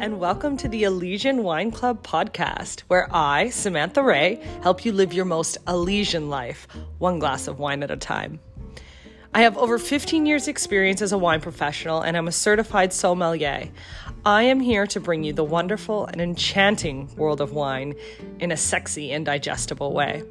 and 0.00 0.20
welcome 0.20 0.56
to 0.56 0.68
the 0.68 0.84
Elysian 0.84 1.42
Wine 1.42 1.72
Club 1.72 2.04
podcast, 2.04 2.82
where 2.82 3.08
I, 3.12 3.48
Samantha 3.48 4.00
Ray, 4.00 4.40
help 4.62 4.84
you 4.84 4.92
live 4.92 5.12
your 5.12 5.24
most 5.24 5.58
Elysian 5.66 6.30
life, 6.30 6.68
one 6.98 7.18
glass 7.18 7.48
of 7.48 7.58
wine 7.58 7.82
at 7.82 7.90
a 7.90 7.96
time. 7.96 8.38
I 9.34 9.40
have 9.42 9.58
over 9.58 9.76
15 9.76 10.24
years' 10.24 10.46
experience 10.46 11.02
as 11.02 11.10
a 11.10 11.18
wine 11.18 11.40
professional, 11.40 12.02
and 12.02 12.16
I'm 12.16 12.28
a 12.28 12.32
certified 12.32 12.92
sommelier. 12.92 13.68
I 14.24 14.44
am 14.44 14.60
here 14.60 14.86
to 14.86 15.00
bring 15.00 15.24
you 15.24 15.32
the 15.32 15.42
wonderful 15.42 16.06
and 16.06 16.20
enchanting 16.20 17.12
world 17.16 17.40
of 17.40 17.52
wine 17.52 17.96
in 18.38 18.52
a 18.52 18.56
sexy 18.56 19.10
and 19.10 19.26
digestible 19.26 19.92
way. 19.92 20.22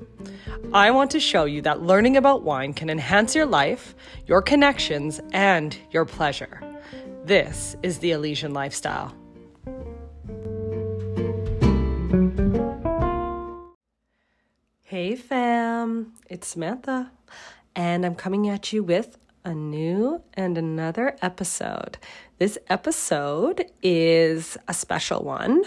I 0.71 0.91
want 0.91 1.11
to 1.11 1.19
show 1.19 1.43
you 1.43 1.61
that 1.63 1.81
learning 1.81 2.15
about 2.15 2.43
wine 2.43 2.73
can 2.73 2.89
enhance 2.89 3.35
your 3.35 3.45
life, 3.45 3.95
your 4.27 4.41
connections, 4.41 5.19
and 5.33 5.77
your 5.91 6.05
pleasure. 6.05 6.61
This 7.25 7.75
is 7.83 7.99
the 7.99 8.11
Elysian 8.11 8.53
lifestyle. 8.53 9.13
Hey 14.89 15.17
fam, 15.17 16.13
it's 16.29 16.47
Samantha, 16.47 17.11
and 17.75 18.05
I'm 18.05 18.15
coming 18.15 18.47
at 18.47 18.71
you 18.71 18.83
with 18.85 19.17
a 19.43 19.53
new 19.53 20.21
and 20.33 20.57
another 20.57 21.17
episode. 21.21 21.97
This 22.39 22.57
episode 22.69 23.65
is 23.83 24.57
a 24.69 24.73
special 24.73 25.25
one, 25.25 25.63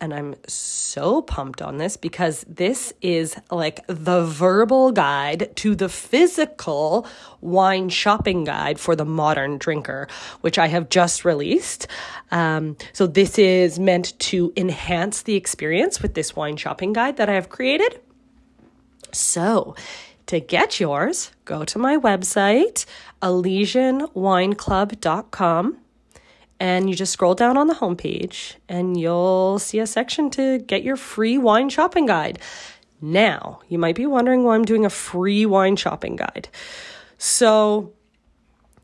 and 0.00 0.14
I'm 0.14 0.36
so 0.48 1.20
pumped 1.20 1.60
on 1.60 1.76
this 1.76 1.98
because 1.98 2.46
this 2.48 2.94
is 3.02 3.36
like 3.50 3.86
the 3.88 4.24
verbal 4.24 4.90
guide 4.90 5.54
to 5.56 5.74
the 5.74 5.90
physical 5.90 7.06
wine 7.42 7.90
shopping 7.90 8.44
guide 8.44 8.80
for 8.80 8.96
the 8.96 9.04
modern 9.04 9.58
drinker, 9.58 10.08
which 10.40 10.58
I 10.58 10.68
have 10.68 10.88
just 10.88 11.26
released. 11.26 11.88
Um, 12.30 12.78
so, 12.94 13.06
this 13.06 13.38
is 13.38 13.78
meant 13.78 14.18
to 14.30 14.50
enhance 14.56 15.20
the 15.20 15.34
experience 15.34 16.00
with 16.00 16.14
this 16.14 16.34
wine 16.34 16.56
shopping 16.56 16.94
guide 16.94 17.18
that 17.18 17.28
I 17.28 17.34
have 17.34 17.50
created. 17.50 18.00
So, 19.12 19.76
to 20.26 20.40
get 20.40 20.80
yours, 20.80 21.30
go 21.44 21.64
to 21.64 21.78
my 21.78 21.96
website, 21.96 22.84
ElysianWineClub.com 23.22 25.78
and 26.62 26.88
you 26.88 26.94
just 26.94 27.12
scroll 27.12 27.34
down 27.34 27.56
on 27.56 27.66
the 27.66 27.74
homepage 27.74 28.54
and 28.68 28.98
you'll 28.98 29.58
see 29.58 29.80
a 29.80 29.86
section 29.86 30.30
to 30.30 30.60
get 30.60 30.84
your 30.84 30.96
free 30.96 31.36
wine 31.36 31.68
shopping 31.68 32.06
guide. 32.06 32.38
Now, 33.00 33.58
you 33.68 33.78
might 33.78 33.96
be 33.96 34.06
wondering 34.06 34.44
why 34.44 34.54
I'm 34.54 34.64
doing 34.64 34.84
a 34.84 34.90
free 34.90 35.44
wine 35.44 35.74
shopping 35.74 36.14
guide. 36.14 36.48
So, 37.18 37.92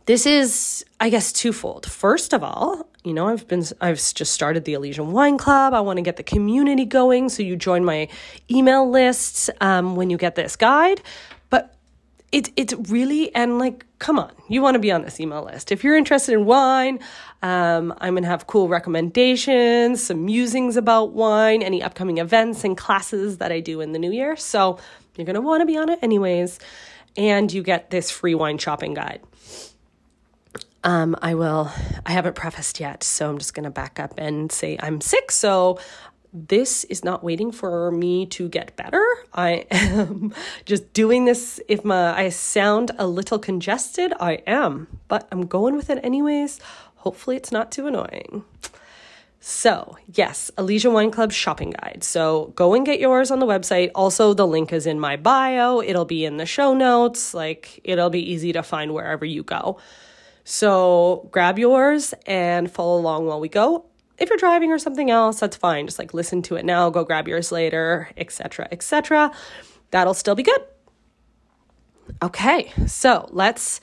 this 0.07 0.27
is, 0.27 0.85
I 0.99 1.09
guess, 1.09 1.33
twofold. 1.33 1.87
First 1.87 2.33
of 2.33 2.43
all, 2.43 2.88
you 3.05 3.15
know, 3.15 3.29
I've 3.29 3.47
been, 3.47 3.65
I've 3.81 3.97
just 3.97 4.33
started 4.33 4.65
the 4.65 4.75
Elysian 4.75 5.13
Wine 5.13 5.39
Club. 5.39 5.73
I 5.73 5.81
want 5.81 5.99
to 5.99 6.03
get 6.03 6.17
the 6.17 6.23
community 6.23 6.85
going. 6.85 7.29
So, 7.29 7.43
you 7.43 7.57
join 7.57 7.85
my 7.85 8.09
email 8.51 8.89
lists 8.91 9.49
um, 9.61 9.97
when 9.97 10.11
you 10.11 10.17
get 10.19 10.35
this 10.35 10.57
guide 10.57 11.01
But 11.49 11.75
it, 12.33 12.51
it's 12.57 12.75
really, 12.91 13.35
and 13.35 13.59
like, 13.59 13.87
come 13.99 14.19
on, 14.19 14.33
you 14.49 14.61
want 14.61 14.75
to 14.75 14.79
be 14.79 14.91
on 14.93 15.03
this 15.03 15.21
email 15.21 15.45
list. 15.45 15.73
If 15.73 15.83
you're 15.85 15.97
interested 15.97 16.35
in 16.35 16.45
wine, 16.45 16.99
um, 17.43 17.95
I'm 17.99 18.15
going 18.15 18.25
to 18.25 18.29
have 18.29 18.47
cool 18.47 18.69
recommendations, 18.69 20.03
some 20.03 20.25
musings 20.27 20.77
about 20.77 21.13
wine, 21.13 21.63
any 21.63 21.83
upcoming 21.83 22.19
events 22.19 22.65
and 22.65 22.77
classes 22.77 23.39
that 23.39 23.53
I 23.53 23.61
do 23.61 23.81
in 23.81 23.93
the 23.93 23.99
new 23.99 24.13
year. 24.13 24.37
So 24.37 24.79
you're 25.17 25.25
going 25.25 25.35
to 25.35 25.41
want 25.41 25.63
to 25.63 25.67
be 25.67 25.77
on 25.77 25.89
it 25.89 26.01
anyways. 26.03 26.59
And 27.17 27.53
you 27.53 27.63
get 27.63 27.91
this 27.91 28.11
free 28.11 28.35
wine 28.35 28.59
shopping 28.59 28.95
guide. 28.95 29.23
Um, 30.85 31.17
I 31.21 31.35
will, 31.35 31.71
I 32.07 32.13
haven't 32.13 32.37
prefaced 32.37 32.79
yet, 32.79 33.03
so 33.03 33.29
I'm 33.29 33.39
just 33.39 33.53
going 33.53 33.65
to 33.65 33.71
back 33.71 33.99
up 33.99 34.15
and 34.17 34.51
say 34.53 34.79
I'm 34.81 35.01
sick. 35.01 35.31
So 35.33 35.79
this 36.33 36.85
is 36.85 37.05
not 37.05 37.25
waiting 37.25 37.51
for 37.53 37.91
me 37.91 38.27
to 38.27 38.49
get 38.49 38.77
better. 38.77 39.05
I 39.33 39.67
am 39.71 40.33
just 40.65 40.93
doing 40.93 41.25
this. 41.25 41.61
If 41.69 41.85
my 41.85 42.17
I 42.17 42.29
sound 42.29 42.91
a 42.99 43.07
little 43.07 43.39
congested, 43.39 44.13
I 44.21 44.35
am, 44.47 44.89
but 45.09 45.27
I'm 45.33 45.47
going 45.47 45.77
with 45.77 45.91
it 45.91 46.01
anyways. 46.03 46.61
Hopefully, 46.97 47.37
it's 47.37 47.53
not 47.53 47.73
too 47.73 47.87
annoying. 47.87 48.45
So, 49.41 49.97
yes, 50.13 50.51
Elysian 50.59 50.93
Wine 50.93 51.13
Club 51.13 51.31
shopping 51.31 51.71
guide. 51.71 52.03
So, 52.03 52.53
go 52.57 52.75
and 52.75 52.85
get 52.85 52.99
yours 52.99 53.31
on 53.31 53.39
the 53.39 53.47
website. 53.47 53.91
Also, 53.95 54.35
the 54.35 54.47
link 54.47 54.73
is 54.73 54.85
in 54.85 54.99
my 54.99 55.17
bio. 55.17 55.81
It'll 55.81 56.05
be 56.05 56.25
in 56.25 56.39
the 56.39 56.47
show 56.47 56.75
notes. 56.75 57.35
Like, 57.35 57.81
it'll 57.85 58.11
be 58.11 58.33
easy 58.33 58.53
to 58.53 58.63
find 58.65 58.93
wherever 58.93 59.25
you 59.25 59.45
go. 59.45 59.79
So, 60.51 61.29
grab 61.31 61.59
yours 61.59 62.15
and 62.27 62.71
follow 62.71 62.99
along 62.99 63.27
while 63.27 63.39
we 63.39 63.49
go 63.49 63.85
if 64.19 64.29
you're 64.29 64.39
driving 64.39 64.73
or 64.73 64.79
something 64.79 65.11
else, 65.11 65.41
that's 65.41 65.57
fine. 65.57 65.87
Just 65.87 65.99
like 65.99 66.13
listen 66.13 66.43
to 66.43 66.57
it 66.57 66.65
now, 66.65 66.91
go 66.91 67.05
grab 67.05 67.29
yours 67.29 67.53
later, 67.53 68.11
etc., 68.17 68.69
etc. 68.71 69.33
That'll 69.91 70.15
still 70.15 70.35
be 70.35 70.43
good. 70.43 70.61
Okay, 72.23 72.73
so 72.87 73.29
let's 73.31 73.81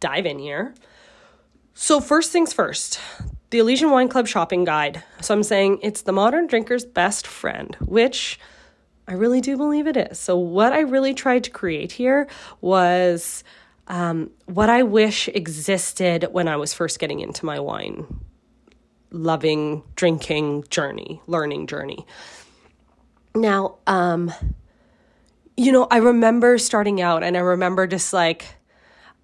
dive 0.00 0.26
in 0.26 0.38
here. 0.38 0.74
So, 1.74 2.00
first 2.00 2.30
things 2.30 2.52
first, 2.52 3.00
the 3.50 3.58
Elysian 3.58 3.90
Wine 3.90 4.08
Club 4.08 4.26
shopping 4.26 4.64
guide. 4.64 5.02
So, 5.22 5.32
I'm 5.32 5.42
saying 5.42 5.78
it's 5.82 6.02
the 6.02 6.12
modern 6.12 6.46
drinker's 6.46 6.84
best 6.84 7.26
friend, 7.26 7.76
which 7.80 8.38
I 9.08 9.14
really 9.14 9.40
do 9.40 9.56
believe 9.56 9.86
it 9.86 9.96
is. 9.96 10.18
So, 10.18 10.36
what 10.36 10.72
I 10.72 10.80
really 10.80 11.14
tried 11.14 11.44
to 11.44 11.50
create 11.50 11.92
here 11.92 12.28
was 12.60 13.44
um, 13.90 14.30
what 14.46 14.70
I 14.70 14.84
wish 14.84 15.28
existed 15.28 16.28
when 16.30 16.46
I 16.46 16.56
was 16.56 16.72
first 16.72 17.00
getting 17.00 17.20
into 17.20 17.44
my 17.44 17.58
wine 17.58 18.06
loving 19.10 19.82
drinking 19.96 20.64
journey, 20.70 21.20
learning 21.26 21.66
journey. 21.66 22.06
Now, 23.34 23.78
um, 23.88 24.32
you 25.56 25.72
know, 25.72 25.88
I 25.90 25.96
remember 25.96 26.56
starting 26.58 27.00
out 27.00 27.24
and 27.24 27.36
I 27.36 27.40
remember 27.40 27.88
just 27.88 28.12
like 28.12 28.46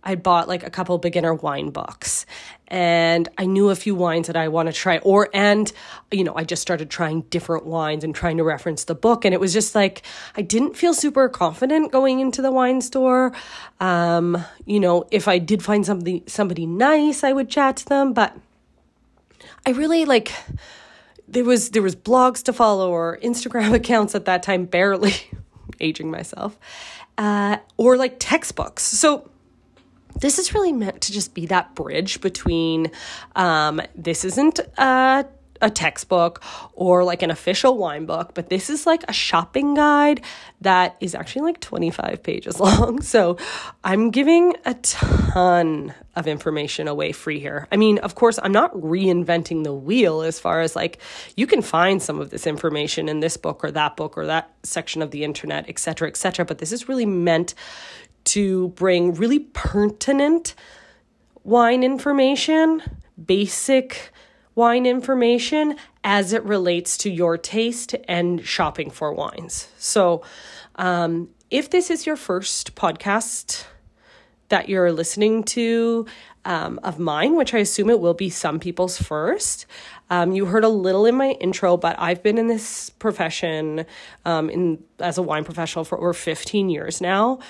I 0.07 0.15
bought 0.15 0.47
like 0.47 0.65
a 0.65 0.71
couple 0.71 0.97
beginner 0.99 1.35
wine 1.35 1.71
books 1.71 2.27
and 2.69 3.29
I 3.37 3.47
knew 3.47 3.71
a 3.71 3.75
few 3.75 3.97
wines 3.97 4.29
that 4.29 4.37
I 4.37 4.47
want 4.47 4.69
to 4.69 4.73
try 4.73 4.99
or 4.99 5.29
and 5.35 5.71
you 6.13 6.23
know, 6.23 6.33
I 6.37 6.45
just 6.45 6.63
started 6.63 6.89
trying 6.91 7.23
different 7.23 7.67
wines 7.67 8.05
and 8.05 8.15
trying 8.15 8.37
to 8.37 8.45
reference 8.45 8.85
the 8.85 8.95
book 8.95 9.25
and 9.25 9.35
it 9.35 9.41
was 9.41 9.53
just 9.53 9.75
like 9.75 10.03
I 10.37 10.43
didn't 10.43 10.77
feel 10.77 10.95
super 10.95 11.29
confident 11.29 11.91
going 11.91 12.21
into 12.21 12.41
the 12.41 12.53
wine 12.53 12.81
store. 12.83 13.33
Um, 13.81 14.43
you 14.65 14.79
know, 14.79 15.05
if 15.11 15.27
I 15.27 15.39
did 15.39 15.65
find 15.65 15.85
somebody 15.85 16.23
somebody 16.29 16.67
nice, 16.67 17.25
I 17.25 17.33
would 17.33 17.51
chat 17.51 17.77
to 17.79 17.87
them, 17.87 18.13
but 18.13 18.37
I 19.67 19.71
really 19.71 20.05
like 20.05 20.33
there 21.27 21.45
was 21.45 21.71
there 21.71 21.83
was 21.83 21.97
blogs 21.97 22.45
to 22.45 22.53
follow 22.53 22.93
or 22.93 23.19
Instagram 23.25 23.75
accounts 23.81 24.15
at 24.15 24.27
that 24.27 24.45
time, 24.45 24.67
barely 24.67 25.15
aging 25.81 26.13
myself, 26.13 26.57
uh, 27.19 27.57
or 27.77 27.97
like 27.97 28.17
textbooks. 28.21 28.85
So 28.85 29.29
this 30.21 30.39
is 30.39 30.55
really 30.55 30.73
meant 30.73 31.03
to 31.03 31.13
just 31.13 31.35
be 31.35 31.47
that 31.47 31.75
bridge 31.75 32.21
between 32.21 32.91
um, 33.35 33.81
this 33.95 34.25
isn't 34.25 34.61
a 34.79 35.27
a 35.61 35.71
textbook 35.71 36.43
or 36.73 37.05
like 37.05 37.23
an 37.23 37.31
official 37.31 37.79
wine 37.79 38.07
book, 38.07 38.33
but 38.35 38.49
this 38.49 38.71
is 38.71 38.87
like 38.87 39.03
a 39.09 39.13
shopping 39.13 39.75
guide 39.75 40.23
that 40.61 40.97
is 41.01 41.15
actually 41.15 41.43
like 41.43 41.61
25 41.61 42.23
pages 42.23 42.61
long. 42.61 43.01
So 43.01 43.37
I'm 43.85 44.11
giving 44.11 44.55
a 44.65 44.75
ton 44.75 45.95
of 46.15 46.27
information 46.27 46.89
away 46.89 47.13
free 47.13 47.41
here. 47.41 47.69
I 47.71 47.77
mean, 47.77 47.99
of 47.99 48.15
course, 48.15 48.39
I'm 48.43 48.53
not 48.53 48.73
reinventing 48.75 49.65
the 49.65 49.75
wheel 49.75 50.23
as 50.23 50.41
far 50.41 50.61
as 50.61 50.75
like 50.75 50.99
you 51.37 51.47
can 51.47 51.63
find 51.63 52.03
some 52.03 52.21
of 52.21 52.31
this 52.31 52.47
information 52.47 53.09
in 53.09 53.21
this 53.21 53.37
book 53.37 53.65
or 53.65 53.71
that 53.71 53.97
book 53.97 54.17
or 54.17 54.27
that 54.27 54.51
section 54.63 55.03
of 55.03 55.11
the 55.11 55.25
internet, 55.25 55.67
et 55.69 55.79
cetera, 55.79 56.09
et 56.09 56.17
cetera. 56.17 56.45
But 56.45 56.59
this 56.59 56.73
is 56.73 56.89
really 56.89 57.07
meant 57.07 57.55
to 58.27 58.69
bring 58.71 59.15
really 59.15 59.41
pertinent 59.41 60.55
wine 61.45 61.83
information, 61.83 62.83
basic 63.25 64.13
wine 64.55 64.87
information 64.87 65.77
as 66.03 66.33
it 66.33 66.43
relates 66.45 66.97
to 66.99 67.11
your 67.11 67.37
taste 67.39 67.95
and 68.09 68.45
shopping 68.45 68.91
for 68.91 69.13
wines. 69.13 69.69
So, 69.79 70.23
um, 70.77 71.29
if 71.51 71.71
this 71.71 71.91
is 71.91 72.07
your 72.07 72.17
first 72.17 72.75
podcast 72.75 73.65
that 74.49 74.69
you're 74.69 74.93
listening 74.93 75.45
to 75.45 76.07
um, 76.45 76.79
of 76.83 76.99
mine, 76.99 77.37
which 77.37 77.55
I 77.55 77.59
assume 77.59 77.91
it 77.91 78.01
will 78.01 78.15
be 78.15 78.31
some 78.31 78.59
people's 78.59 79.01
first, 79.01 79.67
um, 80.11 80.33
you 80.33 80.47
heard 80.47 80.65
a 80.65 80.69
little 80.69 81.07
in 81.07 81.17
my 81.17 81.31
intro, 81.33 81.77
but 81.77 81.97
I've 81.99 82.23
been 82.23 82.39
in 82.39 82.47
this 82.47 82.91
profession 82.91 83.85
um, 84.25 84.51
in 84.51 84.83
as 85.01 85.19
a 85.19 85.23
wine 85.23 85.45
professional 85.45 85.85
for 85.85 85.99
over 85.99 86.13
15 86.13 86.69
years 86.69 87.01
now. 87.01 87.41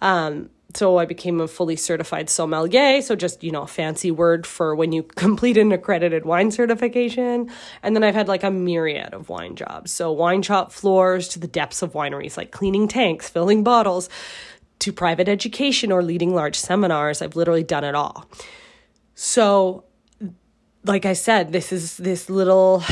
Um, 0.00 0.50
so 0.74 0.98
I 0.98 1.04
became 1.04 1.40
a 1.40 1.48
fully 1.48 1.76
certified 1.76 2.30
sommelier. 2.30 3.02
So 3.02 3.16
just, 3.16 3.42
you 3.42 3.50
know, 3.50 3.66
fancy 3.66 4.10
word 4.10 4.46
for 4.46 4.74
when 4.74 4.92
you 4.92 5.02
complete 5.16 5.56
an 5.56 5.72
accredited 5.72 6.24
wine 6.24 6.50
certification. 6.50 7.50
And 7.82 7.96
then 7.96 8.04
I've 8.04 8.14
had 8.14 8.28
like 8.28 8.44
a 8.44 8.50
myriad 8.50 9.12
of 9.12 9.28
wine 9.28 9.56
jobs. 9.56 9.90
So 9.90 10.12
wine 10.12 10.42
shop 10.42 10.72
floors 10.72 11.28
to 11.28 11.38
the 11.38 11.48
depths 11.48 11.82
of 11.82 11.92
wineries, 11.92 12.36
like 12.36 12.50
cleaning 12.50 12.88
tanks, 12.88 13.28
filling 13.28 13.64
bottles, 13.64 14.08
to 14.80 14.92
private 14.92 15.28
education 15.28 15.92
or 15.92 16.02
leading 16.02 16.34
large 16.34 16.56
seminars. 16.56 17.20
I've 17.20 17.36
literally 17.36 17.64
done 17.64 17.84
it 17.84 17.94
all. 17.94 18.26
So 19.14 19.84
like 20.84 21.04
I 21.04 21.12
said, 21.12 21.52
this 21.52 21.72
is 21.72 21.96
this 21.98 22.30
little 22.30 22.82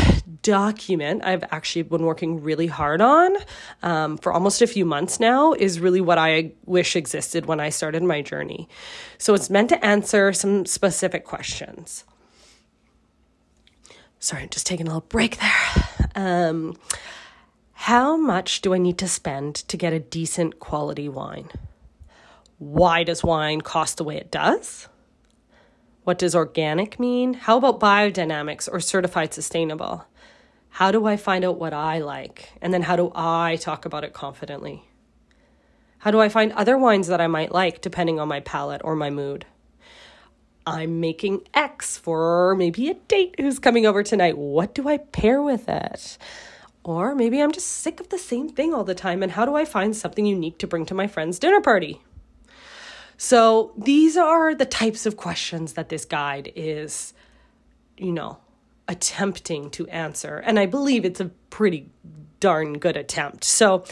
document 0.43 1.23
I've 1.25 1.45
actually 1.51 1.83
been 1.83 2.05
working 2.05 2.43
really 2.43 2.67
hard 2.67 3.01
on 3.01 3.37
um, 3.83 4.19
for 4.19 4.33
almost 4.33 4.63
a 4.63 4.67
few 4.67 4.85
months 4.85 5.19
now, 5.19 5.53
is 5.55 5.81
really 5.81 6.01
what 6.01 6.19
I 6.19 6.53
wish 6.67 6.97
existed 6.97 7.47
when 7.47 7.61
I 7.61 7.71
started 7.71 8.03
my 8.03 8.23
journey. 8.23 8.69
So 9.17 9.35
it's 9.35 9.51
meant 9.51 9.71
to 9.71 9.85
answer 9.85 10.33
some 10.33 10.67
specific 10.67 11.25
questions. 11.25 12.05
Sorry, 14.21 14.43
I'm 14.43 14.49
just 14.49 14.67
taking 14.67 14.87
a 14.87 14.91
little 14.91 15.09
break 15.09 15.39
there. 15.39 16.09
Um, 16.15 16.77
how 17.73 18.17
much 18.17 18.61
do 18.61 18.75
I 18.75 18.79
need 18.79 18.99
to 18.99 19.09
spend 19.09 19.55
to 19.55 19.77
get 19.77 19.93
a 19.93 20.01
decent 20.01 20.59
quality 20.59 21.09
wine? 21.09 21.49
Why 22.59 23.05
does 23.05 23.23
wine 23.23 23.61
cost 23.61 23.99
the 23.99 24.05
way 24.05 24.17
it 24.17 24.31
does? 24.31 24.89
What 26.09 26.17
does 26.17 26.35
organic 26.35 26.99
mean? 26.99 27.35
How 27.35 27.59
about 27.59 27.81
biodynamics 27.81 28.67
or 28.73 28.81
certified 28.81 29.35
sustainable? 29.35 30.07
How 30.71 30.91
do 30.91 31.05
I 31.05 31.19
find 31.19 31.45
out 31.45 31.59
what 31.59 31.75
I 31.75 31.99
like? 31.99 32.49
And 32.63 32.73
then 32.73 32.81
how 32.81 32.97
do 32.97 33.13
I 33.15 33.57
talk 33.57 33.85
about 33.85 34.05
it 34.05 34.15
confidently? 34.15 34.85
How 35.99 36.11
do 36.11 36.19
I 36.19 36.31
find 36.31 36.53
other 36.53 36.79
wines 36.79 37.09
that 37.09 37.21
I 37.21 37.27
might 37.27 37.53
like 37.53 37.83
depending 37.83 38.19
on 38.19 38.27
my 38.27 38.41
palate 38.41 38.81
or 38.85 38.97
my 38.97 39.11
mood? 39.11 39.45
I'm 40.67 40.99
making 40.99 41.43
X 41.53 41.99
for 41.99 42.55
maybe 42.57 42.89
a 42.89 42.95
date 42.95 43.35
who's 43.39 43.59
coming 43.59 43.85
over 43.85 44.03
tonight. 44.03 44.39
What 44.39 44.75
do 44.75 44.89
I 44.89 44.97
pair 44.97 45.43
with 45.43 45.69
it? 45.69 46.17
Or 46.85 47.15
maybe 47.15 47.43
I'm 47.43 47.53
just 47.53 47.69
sick 47.69 48.01
of 48.01 48.09
the 48.09 48.17
same 48.17 48.49
thing 48.49 48.73
all 48.73 48.85
the 48.85 48.95
time, 48.95 49.23
and 49.23 49.33
how 49.33 49.45
do 49.45 49.57
I 49.57 49.67
find 49.67 49.95
something 49.95 50.25
unique 50.25 50.57
to 50.61 50.67
bring 50.67 50.87
to 50.87 50.95
my 50.95 51.07
friend's 51.07 51.39
dinner 51.39 51.61
party? 51.61 52.01
So 53.19 53.73
these 53.77 54.17
are 54.17 54.55
the 54.55 54.65
types 54.65 55.05
of 55.05 55.17
questions 55.17 55.73
that 55.75 55.89
this 55.89 56.05
guide 56.05 56.53
is, 56.55 57.13
you 57.99 58.13
know, 58.13 58.39
attempting 58.87 59.71
to 59.71 59.87
answer. 59.89 60.37
And 60.37 60.59
I 60.59 60.67
believe 60.67 61.05
it's 61.05 61.21
a 61.21 61.27
pretty 61.51 61.91
darn 62.39 62.79
good 62.79 62.97
attempt. 62.97 63.43
So, 63.43 63.85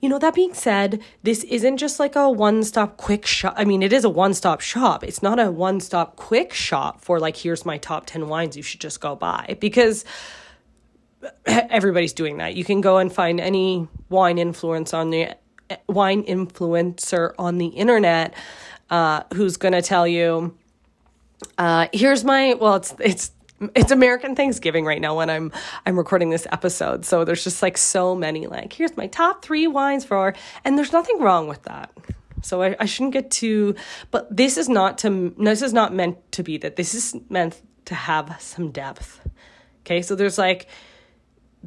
you 0.00 0.08
know, 0.08 0.20
that 0.20 0.34
being 0.36 0.54
said, 0.54 1.02
this 1.24 1.42
isn't 1.44 1.78
just 1.78 1.98
like 1.98 2.14
a 2.14 2.30
one 2.30 2.62
stop 2.62 2.96
quick 2.96 3.26
shop. 3.26 3.54
I 3.56 3.64
mean, 3.64 3.82
it 3.82 3.92
is 3.92 4.04
a 4.04 4.08
one 4.08 4.34
stop 4.34 4.60
shop. 4.60 5.02
It's 5.02 5.20
not 5.20 5.40
a 5.40 5.50
one 5.50 5.80
stop 5.80 6.14
quick 6.14 6.54
shop 6.54 7.00
for 7.00 7.18
like, 7.18 7.36
here's 7.36 7.66
my 7.66 7.76
top 7.76 8.06
10 8.06 8.28
wines 8.28 8.56
you 8.56 8.62
should 8.62 8.80
just 8.80 9.00
go 9.00 9.16
buy 9.16 9.56
because 9.60 10.04
everybody's 11.44 12.12
doing 12.12 12.38
that. 12.38 12.54
You 12.54 12.64
can 12.64 12.80
go 12.80 12.98
and 12.98 13.12
find 13.12 13.40
any 13.40 13.88
wine 14.08 14.38
influence 14.38 14.94
on 14.94 15.10
the 15.10 15.34
wine 15.88 16.24
influencer 16.24 17.32
on 17.38 17.58
the 17.58 17.66
internet 17.66 18.34
uh, 18.90 19.22
who's 19.34 19.56
going 19.56 19.72
to 19.72 19.82
tell 19.82 20.06
you, 20.06 20.56
uh, 21.58 21.86
here's 21.92 22.24
my, 22.24 22.54
well, 22.54 22.76
it's, 22.76 22.94
it's, 22.98 23.32
it's 23.74 23.90
American 23.90 24.34
Thanksgiving 24.34 24.84
right 24.84 25.00
now 25.00 25.16
when 25.16 25.28
I'm 25.28 25.52
I'm 25.84 25.98
recording 25.98 26.30
this 26.30 26.46
episode. 26.50 27.04
So 27.04 27.24
there's 27.24 27.44
just 27.44 27.62
like 27.62 27.76
so 27.76 28.14
many 28.14 28.46
like 28.46 28.72
here's 28.72 28.96
my 28.96 29.06
top 29.06 29.44
three 29.44 29.66
wines 29.66 30.02
for 30.04 30.34
and 30.64 30.78
there's 30.78 30.92
nothing 30.92 31.20
wrong 31.20 31.46
with 31.46 31.62
that. 31.64 31.92
So 32.42 32.62
I, 32.62 32.74
I 32.80 32.86
shouldn't 32.86 33.12
get 33.12 33.30
too 33.30 33.74
but 34.10 34.34
this 34.34 34.56
is 34.56 34.70
not 34.70 34.96
to 34.98 35.34
this 35.38 35.60
is 35.60 35.74
not 35.74 35.92
meant 35.92 36.32
to 36.32 36.42
be 36.42 36.56
that. 36.56 36.76
This 36.76 36.94
is 36.94 37.14
meant 37.28 37.60
to 37.84 37.94
have 37.94 38.34
some 38.40 38.70
depth. 38.70 39.20
Okay, 39.82 40.00
so 40.00 40.14
there's 40.14 40.38
like 40.38 40.66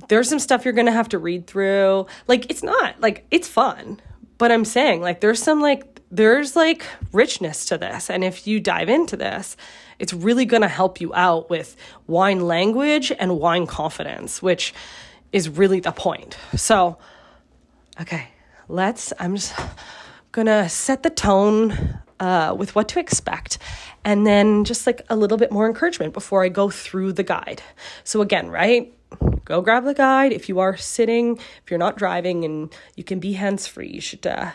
there's 0.07 0.29
some 0.29 0.39
stuff 0.39 0.65
you're 0.65 0.73
gonna 0.73 0.91
have 0.91 1.09
to 1.09 1.19
read 1.19 1.47
through. 1.47 2.07
Like 2.27 2.49
it's 2.49 2.63
not 2.63 2.99
like 2.99 3.25
it's 3.31 3.47
fun, 3.47 3.99
but 4.37 4.51
I'm 4.51 4.65
saying 4.65 5.01
like 5.01 5.21
there's 5.21 5.41
some 5.41 5.61
like 5.61 5.99
there's 6.11 6.55
like 6.55 6.85
richness 7.11 7.65
to 7.65 7.77
this, 7.77 8.09
and 8.09 8.23
if 8.23 8.45
you 8.47 8.59
dive 8.59 8.89
into 8.89 9.17
this, 9.17 9.57
it's 9.99 10.13
really 10.13 10.45
gonna 10.45 10.67
help 10.67 11.01
you 11.01 11.13
out 11.13 11.49
with 11.49 11.75
wine 12.07 12.41
language 12.41 13.11
and 13.17 13.39
wine 13.39 13.67
confidence, 13.67 14.41
which 14.41 14.73
is 15.31 15.49
really 15.49 15.79
the 15.79 15.91
point. 15.91 16.37
So, 16.55 16.97
okay, 17.99 18.27
let's. 18.67 19.13
I'm 19.19 19.35
just 19.35 19.53
gonna 20.31 20.69
set 20.69 21.03
the 21.03 21.09
tone 21.09 21.99
uh, 22.19 22.55
with 22.57 22.75
what 22.75 22.87
to 22.89 22.99
expect 22.99 23.57
and 24.05 24.25
then 24.25 24.63
just 24.63 24.85
like 24.85 25.01
a 25.09 25.15
little 25.15 25.37
bit 25.37 25.51
more 25.51 25.67
encouragement 25.67 26.13
before 26.13 26.43
I 26.43 26.49
go 26.49 26.69
through 26.69 27.13
the 27.13 27.23
guide. 27.23 27.61
So, 28.03 28.21
again, 28.21 28.49
right? 28.49 28.93
Go 29.45 29.61
grab 29.61 29.85
the 29.85 29.93
guide. 29.93 30.31
If 30.31 30.49
you 30.49 30.59
are 30.59 30.77
sitting, 30.77 31.37
if 31.37 31.69
you're 31.69 31.77
not 31.77 31.97
driving 31.97 32.43
and 32.43 32.73
you 32.95 33.03
can 33.03 33.19
be 33.19 33.33
hands 33.33 33.67
free, 33.67 33.89
you 33.89 34.01
should 34.01 34.25
uh, 34.25 34.51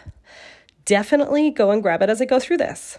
definitely 0.84 1.50
go 1.50 1.70
and 1.70 1.82
grab 1.82 2.02
it 2.02 2.10
as 2.10 2.20
I 2.20 2.24
go 2.24 2.40
through 2.40 2.58
this. 2.58 2.98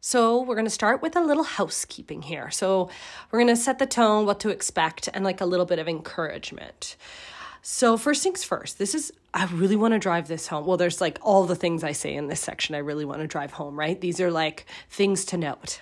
So, 0.00 0.40
we're 0.40 0.54
going 0.54 0.66
to 0.66 0.70
start 0.70 1.02
with 1.02 1.16
a 1.16 1.20
little 1.20 1.42
housekeeping 1.42 2.22
here. 2.22 2.48
So, 2.52 2.90
we're 3.30 3.40
going 3.40 3.48
to 3.48 3.60
set 3.60 3.80
the 3.80 3.86
tone, 3.86 4.24
what 4.24 4.38
to 4.38 4.50
expect, 4.50 5.08
and 5.12 5.24
like 5.24 5.40
a 5.40 5.46
little 5.46 5.66
bit 5.66 5.80
of 5.80 5.88
encouragement. 5.88 6.94
So, 7.60 7.96
first 7.96 8.22
things 8.22 8.44
first, 8.44 8.78
this 8.78 8.94
is, 8.94 9.12
I 9.34 9.46
really 9.46 9.74
want 9.74 9.94
to 9.94 9.98
drive 9.98 10.28
this 10.28 10.46
home. 10.46 10.64
Well, 10.64 10.76
there's 10.76 11.00
like 11.00 11.18
all 11.22 11.46
the 11.46 11.56
things 11.56 11.82
I 11.82 11.90
say 11.90 12.14
in 12.14 12.28
this 12.28 12.38
section 12.38 12.76
I 12.76 12.78
really 12.78 13.04
want 13.04 13.22
to 13.22 13.26
drive 13.26 13.50
home, 13.50 13.76
right? 13.76 14.00
These 14.00 14.20
are 14.20 14.30
like 14.30 14.66
things 14.88 15.24
to 15.24 15.36
note. 15.36 15.80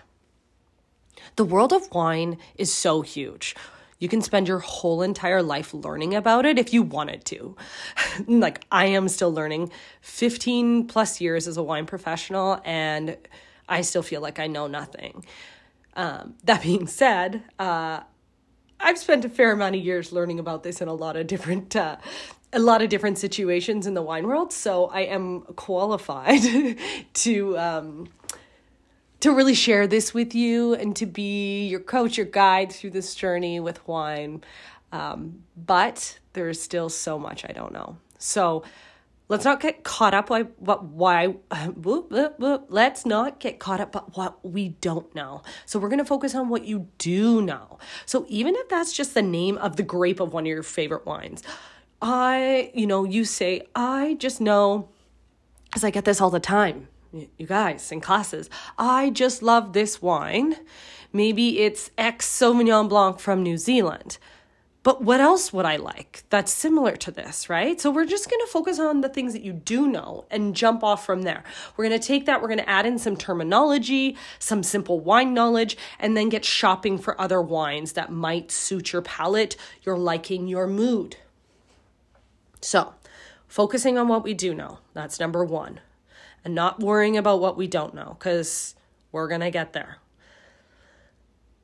The 1.37 1.45
world 1.45 1.73
of 1.73 1.91
wine 1.93 2.39
is 2.57 2.73
so 2.73 3.03
huge. 3.03 3.55
You 3.99 4.09
can 4.09 4.23
spend 4.23 4.49
your 4.49 4.59
whole 4.59 5.03
entire 5.03 5.43
life 5.43 5.73
learning 5.73 6.15
about 6.15 6.45
it 6.45 6.59
if 6.59 6.73
you 6.73 6.83
wanted 6.83 7.25
to. 7.27 7.57
like, 8.27 8.65
I 8.71 8.87
am 8.87 9.09
still 9.09 9.33
learning 9.33 9.71
15 10.03 10.87
plus 10.89 11.21
years 11.21 11.49
as 11.49 11.57
a 11.57 11.63
wine 11.63 11.87
professional, 11.87 12.61
and 12.65 13.17
I 13.69 13.81
still 13.83 14.03
feel 14.03 14.21
like 14.21 14.39
I 14.39 14.47
know 14.47 14.67
nothing. 14.67 15.25
Um, 15.97 16.35
that 16.45 16.63
being 16.63 16.87
said, 16.87 17.45
uh, 17.59 18.01
I've 18.81 18.99
spent 18.99 19.25
a 19.25 19.29
fair 19.29 19.53
amount 19.53 19.77
of 19.77 19.83
years 19.83 20.13
learning 20.13 20.39
about 20.39 20.65
this 20.65 20.81
in 20.81 20.89
a 20.89 20.95
lot 20.95 21.17
of 21.17 21.27
different 21.27 21.75
uh, 21.75 21.97
a 22.53 22.59
lot 22.59 22.83
of 22.83 22.89
different 22.89 23.19
situations 23.19 23.87
in 23.87 23.95
the 23.95 24.03
wine 24.03 24.29
world, 24.29 24.53
so 24.53 24.87
I 24.87 25.01
am 25.03 25.41
qualified 25.57 26.41
to 27.15 27.59
um, 27.59 28.09
to 29.25 29.33
really 29.33 29.55
share 29.55 29.87
this 29.87 30.13
with 30.13 30.35
you 30.35 30.75
and 30.75 30.95
to 30.95 31.07
be 31.07 31.67
your 31.67 31.81
coach, 31.81 32.19
your 32.19 32.27
guide 32.27 32.71
through 32.71 32.91
this 32.91 33.15
journey 33.15 33.59
with 33.59 33.89
wine. 33.89 34.45
Um, 34.93 35.45
but 35.57 36.19
there's 36.35 36.61
still 36.61 36.91
so 36.91 37.19
much 37.19 37.43
I 37.49 37.53
don't 37.53 37.73
know. 37.73 37.97
So 38.19 38.65
let's 39.29 39.47
not 39.47 39.61
get 39.61 39.83
caught 39.83 40.13
up 40.13 40.27
by 40.27 40.43
what 40.59 40.85
why 40.85 41.37
let's 42.69 43.07
not 43.07 43.41
get 43.41 43.59
caught 43.59 43.81
up 43.81 43.93
by 43.93 44.01
what 44.13 44.45
we 44.45 44.69
don't 44.83 45.15
know 45.15 45.43
so 45.65 45.79
we're 45.79 45.89
going 45.89 45.99
to 45.99 46.05
focus 46.05 46.35
on 46.35 46.51
what 46.51 46.67
you 46.67 46.87
do 46.99 47.41
know 47.41 47.79
so 48.05 48.27
even 48.29 48.55
if 48.55 48.69
that's 48.69 48.93
just 48.93 49.15
the 49.15 49.23
name 49.23 49.57
of 49.57 49.77
the 49.77 49.83
grape 49.83 50.21
of 50.21 50.35
one 50.35 50.45
of 50.45 50.49
your 50.49 50.63
favorite 50.63 51.07
wines 51.07 51.43
i 52.03 52.71
you 52.75 52.87
know 52.87 53.05
you 53.05 53.25
say 53.25 53.63
i 53.75 54.15
just 54.21 54.43
know 54.43 54.91
because 55.65 55.83
i 55.83 55.91
get 55.91 56.05
this 56.05 56.21
all 56.21 56.31
the 56.31 56.39
time 56.39 56.87
you 57.15 57.47
guys 57.47 57.91
in 57.93 58.01
classes, 58.01 58.51
I 58.79 59.11
just 59.11 59.43
love 59.43 59.73
this 59.73 60.03
wine. 60.03 60.57
Maybe 61.13 61.61
it's 61.61 61.91
X 61.97 62.29
Sauvignon 62.29 62.89
Blanc 62.89 63.21
from 63.21 63.43
New 63.43 63.57
Zealand. 63.57 64.19
But 64.85 65.03
what 65.03 65.19
else 65.19 65.51
would 65.51 65.65
I 65.65 65.77
like 65.77 66.25
that's 66.29 66.53
similar 66.53 66.95
to 66.97 67.11
this, 67.11 67.49
right? 67.49 67.81
So 67.81 67.91
we're 67.91 68.05
just 68.05 68.29
to 68.29 68.47
focus 68.53 68.79
on 68.79 69.01
the 69.01 69.09
things 69.09 69.33
that 69.33 69.43
you 69.43 69.55
do 69.55 69.89
know 69.89 70.27
and 70.31 70.55
jump 70.55 70.85
off 70.85 71.07
from 71.07 71.23
there. 71.23 71.43
We're 71.77 71.89
to 71.89 71.99
take 71.99 72.27
that, 72.27 72.43
we're 72.43 72.49
to 72.59 72.69
add 72.69 72.85
in 72.85 72.99
some 72.99 73.17
terminology, 73.17 74.15
some 74.39 74.63
simple 74.63 75.01
wine 75.01 75.33
knowledge, 75.33 75.79
and 75.99 76.15
then 76.15 76.29
get 76.29 76.45
shopping 76.45 76.99
for 76.99 77.19
other 77.19 77.41
wines 77.41 77.95
that 77.95 78.13
might 78.13 78.51
suit 78.51 78.93
your 78.93 79.01
palate, 79.01 79.57
your 79.85 79.97
liking, 79.97 80.49
your 80.49 80.67
mood. 80.67 81.17
So, 82.61 82.95
focusing 83.49 83.97
on 83.97 84.09
what 84.09 84.23
we 84.23 84.35
do 84.35 84.53
know. 84.53 84.81
That's 84.93 85.19
number 85.19 85.45
one 85.45 85.81
and 86.45 86.55
not 86.55 86.81
worrying 86.81 87.17
about 87.17 87.41
what 87.41 87.57
we 87.57 87.67
don't 87.67 87.95
know 87.95 88.17
because 88.19 88.75
we're 89.13 89.29
going 89.29 89.41
to 89.41 89.51
get 89.51 89.73
there. 89.73 89.99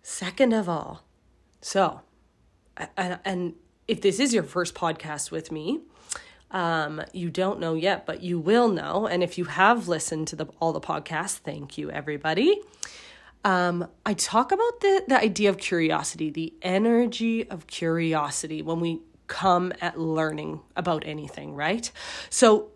Second 0.03 0.53
of 0.53 0.69
all, 0.69 1.05
so, 1.61 2.01
and, 2.97 3.55
if 3.87 4.01
this 4.01 4.21
is 4.21 4.33
your 4.33 4.45
first 4.45 4.77
podcast 4.77 5.33
with 5.33 5.51
me, 5.51 5.81
um, 6.53 7.03
you 7.13 7.29
don't 7.29 7.59
know 7.59 7.75
yet, 7.75 8.07
but 8.07 8.23
you 8.23 8.39
will 8.39 8.69
know. 8.69 9.09
And 9.09 9.21
if 9.23 9.37
you 9.37 9.47
have 9.47 9.89
listened 9.89 10.29
to 10.29 10.37
the, 10.37 10.47
all 10.61 10.73
the 10.73 10.81
podcasts, 10.81 11.39
thank 11.39 11.77
you, 11.77 11.91
everybody. 11.91 12.61
Um, 13.45 13.89
I 14.07 14.15
talk 14.15 14.53
about 14.53 14.81
the, 14.81 15.05
the 15.09 15.21
idea 15.21 15.51
of 15.51 15.59
curiosity, 15.59 16.31
the 16.31 16.55
energy 16.63 17.49
of 17.51 17.67
curiosity 17.67 18.63
when 18.63 18.79
we 18.79 19.01
come 19.27 19.73
at 19.81 19.99
learning 19.99 20.61
about 20.77 21.05
anything, 21.07 21.55
right? 21.55 21.91
So 22.29 22.69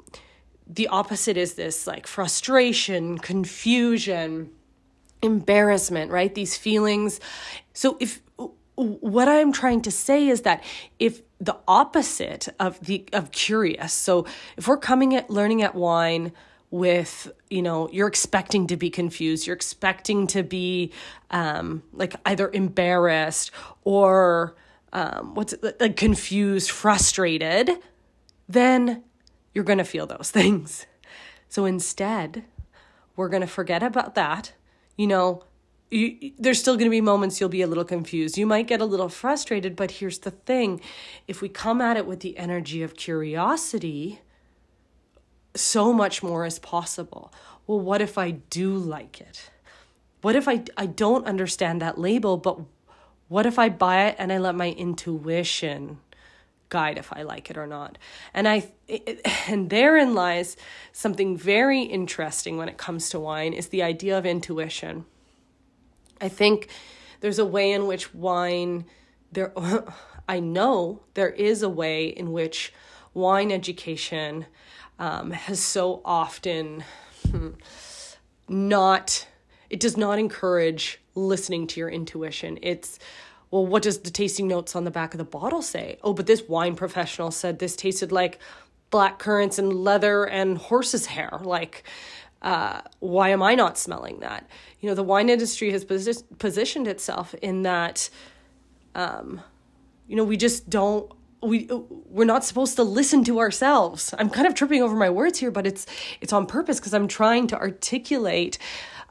the 0.67 0.89
opposite 0.89 1.37
is 1.37 1.55
this 1.55 1.87
like 1.87 2.07
frustration, 2.07 3.19
confusion, 3.19 4.51
embarrassment, 5.23 6.11
right? 6.11 6.35
These 6.35 6.57
feelings. 6.57 7.21
So 7.73 7.97
if 8.01 8.23
what 8.77 9.29
I'm 9.29 9.53
trying 9.53 9.83
to 9.83 9.91
say 9.91 10.29
is 10.29 10.43
that 10.43 10.63
if 10.99 11.23
the 11.39 11.57
opposite 11.69 12.49
of 12.59 12.81
the 12.81 13.07
of 13.13 13.31
curious, 13.31 13.93
so 13.93 14.27
if 14.57 14.67
we're 14.67 14.79
coming 14.79 15.15
at 15.15 15.31
learning 15.31 15.63
at 15.63 15.75
wine 15.75 16.33
with 16.71 17.33
you 17.51 17.63
know 17.63 17.89
you're 17.93 18.09
expecting 18.09 18.67
to 18.67 18.77
be 18.77 18.91
confused 18.91 19.47
you're 19.47 19.55
expecting 19.55 20.27
to 20.27 20.43
be 20.43 20.93
um, 21.31 21.85
like 21.93 22.17
either 22.27 22.51
embarrassed 22.53 23.53
or 23.85 24.57
um, 24.93 25.37
what's 25.37 25.53
it, 25.53 25.81
like 25.81 25.97
confused 25.97 26.73
frustrated 26.73 27.71
then 28.49 29.05
you're 29.55 29.65
going 29.65 29.79
to 29.79 29.85
feel 29.85 30.07
those 30.07 30.31
things 30.31 30.87
so 31.49 31.65
instead 31.65 32.45
we're 33.17 33.29
going 33.29 33.41
to 33.41 33.47
forget 33.47 33.83
about 33.83 34.15
that 34.15 34.53
you 34.97 35.07
know 35.07 35.43
you, 35.95 36.33
there's 36.39 36.61
still 36.61 36.75
going 36.75 36.87
to 36.87 36.91
be 36.91 37.01
moments 37.01 37.41
you'll 37.41 37.49
be 37.49 37.63
a 37.63 37.67
little 37.67 37.85
confused. 37.85 38.37
You 38.37 38.47
might 38.47 38.67
get 38.67 38.81
a 38.81 38.85
little 38.85 39.09
frustrated, 39.09 39.77
but 39.77 39.93
here's 39.93 40.19
the 40.19 40.33
thing 40.33 40.81
if 41.29 41.41
we 41.41 41.49
come 41.49 41.81
at 41.81 41.97
it 41.97 42.07
with 42.07 42.21
the 42.21 42.37
energy 42.37 42.83
of 42.83 42.97
curiosity, 42.97 44.21
so 45.55 45.93
much 45.93 46.23
more 46.23 46.45
is 46.45 46.59
possible. 46.59 47.33
Well, 47.67 47.81
what 47.81 48.03
if 48.03 48.19
I 48.19 48.33
do 48.33 48.77
like 48.77 49.21
it? 49.21 49.51
What 50.21 50.35
if 50.37 50.49
I, 50.49 50.65
I 50.77 50.87
don't 50.87 51.27
understand 51.27 51.81
that 51.81 51.99
label, 51.99 52.37
but 52.37 52.59
what 53.29 53.47
if 53.47 53.59
I 53.59 53.69
buy 53.69 54.07
it 54.07 54.17
and 54.19 54.33
I 54.33 54.39
let 54.39 54.55
my 54.55 54.71
intuition 54.71 55.99
guide 56.75 56.99
if 56.99 57.13
I 57.13 57.23
like 57.23 57.51
it 57.51 57.57
or 57.57 57.69
not? 57.69 57.99
And 58.35 58.49
I 58.49 58.67
and 59.49 59.71
therein 59.71 60.13
lies 60.15 60.57
something 60.93 61.37
very 61.37 61.83
interesting 61.83 62.57
when 62.57 62.69
it 62.69 62.77
comes 62.77 63.11
to 63.11 63.21
wine 63.21 63.53
is 63.53 63.69
the 63.69 63.85
idea 63.85 64.19
of 64.19 64.27
intuition. 64.27 65.05
I 66.21 66.29
think 66.29 66.69
there's 67.21 67.39
a 67.39 67.45
way 67.45 67.71
in 67.71 67.87
which 67.87 68.13
wine 68.13 68.87
there 69.31 69.53
I 70.29 70.41
know 70.41 71.03
there 71.15 71.31
is 71.31 71.63
a 71.63 71.69
way 71.69 72.07
in 72.07 72.33
which 72.33 72.73
wine 73.13 73.53
education 73.53 74.47
um, 74.99 75.31
has 75.31 75.61
so 75.61 76.03
often 76.05 76.83
hmm, 77.31 77.51
not 78.49 79.29
it 79.71 79.79
does 79.79 79.97
not 79.97 80.19
encourage 80.19 81.01
listening 81.15 81.69
to 81.69 81.79
your 81.79 81.89
intuition 81.89 82.59
it's 82.63 82.99
well 83.55 83.65
what 83.65 83.85
does 83.85 84.01
the 84.01 84.11
tasting 84.11 84.49
notes 84.49 84.75
on 84.75 84.83
the 84.83 84.91
back 84.91 85.15
of 85.15 85.19
the 85.19 85.25
bottle 85.25 85.63
say? 85.63 85.97
Oh 86.03 86.13
but 86.13 86.27
this 86.27 86.43
wine 86.49 86.75
professional 86.75 87.31
said 87.31 87.61
this 87.61 87.77
tasted 87.77 88.11
like 88.11 88.41
black 88.91 89.21
currants 89.21 89.61
and 89.61 89.73
leather 89.73 90.25
and 90.25 90.59
horse's 90.59 91.07
hair. 91.07 91.39
Like 91.41 91.85
uh, 92.43 92.81
why 92.99 93.29
am 93.29 93.45
i 93.45 93.55
not 93.55 93.79
smelling 93.79 94.19
that? 94.21 94.51
You 94.81 94.89
know 94.89 94.97
the 94.97 95.05
wine 95.05 95.29
industry 95.29 95.71
has 95.71 95.85
posi- 95.85 96.25
positioned 96.41 96.89
itself 96.89 97.33
in 97.35 97.63
that 97.63 98.11
um, 98.97 99.41
you 100.09 100.17
know 100.17 100.25
we 100.25 100.37
just 100.37 100.69
don't 100.69 101.13
we 101.41 101.71
we're 101.71 102.25
not 102.25 102.45
supposed 102.45 102.75
to 102.75 102.83
listen 102.83 103.23
to 103.23 103.39
ourselves. 103.39 104.13
I'm 104.19 104.31
kind 104.31 104.49
of 104.49 104.55
tripping 104.55 104.83
over 104.83 104.97
my 104.97 105.11
words 105.11 105.39
here, 105.39 105.53
but 105.53 105.65
it's 105.65 105.87
it's 106.21 106.33
on 106.33 106.47
purpose 106.47 106.81
because 106.81 106.93
I'm 106.93 107.07
trying 107.07 107.47
to 107.49 107.57
articulate 107.57 108.59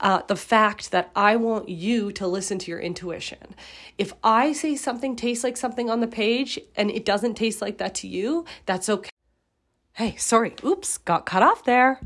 uh, 0.04 0.22
the 0.28 0.36
fact 0.36 0.92
that 0.92 1.10
I 1.16 1.38
want 1.38 1.70
you 1.70 2.12
to 2.12 2.28
listen 2.28 2.60
to 2.60 2.70
your 2.70 2.80
intuition. 2.80 3.56
If 3.98 4.14
I 4.22 4.52
say 4.52 4.76
something 4.76 5.16
tastes 5.16 5.46
like 5.46 5.56
something 5.56 5.90
on 5.90 6.02
the 6.02 6.08
page 6.08 6.60
and 6.76 6.92
it 6.92 7.06
doesn't 7.06 7.36
taste 7.36 7.62
like 7.62 7.78
that 7.78 7.96
to 7.96 8.08
you, 8.08 8.46
that's 8.66 8.90
okay. 8.90 9.10
Hey, 9.94 10.16
sorry, 10.18 10.56
oops, 10.66 10.98
got 10.98 11.26
cut 11.26 11.42
off 11.42 11.64
there. 11.64 12.02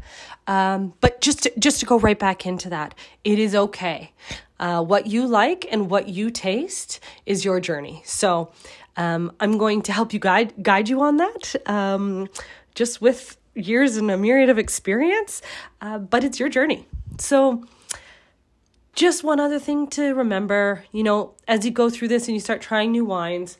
Um, 0.45 0.93
but 1.01 1.21
just 1.21 1.43
to, 1.43 1.53
just 1.57 1.79
to 1.79 1.85
go 1.87 1.97
right 1.97 2.19
back 2.19 2.45
into 2.45 2.69
that, 2.69 2.93
it 3.23 3.39
is 3.39 3.55
okay. 3.55 4.11
Uh, 4.59 4.83
what 4.83 5.07
you 5.07 5.25
like 5.25 5.65
and 5.71 5.89
what 5.89 6.07
you 6.07 6.29
taste 6.29 6.99
is 7.25 7.43
your 7.43 7.59
journey. 7.59 8.03
So 8.05 8.51
um, 8.95 9.31
I'm 9.39 9.57
going 9.57 9.81
to 9.83 9.91
help 9.91 10.13
you 10.13 10.19
guide 10.19 10.53
guide 10.61 10.87
you 10.87 11.01
on 11.01 11.17
that, 11.17 11.55
um, 11.65 12.27
just 12.75 13.01
with 13.01 13.37
years 13.55 13.97
and 13.97 14.11
a 14.11 14.17
myriad 14.17 14.49
of 14.49 14.59
experience. 14.59 15.41
Uh, 15.81 15.97
but 15.97 16.23
it's 16.23 16.39
your 16.39 16.49
journey. 16.49 16.85
So, 17.19 17.63
just 18.97 19.23
one 19.23 19.39
other 19.39 19.59
thing 19.59 19.85
to 19.85 20.15
remember, 20.15 20.83
you 20.91 21.03
know, 21.03 21.35
as 21.47 21.63
you 21.63 21.69
go 21.69 21.87
through 21.87 22.07
this 22.07 22.27
and 22.27 22.35
you 22.35 22.41
start 22.41 22.61
trying 22.61 22.91
new 22.91 23.05
wines, 23.05 23.59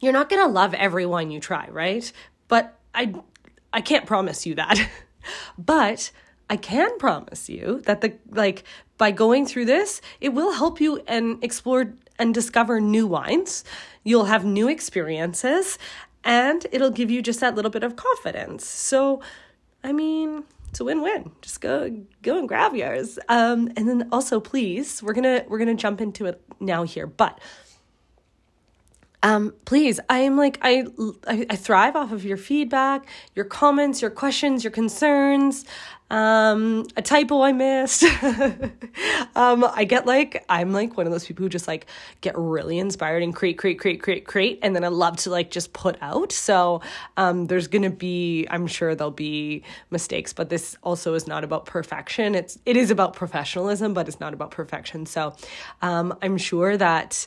you're 0.00 0.12
not 0.12 0.28
going 0.28 0.40
to 0.40 0.50
love 0.50 0.72
every 0.72 1.04
wine 1.04 1.32
you 1.32 1.40
try, 1.40 1.68
right? 1.70 2.10
But 2.46 2.78
I 2.94 3.12
I 3.72 3.80
can't 3.80 4.06
promise 4.06 4.46
you 4.46 4.54
that. 4.54 4.78
but 5.58 6.12
I 6.48 6.56
can 6.56 6.96
promise 6.96 7.48
you 7.48 7.82
that 7.86 8.02
the 8.02 8.14
like 8.30 8.62
by 8.98 9.10
going 9.10 9.46
through 9.46 9.64
this, 9.64 10.00
it 10.20 10.28
will 10.28 10.52
help 10.52 10.80
you 10.80 11.02
and 11.08 11.42
explore 11.42 11.92
and 12.16 12.32
discover 12.32 12.80
new 12.80 13.08
wines. 13.08 13.64
You'll 14.04 14.26
have 14.26 14.44
new 14.44 14.68
experiences 14.68 15.76
and 16.22 16.64
it'll 16.70 16.92
give 16.92 17.10
you 17.10 17.20
just 17.20 17.40
that 17.40 17.56
little 17.56 17.70
bit 17.72 17.82
of 17.82 17.96
confidence. 17.96 18.64
So, 18.64 19.20
I 19.82 19.92
mean, 19.92 20.44
it's 20.74 20.80
a 20.80 20.84
win-win. 20.84 21.30
Just 21.40 21.60
go 21.60 21.88
go 22.20 22.36
and 22.36 22.48
grab 22.48 22.74
yours. 22.74 23.16
Um, 23.28 23.70
and 23.76 23.88
then 23.88 24.08
also 24.10 24.40
please, 24.40 25.00
we're 25.04 25.12
to 25.22 25.44
we're 25.46 25.58
to 25.68 25.80
jump 25.80 26.00
into 26.00 26.26
it 26.26 26.42
now 26.58 26.82
here. 26.82 27.06
But 27.06 27.38
um, 29.24 29.54
please, 29.64 30.00
I 30.10 30.18
am 30.18 30.36
like 30.36 30.58
I, 30.60 30.84
I, 31.26 31.56
thrive 31.56 31.96
off 31.96 32.12
of 32.12 32.26
your 32.26 32.36
feedback, 32.36 33.06
your 33.34 33.46
comments, 33.46 34.02
your 34.02 34.10
questions, 34.10 34.62
your 34.62 34.70
concerns. 34.70 35.64
Um, 36.10 36.86
a 36.94 37.00
typo 37.00 37.40
I 37.40 37.52
missed. 37.52 38.04
um, 39.34 39.64
I 39.64 39.86
get 39.88 40.04
like 40.04 40.44
I'm 40.50 40.74
like 40.74 40.98
one 40.98 41.06
of 41.06 41.12
those 41.12 41.26
people 41.26 41.42
who 41.42 41.48
just 41.48 41.66
like 41.66 41.86
get 42.20 42.36
really 42.36 42.78
inspired 42.78 43.22
and 43.22 43.34
create, 43.34 43.56
create, 43.56 43.78
create, 43.78 44.02
create, 44.02 44.26
create, 44.26 44.58
and 44.62 44.76
then 44.76 44.84
I 44.84 44.88
love 44.88 45.16
to 45.18 45.30
like 45.30 45.50
just 45.50 45.72
put 45.72 45.96
out. 46.02 46.30
So 46.30 46.82
um, 47.16 47.46
there's 47.46 47.66
gonna 47.66 47.88
be, 47.88 48.46
I'm 48.50 48.66
sure 48.66 48.94
there'll 48.94 49.10
be 49.10 49.62
mistakes, 49.90 50.34
but 50.34 50.50
this 50.50 50.76
also 50.82 51.14
is 51.14 51.26
not 51.26 51.44
about 51.44 51.64
perfection. 51.64 52.34
It's 52.34 52.58
it 52.66 52.76
is 52.76 52.90
about 52.90 53.14
professionalism, 53.14 53.94
but 53.94 54.06
it's 54.06 54.20
not 54.20 54.34
about 54.34 54.50
perfection. 54.50 55.06
So 55.06 55.34
um, 55.80 56.14
I'm 56.20 56.36
sure 56.36 56.76
that 56.76 57.26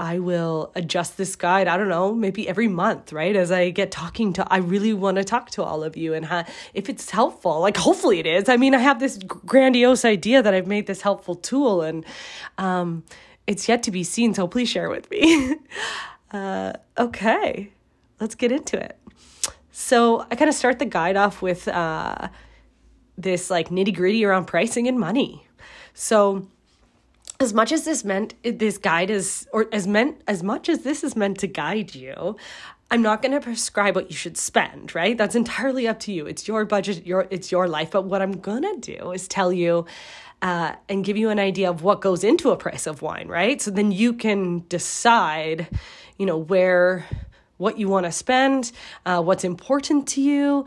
I 0.00 0.18
will 0.18 0.72
adjust 0.74 1.18
this 1.18 1.36
guide, 1.36 1.68
I 1.68 1.76
don't 1.76 1.90
know, 1.90 2.14
maybe 2.14 2.48
every 2.48 2.68
month, 2.68 3.12
right? 3.12 3.36
As 3.36 3.52
I 3.52 3.68
get 3.68 3.90
talking 3.90 4.32
to, 4.32 4.50
I 4.50 4.56
really 4.56 4.94
want 4.94 5.18
to 5.18 5.24
talk 5.24 5.50
to 5.50 5.62
all 5.62 5.84
of 5.84 5.94
you 5.94 6.14
and 6.14 6.26
if 6.72 6.88
it's 6.88 7.10
helpful, 7.10 7.60
like 7.60 7.76
hopefully 7.76 8.18
it 8.18 8.24
is. 8.24 8.48
I 8.48 8.56
mean, 8.56 8.74
I 8.74 8.78
have 8.78 8.98
this 8.98 9.18
grandiose 9.18 10.06
idea 10.06 10.42
that 10.42 10.54
I've 10.54 10.66
made 10.66 10.86
this 10.86 11.02
helpful 11.02 11.34
tool 11.34 11.82
and 11.82 12.06
um, 12.56 13.04
it's 13.46 13.68
yet 13.68 13.82
to 13.82 13.90
be 13.90 14.02
seen, 14.02 14.32
so 14.32 14.48
please 14.48 14.70
share 14.70 14.88
with 14.88 15.10
me. 15.10 15.56
uh, 16.30 16.72
okay, 16.96 17.70
let's 18.20 18.34
get 18.34 18.52
into 18.52 18.82
it. 18.82 18.98
So 19.70 20.26
I 20.30 20.34
kind 20.34 20.48
of 20.48 20.54
start 20.54 20.78
the 20.78 20.86
guide 20.86 21.16
off 21.16 21.42
with 21.42 21.68
uh, 21.68 22.28
this 23.18 23.50
like 23.50 23.68
nitty 23.68 23.94
gritty 23.94 24.24
around 24.24 24.46
pricing 24.46 24.88
and 24.88 24.98
money. 24.98 25.46
So, 25.92 26.48
as 27.40 27.54
much 27.54 27.72
as 27.72 27.84
this 27.84 28.04
meant 28.04 28.34
this 28.42 28.76
guide 28.78 29.10
is 29.10 29.48
or 29.52 29.66
as 29.72 29.86
meant 29.86 30.20
as 30.28 30.42
much 30.42 30.68
as 30.68 30.80
this 30.80 31.02
is 31.02 31.16
meant 31.16 31.38
to 31.38 31.46
guide 31.46 31.94
you 31.94 32.36
i'm 32.90 33.00
not 33.00 33.22
going 33.22 33.32
to 33.32 33.40
prescribe 33.40 33.94
what 33.94 34.10
you 34.10 34.16
should 34.16 34.36
spend 34.36 34.94
right? 34.94 35.16
That's 35.16 35.34
entirely 35.34 35.86
up 35.86 36.00
to 36.00 36.12
you. 36.12 36.26
It's 36.26 36.46
your 36.46 36.64
budget 36.64 37.06
your 37.06 37.26
it's 37.30 37.50
your 37.50 37.68
life. 37.68 37.90
But 37.92 38.02
what 38.02 38.20
i'm 38.22 38.32
going 38.32 38.62
to 38.62 38.96
do 38.96 39.12
is 39.12 39.28
tell 39.28 39.52
you 39.52 39.86
uh, 40.42 40.72
and 40.88 41.04
give 41.04 41.18
you 41.18 41.28
an 41.28 41.38
idea 41.38 41.68
of 41.68 41.82
what 41.82 42.00
goes 42.00 42.24
into 42.24 42.50
a 42.50 42.56
price 42.56 42.86
of 42.86 43.02
wine 43.02 43.28
right? 43.28 43.60
So 43.60 43.70
then 43.70 43.92
you 43.92 44.12
can 44.12 44.64
decide 44.68 45.68
you 46.18 46.26
know 46.26 46.36
where 46.36 47.06
what 47.58 47.78
you 47.78 47.88
want 47.88 48.06
to 48.06 48.12
spend 48.12 48.72
uh, 49.06 49.22
what's 49.22 49.44
important 49.44 50.08
to 50.08 50.20
you. 50.20 50.64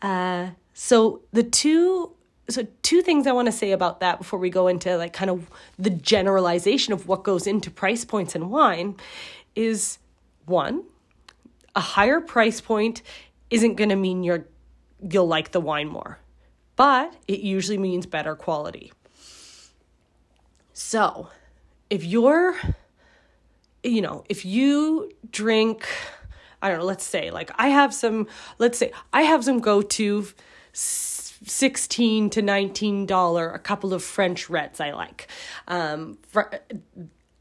Uh, 0.00 0.50
so 0.72 1.22
the 1.32 1.42
two 1.42 2.12
so 2.50 2.66
two 2.82 3.02
things 3.02 3.26
I 3.26 3.32
want 3.32 3.46
to 3.46 3.52
say 3.52 3.72
about 3.72 4.00
that 4.00 4.18
before 4.18 4.38
we 4.38 4.50
go 4.50 4.68
into 4.68 4.96
like 4.96 5.12
kind 5.12 5.30
of 5.30 5.50
the 5.78 5.90
generalization 5.90 6.92
of 6.92 7.06
what 7.06 7.22
goes 7.22 7.46
into 7.46 7.70
price 7.70 8.04
points 8.04 8.34
in 8.34 8.48
wine 8.48 8.96
is 9.54 9.98
one, 10.46 10.84
a 11.74 11.80
higher 11.80 12.20
price 12.20 12.60
point 12.60 13.02
isn't 13.50 13.74
going 13.74 13.90
to 13.90 13.96
mean 13.96 14.22
you're 14.22 14.46
you'll 15.10 15.28
like 15.28 15.52
the 15.52 15.60
wine 15.60 15.88
more, 15.88 16.18
but 16.76 17.14
it 17.28 17.40
usually 17.40 17.78
means 17.78 18.06
better 18.06 18.34
quality. 18.34 18.92
So, 20.72 21.28
if 21.90 22.04
you're 22.04 22.56
you 23.82 24.00
know, 24.00 24.24
if 24.28 24.44
you 24.44 25.10
drink 25.30 25.86
I 26.62 26.68
don't 26.70 26.78
know, 26.78 26.84
let's 26.84 27.04
say 27.04 27.30
like 27.30 27.50
I 27.56 27.68
have 27.68 27.92
some 27.92 28.26
let's 28.58 28.78
say 28.78 28.90
I 29.12 29.22
have 29.22 29.44
some 29.44 29.60
go-to 29.60 30.26
16 31.50 32.30
to 32.30 32.42
19 32.42 33.06
dollar 33.06 33.50
a 33.50 33.58
couple 33.58 33.94
of 33.94 34.02
french 34.02 34.48
reds 34.50 34.80
i 34.80 34.92
like. 34.92 35.28
Um, 35.66 36.18
for, 36.28 36.50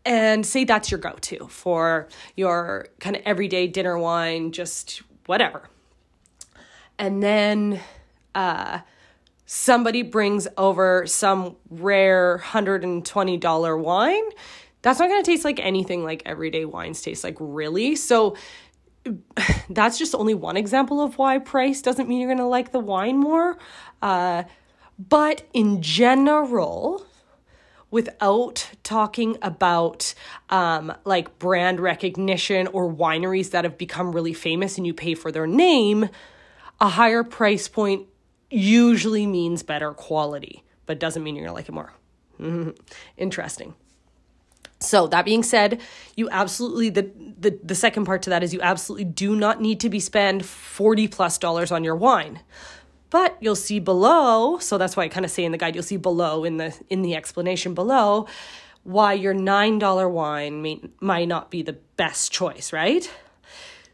and 0.06 0.46
say 0.46 0.64
that's 0.64 0.90
your 0.90 1.00
go-to 1.00 1.48
for 1.50 2.08
your 2.38 2.88
kind 3.00 3.18
of 3.18 3.22
everyday 3.26 3.68
dinner 3.68 3.98
wine 4.00 4.54
just 4.54 5.02
whatever. 5.26 5.70
And 6.98 7.22
then 7.22 7.82
uh, 8.34 8.80
somebody 9.46 10.02
brings 10.02 10.48
over 10.58 11.06
some 11.06 11.58
rare 11.70 12.42
$120 12.44 13.84
wine. 13.84 14.24
That's 14.82 15.00
not 15.00 15.10
going 15.10 15.22
to 15.22 15.30
taste 15.30 15.44
like 15.44 15.60
anything 15.60 16.04
like 16.04 16.24
everyday 16.26 16.64
wines 16.64 17.02
taste 17.02 17.24
like 17.24 17.36
really. 17.40 17.96
So 17.96 18.38
that's 19.70 19.98
just 19.98 20.16
only 20.16 20.34
one 20.34 20.58
example 20.58 21.02
of 21.02 21.18
why 21.18 21.40
price 21.40 21.82
doesn't 21.82 22.08
mean 22.08 22.20
you're 22.20 22.30
going 22.30 22.38
to 22.38 22.46
like 22.46 22.72
the 22.72 22.80
wine 22.80 23.18
more. 23.18 23.58
Uh, 24.02 24.44
but 24.98 25.48
in 25.54 25.82
general, 25.82 27.06
without 27.92 28.70
talking 28.84 29.38
about 29.42 30.14
um, 30.50 30.94
like 31.06 31.40
brand 31.40 31.80
recognition 31.80 32.68
or 32.68 32.92
wineries 32.92 33.52
that 33.52 33.64
have 33.64 33.78
become 33.78 34.12
really 34.12 34.34
famous 34.34 34.78
and 34.78 34.86
you 34.86 34.94
pay 34.94 35.14
for 35.14 35.32
their 35.32 35.48
name, 35.48 36.10
a 36.82 36.90
higher 36.90 37.24
price 37.24 37.68
point 37.68 38.08
usually 38.50 39.26
means 39.26 39.64
better 39.64 39.92
quality, 39.92 40.64
but 40.86 41.00
doesn't 41.00 41.24
mean 41.24 41.36
you're 41.36 41.46
going 41.46 41.52
to 41.52 41.56
like 41.56 41.70
it 41.70 41.72
more. 41.72 42.74
Interesting. 43.18 43.76
So 44.80 45.08
that 45.08 45.26
being 45.26 45.44
said, 45.44 45.82
you 46.16 46.30
absolutely 46.30 46.90
the, 46.90 47.12
the 47.40 47.60
the 47.64 47.76
second 47.76 48.06
part 48.06 48.22
to 48.24 48.30
that 48.30 48.44
is 48.44 48.54
you 48.54 48.62
absolutely 48.62 49.06
do 49.06 49.36
not 49.36 49.60
need 49.60 49.80
to 49.80 49.90
be 49.90 50.00
spend 50.00 50.46
40 50.46 51.08
plus 51.08 51.38
dollars 51.38 51.72
on 51.72 51.84
your 51.84 51.96
wine. 51.96 52.42
But 53.10 53.38
you'll 53.40 53.56
see 53.56 53.80
below, 53.80 54.60
so 54.60 54.78
that's 54.78 54.98
why 54.98 55.04
I 55.04 55.08
kind 55.08 55.26
of 55.26 55.32
say 55.32 55.46
in 55.46 55.54
the 55.54 55.58
guide, 55.58 55.76
you'll 55.76 55.84
see 55.84 55.98
below 55.98 56.44
in 56.44 56.58
the 56.58 56.78
in 56.90 57.02
the 57.02 57.16
explanation 57.16 57.74
below 57.74 58.28
why 58.88 59.12
your 59.12 59.34
$9 59.34 60.12
wine 60.12 60.62
may, 60.62 60.80
might 61.02 61.28
not 61.28 61.52
be 61.52 61.62
the 61.62 61.74
best 61.98 62.32
choice, 62.32 62.72
right? 62.72 63.12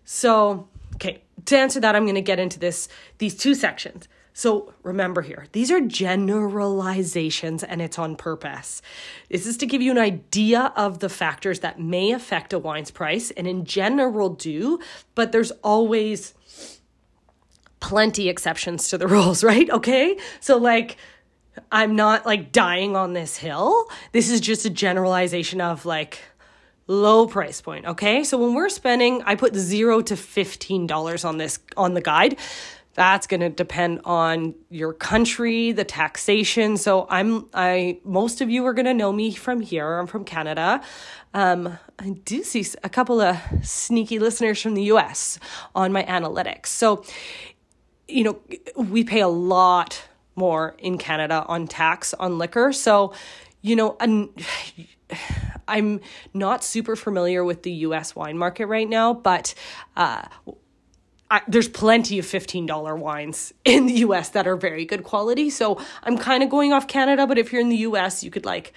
So, 0.05 0.67
okay, 0.95 1.23
to 1.45 1.57
answer 1.57 1.79
that, 1.79 1.95
I'm 1.95 2.03
going 2.03 2.13
to 2.13 2.21
get 2.21 2.37
into 2.37 2.59
this 2.59 2.87
these 3.17 3.35
two 3.35 3.55
sections. 3.55 4.07
So 4.33 4.73
remember 4.81 5.21
here, 5.21 5.45
these 5.51 5.69
are 5.69 5.79
generalizations 5.79 7.63
and 7.63 7.81
it's 7.81 7.99
on 7.99 8.15
purpose. 8.15 8.81
This 9.29 9.45
is 9.45 9.57
to 9.57 9.67
give 9.67 9.81
you 9.81 9.91
an 9.91 9.99
idea 9.99 10.73
of 10.75 10.99
the 10.99 11.09
factors 11.09 11.59
that 11.59 11.79
may 11.79 12.11
affect 12.11 12.51
a 12.51 12.59
wine's 12.59 12.89
price 12.89 13.29
and 13.31 13.47
in 13.47 13.63
general 13.63 14.29
do, 14.29 14.79
but 15.13 15.31
there's 15.31 15.51
always 15.63 16.33
plenty 17.79 18.27
exceptions 18.27 18.89
to 18.89 18.97
the 18.97 19.07
rules, 19.15 19.43
right? 19.43 19.69
Okay? 19.69 20.17
So 20.39 20.57
like 20.57 20.97
I'm 21.71 21.95
not 21.95 22.25
like 22.25 22.51
dying 22.51 22.95
on 22.95 23.13
this 23.13 23.37
hill. 23.37 23.87
This 24.11 24.31
is 24.31 24.41
just 24.41 24.65
a 24.65 24.71
generalization 24.71 25.61
of 25.61 25.85
like 25.85 26.19
low 26.87 27.27
price 27.27 27.61
point, 27.61 27.85
okay? 27.85 28.23
So 28.23 28.37
when 28.37 28.55
we're 28.55 28.69
spending, 28.69 29.21
I 29.23 29.35
put 29.35 29.55
0 29.55 30.01
to 30.01 30.15
$15 30.15 31.25
on 31.25 31.37
this 31.37 31.59
on 31.77 31.93
the 31.93 32.01
guide 32.01 32.37
that's 32.93 33.25
going 33.27 33.41
to 33.41 33.49
depend 33.49 34.01
on 34.05 34.53
your 34.69 34.93
country 34.93 35.71
the 35.71 35.83
taxation. 35.83 36.77
So 36.77 37.07
i'm 37.09 37.49
i 37.53 37.99
most 38.03 38.41
of 38.41 38.49
you 38.49 38.65
are 38.65 38.73
going 38.73 38.85
to 38.85 38.93
know 38.93 39.11
me 39.11 39.33
from 39.33 39.61
here. 39.61 39.99
I'm 39.99 40.07
from 40.07 40.23
canada. 40.25 40.81
Um, 41.33 41.77
i 41.99 42.09
do 42.25 42.43
see 42.43 42.65
a 42.83 42.89
couple 42.89 43.21
of 43.21 43.37
sneaky 43.63 44.19
listeners 44.19 44.61
from 44.61 44.75
the 44.75 44.83
us 44.83 45.39
on 45.75 45.91
my 45.91 46.03
analytics. 46.03 46.67
So 46.67 47.03
you 48.07 48.23
know 48.23 48.39
we 48.75 49.03
pay 49.03 49.21
a 49.21 49.27
lot 49.27 50.03
more 50.35 50.75
in 50.79 50.97
canada 50.97 51.45
on 51.47 51.67
tax 51.67 52.13
on 52.15 52.37
liquor. 52.37 52.71
So 52.73 53.13
you 53.61 53.75
know 53.75 53.97
and 53.99 54.29
i'm 55.67 56.01
not 56.33 56.63
super 56.63 56.95
familiar 56.95 57.43
with 57.43 57.63
the 57.63 57.71
us 57.71 58.15
wine 58.15 58.37
market 58.37 58.65
right 58.65 58.89
now 58.89 59.13
but 59.13 59.55
uh, 59.95 60.23
I, 61.33 61.41
there's 61.47 61.67
plenty 61.67 62.19
of 62.19 62.27
$15 62.27 62.99
wines 62.99 63.55
in 63.65 63.87
the 63.87 63.93
US 63.93 64.29
that 64.29 64.45
are 64.45 64.55
very 64.55 64.85
good 64.85 65.03
quality. 65.03 65.49
So 65.49 65.81
I'm 66.03 66.15
kind 66.15 66.43
of 66.43 66.49
going 66.51 66.73
off 66.73 66.87
Canada, 66.87 67.25
but 67.25 67.39
if 67.39 67.51
you're 67.51 67.59
in 67.59 67.69
the 67.69 67.77
US, 67.77 68.23
you 68.23 68.29
could 68.29 68.45
like, 68.45 68.71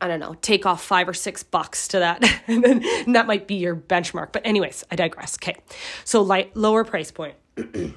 I 0.00 0.06
don't 0.06 0.20
know, 0.20 0.34
take 0.34 0.66
off 0.66 0.80
five 0.80 1.08
or 1.08 1.14
six 1.14 1.42
bucks 1.42 1.88
to 1.88 1.98
that. 1.98 2.22
and, 2.46 2.62
then, 2.62 2.84
and 2.84 3.16
that 3.16 3.26
might 3.26 3.48
be 3.48 3.56
your 3.56 3.74
benchmark. 3.74 4.30
But, 4.30 4.46
anyways, 4.46 4.84
I 4.88 4.94
digress. 4.94 5.36
Okay. 5.42 5.56
So, 6.04 6.22
light, 6.22 6.56
lower 6.56 6.84
price 6.84 7.10
point. 7.10 7.34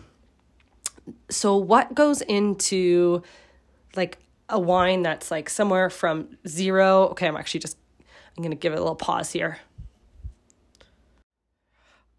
so, 1.29 1.57
what 1.57 1.93
goes 1.93 2.23
into 2.23 3.21
like 3.95 4.17
a 4.49 4.59
wine 4.59 5.03
that's 5.03 5.29
like 5.29 5.51
somewhere 5.51 5.91
from 5.91 6.35
zero? 6.47 7.09
Okay, 7.09 7.27
I'm 7.27 7.37
actually 7.37 7.59
just, 7.59 7.77
I'm 8.35 8.41
going 8.41 8.49
to 8.49 8.57
give 8.57 8.73
it 8.73 8.77
a 8.77 8.81
little 8.81 8.95
pause 8.95 9.31
here. 9.31 9.59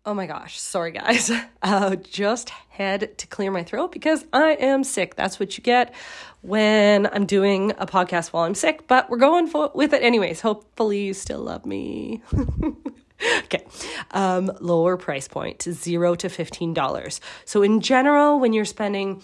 Oh 0.05 0.15
my 0.15 0.27
gosh, 0.27 0.59
sorry 0.61 0.93
guys. 0.93 1.31
Uh, 1.65 1.95
just 1.95 2.51
had 2.71 3.17
to 3.17 3.27
clear 3.29 3.53
my 3.53 3.63
throat 3.63 3.93
because 3.93 4.25
I 4.33 4.55
am 4.55 4.83
sick. 4.83 5.15
That's 5.15 5.39
what 5.39 5.57
you 5.57 5.63
get 5.63 5.95
when 6.41 7.07
I'm 7.07 7.25
doing 7.25 7.71
a 7.79 7.87
podcast 7.87 8.33
while 8.33 8.43
I'm 8.43 8.57
sick, 8.57 8.89
but 8.89 9.09
we're 9.09 9.19
going 9.19 9.47
for, 9.47 9.71
with 9.73 9.93
it 9.93 10.03
anyways. 10.03 10.41
Hopefully, 10.41 11.05
you 11.05 11.15
still 11.15 11.39
love 11.39 11.65
me. 11.65 12.21
okay, 13.45 13.65
um, 14.11 14.51
lower 14.61 14.97
price 14.97 15.29
point 15.29 15.63
zero 15.63 16.17
to 16.17 16.27
$15. 16.27 17.21
So, 17.45 17.63
in 17.63 17.81
general, 17.81 18.41
when 18.41 18.53
you're 18.53 18.65
spending 18.65 19.23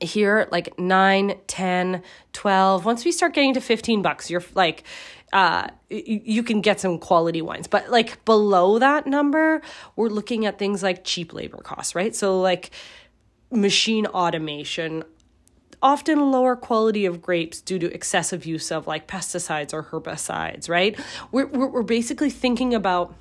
here 0.00 0.48
like 0.50 0.78
9 0.78 1.38
10 1.46 2.02
12 2.32 2.84
once 2.84 3.04
we 3.04 3.12
start 3.12 3.34
getting 3.34 3.54
to 3.54 3.60
15 3.60 4.02
bucks 4.02 4.30
you're 4.30 4.42
like 4.54 4.84
uh, 5.36 5.68
you 5.90 6.42
can 6.42 6.62
get 6.62 6.80
some 6.80 6.98
quality 6.98 7.42
wines. 7.42 7.66
But 7.66 7.90
like 7.90 8.24
below 8.24 8.78
that 8.78 9.06
number, 9.06 9.60
we're 9.94 10.08
looking 10.08 10.46
at 10.46 10.58
things 10.58 10.82
like 10.82 11.04
cheap 11.04 11.34
labor 11.34 11.58
costs, 11.58 11.94
right? 11.94 12.16
So 12.16 12.40
like 12.40 12.70
machine 13.50 14.06
automation, 14.06 15.04
often 15.82 16.30
lower 16.32 16.56
quality 16.56 17.04
of 17.04 17.20
grapes 17.20 17.60
due 17.60 17.78
to 17.78 17.92
excessive 17.92 18.46
use 18.46 18.72
of 18.72 18.86
like 18.86 19.06
pesticides 19.06 19.74
or 19.74 19.82
herbicides, 19.82 20.70
right? 20.70 20.98
We're, 21.30 21.48
we're 21.48 21.82
basically 21.82 22.30
thinking 22.30 22.72
about 22.72 23.14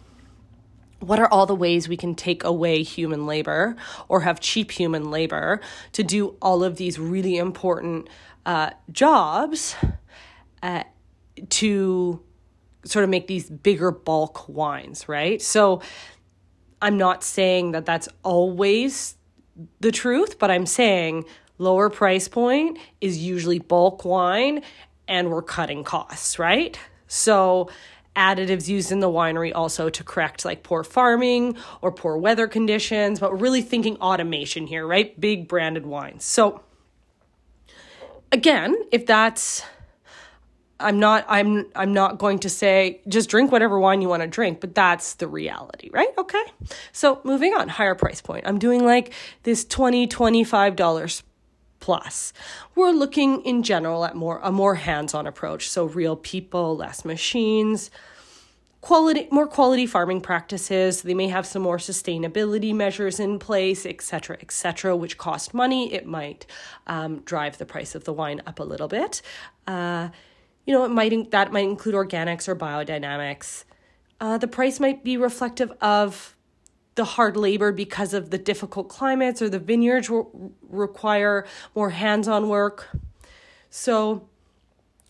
what 1.02 1.20
are 1.20 1.28
all 1.28 1.46
the 1.46 1.54
ways 1.54 1.90
we 1.90 1.98
can 1.98 2.16
take 2.16 2.46
away 2.46 2.82
human 2.82 3.26
labor 3.26 3.76
or 4.08 4.22
have 4.22 4.40
cheap 4.40 4.72
human 4.72 5.12
labor 5.12 5.60
to 5.92 6.02
do 6.02 6.38
all 6.42 6.64
of 6.64 6.78
these 6.78 6.98
really 6.98 7.36
important 7.36 8.08
uh, 8.46 8.70
jobs 8.90 9.76
uh, 10.64 10.84
to 11.50 12.22
sort 12.84 13.04
of 13.04 13.10
make 13.10 13.28
these 13.28 13.50
bigger 13.50 13.92
bulk 13.92 14.48
wines, 14.48 15.10
right? 15.10 15.42
So 15.42 15.82
I'm 16.82 16.98
not 16.98 17.24
saying 17.24 17.72
that 17.72 17.86
that's 17.86 18.08
always 18.24 19.16
the 19.80 19.92
truth, 19.92 20.38
but 20.38 20.52
I'm 20.52 20.66
saying 20.66 21.26
lower 21.58 21.90
price 21.90 22.28
point 22.28 22.78
is 23.02 23.18
usually 23.18 23.60
bulk 23.60 24.06
wine 24.06 24.62
and 25.08 25.30
we're 25.30 25.42
cutting 25.42 25.84
costs, 25.84 26.38
right? 26.38 26.78
So 27.08 27.70
additives 28.16 28.68
used 28.68 28.92
in 28.92 29.00
the 29.00 29.10
winery 29.10 29.52
also 29.54 29.90
to 29.90 30.04
correct 30.04 30.46
like 30.46 30.64
poor 30.64 30.84
farming 30.84 31.58
or 31.82 31.92
poor 31.92 32.18
weather 32.18 32.48
conditions, 32.48 33.20
but 33.20 33.32
we're 33.32 33.38
really 33.38 33.62
thinking 33.62 33.98
automation 33.98 34.68
here, 34.68 34.86
right? 34.86 35.20
Big 35.20 35.48
branded 35.48 35.86
wines. 35.86 36.24
So 36.24 36.64
again, 38.32 38.76
if 38.92 39.06
that's 39.06 39.64
I'm 40.80 41.00
not 41.00 41.26
I'm 41.28 41.66
I'm 41.76 41.94
not 41.94 42.18
going 42.18 42.40
to 42.40 42.50
say 42.50 43.02
just 43.08 43.30
drink 43.30 43.52
whatever 43.52 43.80
wine 43.80 44.02
you 44.02 44.10
want 44.10 44.24
to 44.24 44.28
drink, 44.28 44.60
but 44.60 44.76
that's 44.76 45.16
the 45.16 45.28
reality, 45.28 45.90
right? 45.92 46.10
Okay. 46.18 46.44
So, 46.92 47.22
moving 47.24 47.54
on, 47.54 47.70
higher 47.70 47.96
price 47.96 48.22
point. 48.22 48.46
I'm 48.46 48.60
doing 48.60 48.84
like 48.84 49.14
this 49.44 49.64
20 49.66 50.08
25 50.08 50.76
dollars 50.76 51.24
plus. 51.80 52.34
We're 52.74 52.92
looking 52.92 53.42
in 53.42 53.64
general 53.64 54.06
at 54.06 54.16
more 54.16 54.40
a 54.44 54.52
more 54.52 54.76
hands-on 54.76 55.28
approach, 55.28 55.70
so 55.70 55.86
real 55.86 56.16
people, 56.16 56.76
less 56.76 57.06
machines, 57.06 57.90
quality 58.86 59.28
more 59.32 59.48
quality 59.48 59.88
farming 59.88 60.22
practices 60.22 61.02
they 61.02 61.16
may 61.16 61.28
have 61.28 61.44
some 61.44 61.64
more 61.64 61.78
sustainability 61.78 62.72
measures 62.72 63.20
in 63.20 63.40
place 63.40 63.84
etc 63.84 64.38
etc 64.42 64.96
which 64.96 65.18
cost 65.18 65.56
money 65.56 65.92
it 65.92 66.06
might 66.06 66.46
um, 66.86 67.20
drive 67.22 67.58
the 67.58 67.66
price 67.66 67.96
of 67.96 68.04
the 68.04 68.14
wine 68.14 68.40
up 68.46 68.60
a 68.60 68.64
little 68.64 68.88
bit 68.88 69.24
uh, 69.66 70.10
you 70.66 70.74
know, 70.74 70.84
it 70.86 70.90
might 70.90 71.32
that 71.32 71.52
might 71.52 71.66
include 71.66 71.96
organics 71.96 72.48
or 72.48 72.56
biodynamics. 72.56 73.64
Uh, 74.20 74.38
the 74.38 74.48
price 74.48 74.80
might 74.80 75.04
be 75.04 75.18
reflective 75.18 75.72
of 75.82 76.36
the 76.96 77.04
hard 77.04 77.36
labor 77.36 77.72
because 77.72 78.14
of 78.14 78.30
the 78.30 78.38
difficult 78.38 78.88
climates, 78.88 79.42
or 79.42 79.50
the 79.50 79.60
vineyards 79.60 80.10
re- 80.10 80.24
require 80.70 81.46
more 81.76 81.90
hands-on 81.90 82.48
work. 82.48 82.90
So, 83.70 84.30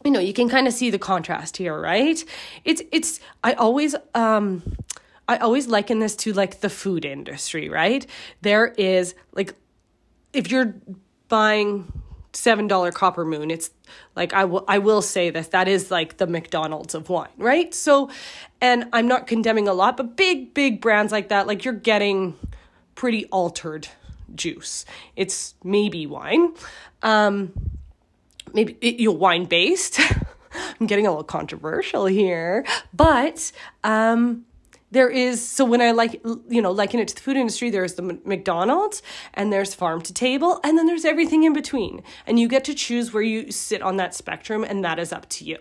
you 0.03 0.09
know, 0.09 0.19
you 0.19 0.33
can 0.33 0.49
kind 0.49 0.67
of 0.67 0.73
see 0.73 0.89
the 0.89 0.99
contrast 0.99 1.57
here, 1.57 1.79
right? 1.79 2.23
It's 2.63 2.81
it's 2.91 3.19
I 3.43 3.53
always 3.53 3.95
um 4.15 4.63
I 5.27 5.37
always 5.37 5.67
liken 5.67 5.99
this 5.99 6.15
to 6.17 6.33
like 6.33 6.61
the 6.61 6.69
food 6.69 7.05
industry, 7.05 7.69
right? 7.69 8.05
There 8.41 8.67
is 8.77 9.15
like 9.33 9.53
if 10.33 10.51
you're 10.51 10.75
buying 11.29 11.91
seven 12.35 12.67
dollar 12.67 12.91
copper 12.91 13.25
moon 13.25 13.49
it's 13.49 13.69
like 14.15 14.33
i 14.33 14.43
will 14.43 14.63
i 14.67 14.77
will 14.77 15.01
say 15.01 15.29
this 15.29 15.47
that 15.47 15.67
is 15.67 15.89
like 15.89 16.17
the 16.17 16.27
mcdonald's 16.27 16.93
of 16.93 17.09
wine 17.09 17.29
right? 17.37 17.73
So 17.73 18.09
and 18.61 18.85
i'm 18.93 19.07
not 19.07 19.27
condemning 19.27 19.67
a 19.67 19.73
lot 19.73 19.97
but 19.97 20.15
big 20.15 20.53
big 20.53 20.81
brands 20.81 21.11
like 21.11 21.29
that 21.29 21.47
like 21.47 21.65
you're 21.65 21.73
getting 21.73 22.37
pretty 22.95 23.25
altered 23.25 23.87
juice. 24.33 24.85
It's 25.15 25.55
maybe 25.63 26.05
wine 26.07 26.53
um 27.03 27.53
maybe 28.53 28.77
it, 28.81 28.99
you 28.99 29.09
know 29.09 29.15
wine 29.15 29.45
based 29.45 29.99
i'm 30.79 30.87
getting 30.87 31.05
a 31.05 31.09
little 31.09 31.23
controversial 31.23 32.05
here 32.05 32.65
but 32.93 33.51
um 33.83 34.45
there 34.91 35.09
is 35.09 35.45
so 35.45 35.65
when 35.65 35.81
i 35.81 35.91
like 35.91 36.21
you 36.47 36.61
know 36.61 36.71
liken 36.71 36.99
it 36.99 37.07
to 37.07 37.15
the 37.15 37.21
food 37.21 37.37
industry 37.37 37.69
there's 37.69 37.95
the 37.95 38.19
mcdonald's 38.23 39.01
and 39.33 39.51
there's 39.51 39.73
farm 39.73 40.01
to 40.01 40.13
table 40.13 40.59
and 40.63 40.77
then 40.77 40.85
there's 40.85 41.05
everything 41.05 41.43
in 41.43 41.53
between. 41.53 42.03
And 42.25 42.39
you 42.39 42.47
get 42.47 42.63
to 42.65 42.73
choose 42.73 43.13
where 43.13 43.23
you 43.23 43.51
sit 43.51 43.81
on 43.81 43.97
that 43.97 44.15
spectrum 44.15 44.63
and 44.63 44.83
that 44.83 44.99
is 44.99 45.13
up 45.13 45.29
to 45.29 45.45
you. 45.45 45.57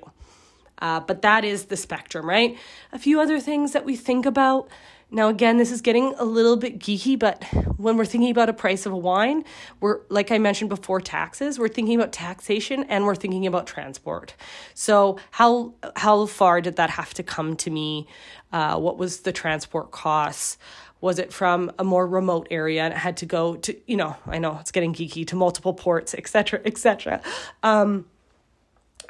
Uh, 0.78 1.00
but 1.00 1.22
that 1.22 1.44
is 1.44 1.66
the 1.66 1.76
spectrum 1.76 2.28
right? 2.28 2.56
A 2.92 2.98
few 2.98 3.20
other 3.20 3.40
things 3.40 3.72
that 3.72 3.84
we 3.84 3.96
think 3.96 4.26
about 4.26 4.68
now, 5.14 5.28
again, 5.28 5.58
this 5.58 5.70
is 5.70 5.80
getting 5.80 6.12
a 6.18 6.24
little 6.24 6.56
bit 6.56 6.80
geeky, 6.80 7.16
but 7.16 7.44
when 7.76 7.96
we're 7.96 8.04
thinking 8.04 8.32
about 8.32 8.48
a 8.48 8.52
price 8.52 8.84
of 8.84 8.92
a 8.92 8.96
wine, 8.96 9.44
we're, 9.80 10.00
like 10.08 10.32
I 10.32 10.38
mentioned 10.38 10.70
before, 10.70 11.00
taxes, 11.00 11.56
we're 11.56 11.68
thinking 11.68 11.94
about 11.94 12.12
taxation 12.12 12.82
and 12.88 13.04
we're 13.04 13.14
thinking 13.14 13.46
about 13.46 13.68
transport. 13.68 14.34
So, 14.74 15.20
how, 15.30 15.74
how 15.94 16.26
far 16.26 16.60
did 16.60 16.74
that 16.76 16.90
have 16.90 17.14
to 17.14 17.22
come 17.22 17.54
to 17.58 17.70
me? 17.70 18.08
Uh, 18.52 18.76
what 18.76 18.98
was 18.98 19.20
the 19.20 19.30
transport 19.30 19.92
costs? 19.92 20.58
Was 21.00 21.20
it 21.20 21.32
from 21.32 21.70
a 21.78 21.84
more 21.84 22.08
remote 22.08 22.48
area 22.50 22.82
and 22.82 22.92
it 22.92 22.96
had 22.96 23.16
to 23.18 23.26
go 23.26 23.54
to, 23.54 23.76
you 23.86 23.96
know, 23.96 24.16
I 24.26 24.38
know 24.38 24.58
it's 24.60 24.72
getting 24.72 24.92
geeky, 24.92 25.24
to 25.28 25.36
multiple 25.36 25.74
ports, 25.74 26.14
etc., 26.14 26.60
etc. 26.64 27.22
Um, 27.62 28.06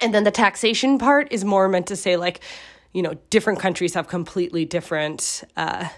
and 0.03 0.13
then 0.13 0.25
the 0.25 0.31
taxation 0.31 0.99
part 0.99 1.33
is 1.33 1.47
more 1.47 1.67
meant 1.67 1.87
to 1.87 1.97
say, 1.97 2.19
like, 2.19 2.41
you 2.95 3.03
know, 3.03 3.15
different 3.29 3.59
countries 3.59 3.93
have 3.95 4.09
completely 4.09 4.65
different 4.65 5.43
uh, 5.57 5.89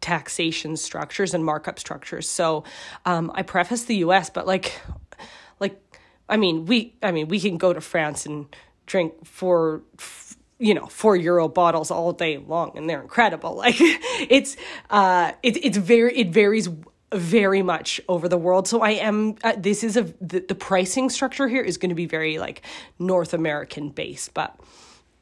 taxation 0.00 0.76
structures 0.76 1.32
and 1.32 1.44
markup 1.44 1.78
structures. 1.78 2.28
So 2.28 2.64
um, 3.06 3.30
I 3.34 3.42
preface 3.42 3.84
the 3.84 3.96
U.S., 3.96 4.28
but 4.28 4.46
like, 4.46 4.78
like, 5.60 5.80
I 6.28 6.36
mean, 6.36 6.66
we, 6.66 6.96
I 7.02 7.12
mean, 7.12 7.28
we 7.28 7.40
can 7.40 7.56
go 7.56 7.72
to 7.72 7.80
France 7.80 8.26
and 8.26 8.54
drink 8.86 9.24
for, 9.24 9.82
you 10.58 10.74
know, 10.74 10.86
four 10.86 11.14
euro 11.14 11.48
bottles 11.48 11.92
all 11.92 12.12
day 12.12 12.38
long, 12.38 12.76
and 12.76 12.90
they're 12.90 13.00
incredible. 13.00 13.54
Like, 13.62 13.76
it's, 13.78 14.56
uh, 14.90 15.32
it, 15.44 15.64
it's 15.64 15.78
very, 15.78 16.18
it 16.18 16.30
varies 16.30 16.68
very 17.14 17.62
much 17.62 18.00
over 18.08 18.28
the 18.28 18.38
world. 18.38 18.66
So 18.66 18.80
I 18.80 18.90
am. 18.92 19.36
Uh, 19.44 19.52
this 19.56 19.84
is 19.84 19.96
a 19.96 20.04
the, 20.20 20.40
the 20.40 20.54
pricing 20.54 21.10
structure 21.10 21.46
here 21.46 21.60
is 21.60 21.76
going 21.76 21.90
to 21.90 21.94
be 21.94 22.06
very 22.06 22.38
like 22.38 22.62
North 22.98 23.34
American 23.34 23.90
based, 23.90 24.32
but 24.32 24.58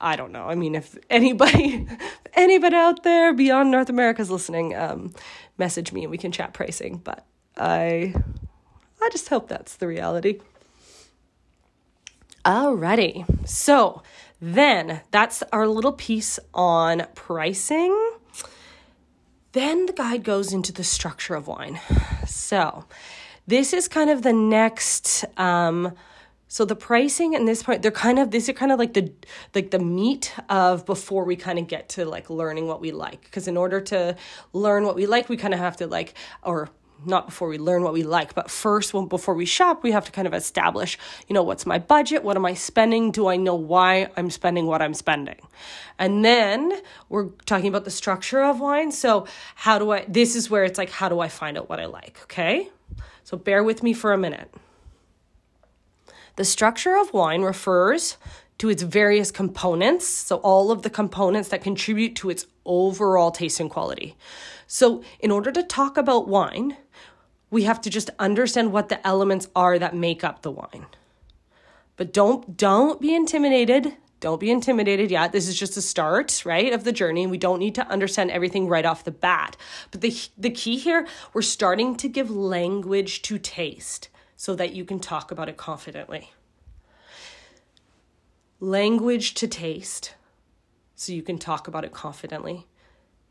I 0.01 0.17
don't 0.17 0.33
know. 0.33 0.49
I 0.49 0.55
mean, 0.55 0.75
if 0.75 0.97
anybody, 1.11 1.87
anybody 2.35 2.77
out 2.77 3.03
there 3.03 3.35
beyond 3.35 3.71
North 3.71 3.91
America 3.91 4.23
is 4.23 4.31
listening, 4.31 4.75
um, 4.75 5.13
message 5.59 5.93
me 5.93 6.03
and 6.03 6.11
we 6.11 6.19
can 6.19 6.33
chat 6.33 6.55
pricing. 6.55 6.97
But 6.97 7.27
I, 7.57 8.15
I 9.03 9.09
just 9.11 9.29
hope 9.29 9.49
that's 9.49 9.77
the 9.77 9.87
reality. 9.87 10.41
Alrighty, 12.45 13.47
so 13.47 14.03
then 14.41 15.03
that's 15.11 15.43
our 15.53 15.69
little 15.69 15.93
piece 15.93 16.39
on 16.55 17.07
pricing. 17.15 17.95
Then 19.53 19.85
the 19.85 19.93
guide 19.93 20.25
goes 20.25 20.53
into 20.53 20.73
the 20.73 20.85
structure 20.85 21.35
of 21.35 21.47
wine. 21.49 21.81
So 22.27 22.87
this 23.47 23.75
is 23.75 23.89
kind 23.89 24.09
of 24.09 24.23
the 24.23 24.33
next. 24.33 25.27
Um, 25.37 25.95
so 26.53 26.65
the 26.65 26.75
pricing 26.75 27.37
and 27.37 27.47
this 27.47 27.63
part, 27.63 27.81
they're 27.81 27.93
kind 27.93 28.19
of 28.19 28.33
these 28.33 28.49
are 28.49 28.53
kind 28.53 28.73
of 28.73 28.79
like 28.81 28.95
the 28.95 29.13
like 29.55 29.71
the 29.71 29.79
meat 29.79 30.35
of 30.49 30.85
before 30.85 31.25
we 31.25 31.37
kind 31.37 31.61
of 31.61 31.69
get 31.69 31.91
to 31.91 32.05
like 32.05 32.29
learning 32.29 32.67
what 32.67 32.81
we 32.81 32.91
like. 32.91 33.23
Because 33.23 33.47
in 33.47 33.57
order 33.57 33.81
to 33.83 34.17
learn 34.53 34.85
what 34.85 34.97
we 34.97 35.07
like, 35.07 35.29
we 35.29 35.37
kind 35.37 35.55
of 35.55 35.61
have 35.61 35.77
to 35.77 35.87
like 35.87 36.15
or 36.43 36.69
not 37.07 37.27
before 37.27 37.47
we 37.47 37.57
learn 37.57 37.85
what 37.85 37.93
we 37.93 38.03
like, 38.03 38.35
but 38.35 38.51
first, 38.51 38.93
when, 38.93 39.07
before 39.07 39.35
we 39.35 39.47
shop, 39.47 39.85
we 39.85 39.93
have 39.93 40.05
to 40.07 40.13
kind 40.13 40.27
of 40.27 40.35
establish, 40.35 40.99
you 41.29 41.35
know, 41.35 41.43
what's 41.45 41.67
my 41.67 41.79
budget? 41.79 42.25
What 42.25 42.37
am 42.37 42.45
I 42.45 42.55
spending? 42.55 43.13
Do 43.13 43.29
I 43.29 43.37
know 43.37 43.55
why 43.55 44.09
I'm 44.17 44.29
spending 44.29 44.67
what 44.67 44.83
I'm 44.83 44.93
spending? 44.93 45.39
And 46.01 46.25
then 46.25 46.73
we're 47.09 47.29
talking 47.47 47.69
about 47.69 47.85
the 47.85 47.93
structure 47.93 48.43
of 48.43 48.59
wine. 48.59 48.91
So, 48.91 49.29
how 49.55 49.79
do 49.79 49.93
I, 49.93 50.05
this 50.09 50.35
is 50.35 50.51
where 50.51 50.65
it's 50.65 50.79
like, 50.79 50.91
how 50.91 51.09
do 51.09 51.21
I 51.21 51.29
find 51.29 51.57
out 51.57 51.69
what 51.69 51.79
I 51.79 51.87
like? 51.87 52.19
Okay. 52.25 52.71
So, 53.23 53.37
bear 53.37 53.63
with 53.63 53.85
me 53.85 53.93
for 53.93 54.13
a 54.13 54.19
minute. 54.19 54.53
The 56.41 56.47
structure 56.47 56.97
of 56.97 57.13
wine 57.13 57.43
refers 57.43 58.17
to 58.57 58.71
its 58.71 58.83
various 58.83 59.31
components, 59.31 60.09
so 60.09 60.37
all 60.37 60.71
of 60.71 60.81
the 60.81 60.89
components 60.89 61.51
that 61.51 61.63
contribute 61.63 62.17
to 62.17 62.31
its 62.31 62.47
overall 62.65 63.31
taste 63.31 63.61
and 63.61 63.69
quality. 63.69 64.17
So, 64.67 65.05
in 65.19 65.31
order 65.31 65.53
to 65.53 65.63
talk 65.63 65.99
about 65.99 66.29
wine, 66.29 66.79
we 67.51 67.65
have 67.65 67.79
to 67.83 67.91
just 67.91 68.09
understand 68.19 68.73
what 68.73 68.89
the 68.89 69.07
elements 69.07 69.49
are 69.55 69.79
that 69.79 69.95
make 69.95 70.25
up 70.25 70.41
the 70.41 70.51
wine. 70.51 70.87
But 71.97 72.11
don't 72.11 72.57
don't 72.57 73.03
be 73.03 73.15
intimidated. 73.15 73.99
Don't 74.21 74.41
be 74.41 74.51
intimidated 74.51 75.11
yet. 75.11 75.33
This 75.33 75.47
is 75.47 75.59
just 75.59 75.77
a 75.77 75.83
start, 75.83 76.47
right, 76.47 76.73
of 76.73 76.85
the 76.85 76.93
journey. 76.93 77.27
We 77.27 77.37
don't 77.37 77.59
need 77.59 77.75
to 77.75 77.87
understand 77.89 78.31
everything 78.31 78.67
right 78.67 78.87
off 78.87 79.05
the 79.05 79.11
bat. 79.11 79.59
But 79.91 80.01
the 80.01 80.19
the 80.39 80.49
key 80.49 80.79
here, 80.79 81.07
we're 81.35 81.43
starting 81.43 81.97
to 81.97 82.09
give 82.09 82.31
language 82.31 83.21
to 83.29 83.39
taste 83.39 84.09
so 84.41 84.55
that 84.55 84.73
you 84.73 84.87
can 84.87 84.99
talk 84.99 85.31
about 85.31 85.51
it 85.51 85.59
confidently. 85.59 86.31
Language 88.59 89.35
to 89.35 89.47
taste 89.47 90.15
so 90.95 91.13
you 91.13 91.21
can 91.21 91.37
talk 91.37 91.69
about 91.69 91.85
it 91.85 91.93
confidently. 91.93 92.67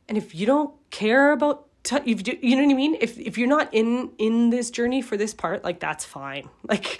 And 0.08 0.20
if 0.20 0.36
you 0.36 0.46
don't 0.46 0.72
care 0.92 1.32
about 1.32 1.66
t- 1.82 1.96
if 2.06 2.28
you, 2.28 2.38
you 2.44 2.56
know 2.56 2.64
what 2.64 2.72
I 2.72 2.76
mean? 2.76 2.96
If 3.02 3.18
if 3.18 3.40
you're 3.40 3.48
not 3.48 3.74
in 3.74 4.12
in 4.20 4.52
this 4.52 4.70
journey 4.70 5.02
for 5.02 5.18
this 5.18 5.34
part, 5.34 5.64
like 5.64 5.80
that's 5.80 6.06
fine. 6.06 6.48
Like 6.70 7.00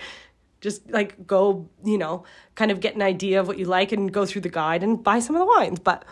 just 0.60 0.90
like 0.90 1.28
go, 1.28 1.70
you 1.86 2.00
know, 2.00 2.24
kind 2.56 2.72
of 2.72 2.80
get 2.80 2.96
an 2.96 3.04
idea 3.04 3.40
of 3.40 3.48
what 3.48 3.60
you 3.60 3.66
like 3.66 3.92
and 3.92 4.12
go 4.12 4.26
through 4.26 4.42
the 4.42 4.50
guide 4.50 4.82
and 4.82 5.04
buy 5.04 5.20
some 5.20 5.36
of 5.36 5.40
the 5.40 5.46
wines. 5.46 5.78
But 5.78 6.04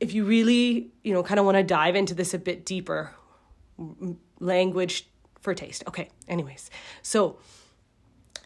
if 0.00 0.12
you 0.12 0.26
really, 0.26 0.90
you 1.02 1.14
know, 1.14 1.22
kind 1.22 1.40
of 1.40 1.46
want 1.46 1.56
to 1.56 1.62
dive 1.62 1.96
into 1.96 2.12
this 2.12 2.34
a 2.34 2.38
bit 2.38 2.66
deeper, 2.66 3.14
language 4.38 5.08
for 5.46 5.54
taste. 5.54 5.84
Okay, 5.86 6.08
anyways. 6.26 6.70
So 7.02 7.38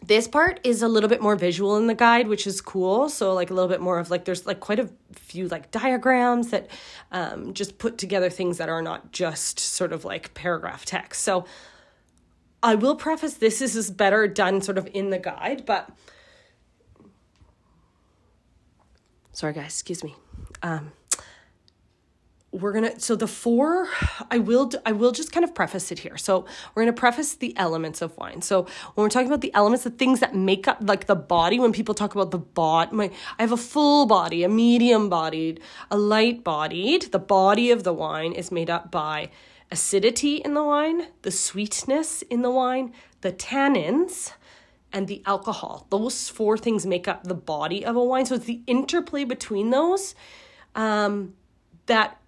this 0.02 0.28
part 0.28 0.60
is 0.64 0.82
a 0.82 0.88
little 0.88 1.08
bit 1.08 1.22
more 1.22 1.34
visual 1.34 1.78
in 1.78 1.86
the 1.86 1.94
guide, 1.94 2.28
which 2.28 2.46
is 2.46 2.60
cool. 2.60 3.08
So 3.08 3.32
like 3.32 3.48
a 3.50 3.54
little 3.54 3.70
bit 3.70 3.80
more 3.80 3.98
of 3.98 4.10
like 4.10 4.26
there's 4.26 4.44
like 4.44 4.60
quite 4.60 4.78
a 4.78 4.90
few 5.14 5.48
like 5.48 5.70
diagrams 5.70 6.50
that 6.50 6.68
um, 7.10 7.54
just 7.54 7.78
put 7.78 7.96
together 7.96 8.28
things 8.28 8.58
that 8.58 8.68
are 8.68 8.82
not 8.82 9.12
just 9.12 9.58
sort 9.58 9.94
of 9.94 10.04
like 10.04 10.34
paragraph 10.34 10.84
text. 10.84 11.22
So 11.22 11.46
I 12.62 12.74
will 12.74 12.96
preface 12.96 13.32
this, 13.32 13.60
this 13.60 13.74
is 13.74 13.90
better 13.90 14.28
done 14.28 14.60
sort 14.60 14.76
of 14.76 14.86
in 14.92 15.08
the 15.08 15.18
guide, 15.18 15.64
but 15.64 15.88
sorry 19.32 19.54
guys, 19.54 19.72
excuse 19.72 20.04
me. 20.04 20.14
Um, 20.62 20.92
we're 22.52 22.72
gonna 22.72 22.98
so 22.98 23.14
the 23.14 23.28
four 23.28 23.88
i 24.30 24.38
will 24.38 24.70
i 24.84 24.90
will 24.90 25.12
just 25.12 25.30
kind 25.30 25.44
of 25.44 25.54
preface 25.54 25.92
it 25.92 26.00
here. 26.00 26.16
So 26.16 26.46
we're 26.74 26.82
gonna 26.82 26.92
preface 26.92 27.34
the 27.34 27.56
elements 27.56 28.02
of 28.02 28.16
wine. 28.16 28.42
So 28.42 28.62
when 28.94 29.04
we're 29.04 29.08
talking 29.08 29.28
about 29.28 29.40
the 29.40 29.54
elements 29.54 29.84
the 29.84 29.90
things 29.90 30.20
that 30.20 30.34
make 30.34 30.66
up 30.66 30.78
like 30.80 31.06
the 31.06 31.14
body 31.14 31.60
when 31.60 31.72
people 31.72 31.94
talk 31.94 32.14
about 32.14 32.30
the 32.32 32.38
body 32.38 32.94
my 32.94 33.10
i 33.38 33.42
have 33.42 33.52
a 33.52 33.56
full 33.56 34.06
body 34.06 34.42
a 34.42 34.48
medium 34.48 35.08
bodied 35.08 35.60
a 35.90 35.96
light 35.96 36.42
bodied. 36.42 37.12
The 37.12 37.18
body 37.18 37.70
of 37.70 37.84
the 37.84 37.92
wine 37.92 38.32
is 38.32 38.50
made 38.50 38.70
up 38.70 38.90
by 38.90 39.30
acidity 39.70 40.36
in 40.36 40.54
the 40.54 40.64
wine 40.64 41.06
the 41.22 41.30
sweetness 41.30 42.22
in 42.22 42.42
the 42.42 42.50
wine 42.50 42.92
the 43.20 43.32
tannins 43.32 44.32
and 44.92 45.06
the 45.06 45.22
alcohol. 45.24 45.86
Those 45.90 46.28
four 46.28 46.58
things 46.58 46.84
make 46.84 47.06
up 47.06 47.22
the 47.22 47.34
body 47.34 47.84
of 47.84 47.94
a 47.94 48.02
wine. 48.02 48.26
So 48.26 48.34
it's 48.34 48.46
the 48.46 48.60
interplay 48.66 49.22
between 49.22 49.70
those 49.70 50.16
um, 50.74 51.34
that 51.86 52.19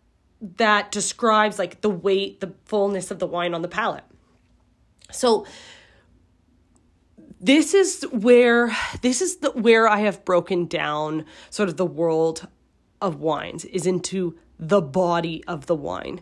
that 0.42 0.90
describes 0.90 1.59
like 1.59 1.81
the 1.81 1.90
weight, 1.90 2.40
the 2.40 2.52
fullness 2.64 3.11
of 3.11 3.20
the 3.20 3.26
wine 3.26 3.55
on 3.55 3.62
the 3.62 3.68
palate. 3.68 4.05
So 5.11 5.46
this 7.40 7.74
is 7.74 8.02
where 8.11 8.76
this 9.02 9.22
is 9.22 9.37
the 9.37 9.50
where 9.50 9.88
I 9.88 10.00
have 10.00 10.24
broken 10.24 10.66
down 10.66 11.24
sort 11.50 11.68
of 11.68 11.76
the 11.76 11.87
world 11.87 12.48
of 13.00 13.20
wines 13.20 13.64
is 13.64 13.87
into 13.87 14.38
the 14.59 14.81
body 14.81 15.42
of 15.46 15.66
the 15.66 15.74
wine. 15.74 16.20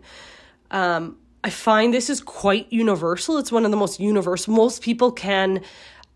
Um, 0.71 1.19
I 1.43 1.51
find 1.51 1.93
this 1.93 2.11
is 2.11 2.21
quite 2.21 2.71
universal. 2.73 3.39
It's 3.39 3.53
one 3.53 3.65
of 3.65 3.71
the 3.71 3.77
most 3.77 4.01
universal. 4.01 4.55
Most 4.55 4.83
people 4.83 5.13
can 5.13 5.63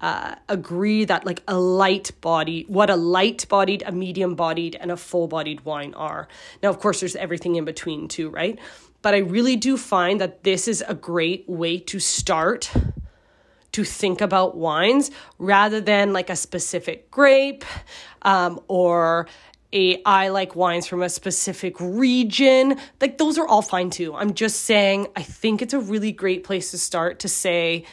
uh, 0.00 0.34
agree 0.48 1.04
that 1.04 1.24
like 1.24 1.42
a 1.48 1.58
light 1.58 2.12
body, 2.20 2.64
what 2.68 2.90
a 2.90 2.96
light 2.96 3.46
bodied, 3.48 3.82
a 3.86 3.92
medium 3.92 4.34
bodied, 4.34 4.76
and 4.78 4.90
a 4.90 4.96
full 4.96 5.28
bodied 5.28 5.64
wine 5.64 5.94
are. 5.94 6.28
Now, 6.62 6.70
of 6.70 6.78
course, 6.80 7.00
there's 7.00 7.16
everything 7.16 7.56
in 7.56 7.64
between 7.64 8.08
too, 8.08 8.28
right? 8.28 8.58
But 9.02 9.14
I 9.14 9.18
really 9.18 9.56
do 9.56 9.76
find 9.76 10.20
that 10.20 10.44
this 10.44 10.66
is 10.66 10.82
a 10.86 10.94
great 10.94 11.48
way 11.48 11.78
to 11.78 11.98
start 11.98 12.72
to 13.72 13.84
think 13.84 14.20
about 14.20 14.56
wines 14.56 15.10
rather 15.38 15.80
than 15.80 16.12
like 16.12 16.30
a 16.30 16.36
specific 16.36 17.10
grape 17.10 17.64
um, 18.22 18.60
or 18.68 19.26
a 19.72 20.00
I 20.04 20.28
like 20.28 20.54
wines 20.54 20.86
from 20.86 21.02
a 21.02 21.08
specific 21.08 21.74
region. 21.80 22.78
Like 23.00 23.18
those 23.18 23.36
are 23.36 23.46
all 23.46 23.62
fine 23.62 23.90
too. 23.90 24.14
I'm 24.14 24.34
just 24.34 24.60
saying 24.62 25.08
I 25.16 25.22
think 25.22 25.60
it's 25.60 25.74
a 25.74 25.80
really 25.80 26.12
great 26.12 26.44
place 26.44 26.70
to 26.70 26.78
start 26.78 27.18
to 27.20 27.28
say 27.28 27.84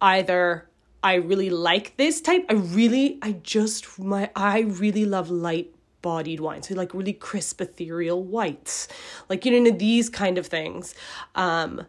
either 0.00 0.66
I 1.02 1.14
really 1.14 1.50
like 1.50 1.96
this 1.96 2.20
type. 2.20 2.46
I 2.48 2.54
really, 2.54 3.18
I 3.22 3.32
just, 3.32 3.98
my, 3.98 4.30
I 4.36 4.60
really 4.60 5.04
love 5.04 5.30
light 5.30 5.74
bodied 6.00 6.40
wines. 6.40 6.68
So 6.68 6.74
like 6.74 6.94
really 6.94 7.12
crisp 7.12 7.60
ethereal 7.60 8.22
whites. 8.22 8.88
Like 9.28 9.44
you 9.44 9.60
know 9.60 9.70
these 9.70 10.08
kind 10.08 10.36
of 10.36 10.46
things. 10.46 10.94
Um 11.34 11.86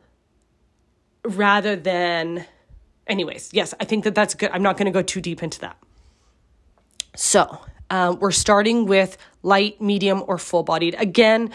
rather 1.25 1.75
than 1.75 2.45
anyways, 3.07 3.49
yes, 3.53 3.73
I 3.79 3.85
think 3.85 4.03
that 4.03 4.15
that's 4.15 4.33
good. 4.33 4.51
I'm 4.53 4.63
not 4.63 4.77
going 4.77 4.85
to 4.85 4.91
go 4.91 5.01
too 5.01 5.21
deep 5.21 5.43
into 5.43 5.59
that. 5.61 5.77
So, 7.15 7.59
um, 7.89 8.19
we're 8.19 8.31
starting 8.31 8.85
with 8.85 9.17
light, 9.43 9.81
medium, 9.81 10.23
or 10.27 10.37
full 10.37 10.63
bodied. 10.63 10.95
Again, 10.97 11.51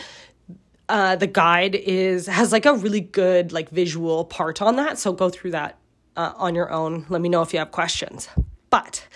uh, 0.88 1.16
the 1.16 1.26
guide 1.26 1.74
is 1.74 2.26
has 2.26 2.52
like 2.52 2.64
a 2.64 2.74
really 2.74 3.00
good 3.00 3.52
like 3.52 3.68
visual 3.70 4.24
part 4.24 4.62
on 4.62 4.76
that. 4.76 4.98
So 4.98 5.12
go 5.12 5.30
through 5.30 5.50
that 5.52 5.78
uh, 6.18 6.32
on 6.36 6.54
your 6.54 6.70
own. 6.70 7.06
Let 7.08 7.22
me 7.22 7.30
know 7.30 7.40
if 7.40 7.54
you 7.54 7.60
have 7.60 7.70
questions. 7.70 8.28
But 8.68 9.06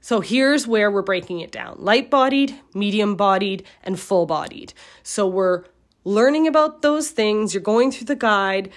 so 0.00 0.20
here's 0.20 0.68
where 0.68 0.90
we're 0.90 1.02
breaking 1.02 1.40
it 1.40 1.50
down: 1.50 1.76
light 1.78 2.10
bodied, 2.10 2.54
medium 2.74 3.16
bodied, 3.16 3.64
and 3.82 3.98
full 3.98 4.26
bodied. 4.26 4.72
So 5.02 5.26
we're 5.26 5.64
learning 6.04 6.46
about 6.46 6.82
those 6.82 7.10
things. 7.10 7.54
You're 7.54 7.62
going 7.62 7.90
through 7.90 8.06
the 8.06 8.14
guide. 8.14 8.70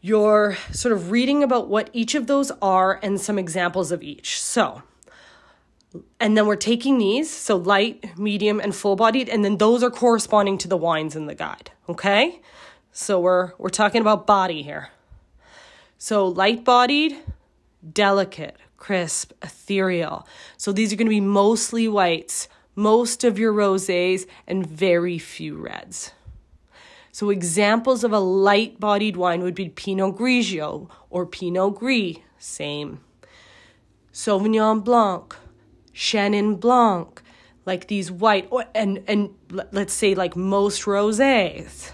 You're 0.00 0.56
sort 0.72 0.92
of 0.92 1.10
reading 1.10 1.42
about 1.42 1.68
what 1.68 1.90
each 1.92 2.14
of 2.14 2.26
those 2.26 2.50
are 2.62 2.98
and 3.02 3.20
some 3.20 3.38
examples 3.38 3.92
of 3.92 4.02
each. 4.02 4.40
So 4.40 4.82
and 6.18 6.36
then 6.36 6.46
we're 6.46 6.56
taking 6.56 6.98
these, 6.98 7.30
so 7.30 7.56
light, 7.56 8.16
medium, 8.16 8.60
and 8.60 8.74
full 8.74 8.96
bodied, 8.96 9.28
and 9.28 9.44
then 9.44 9.58
those 9.58 9.82
are 9.82 9.90
corresponding 9.90 10.56
to 10.58 10.68
the 10.68 10.76
wines 10.76 11.16
in 11.16 11.26
the 11.26 11.34
guide. 11.34 11.70
Okay? 11.88 12.40
So 12.92 13.20
we're 13.20 13.52
we're 13.58 13.70
talking 13.70 14.00
about 14.00 14.26
body 14.26 14.62
here. 14.62 14.90
So 16.02 16.26
light 16.26 16.64
bodied, 16.64 17.18
delicate, 17.92 18.56
crisp, 18.78 19.32
ethereal. 19.42 20.26
So 20.56 20.72
these 20.72 20.94
are 20.94 20.96
going 20.96 21.08
to 21.08 21.10
be 21.10 21.20
mostly 21.20 21.88
whites, 21.88 22.48
most 22.74 23.22
of 23.22 23.38
your 23.38 23.52
rosés, 23.52 24.26
and 24.46 24.66
very 24.66 25.18
few 25.18 25.58
reds. 25.58 26.12
So 27.12 27.28
examples 27.28 28.02
of 28.02 28.14
a 28.14 28.18
light 28.18 28.80
bodied 28.80 29.18
wine 29.18 29.42
would 29.42 29.54
be 29.54 29.68
Pinot 29.68 30.16
Grigio 30.16 30.88
or 31.10 31.26
Pinot 31.26 31.74
Gris, 31.74 32.16
same. 32.38 33.00
Sauvignon 34.10 34.82
Blanc, 34.82 35.36
Chenin 35.92 36.58
Blanc, 36.58 37.20
like 37.66 37.88
these 37.88 38.10
white 38.10 38.48
or, 38.50 38.64
and 38.74 39.04
and 39.06 39.34
let's 39.50 39.92
say 39.92 40.14
like 40.14 40.34
most 40.34 40.84
rosés, 40.84 41.90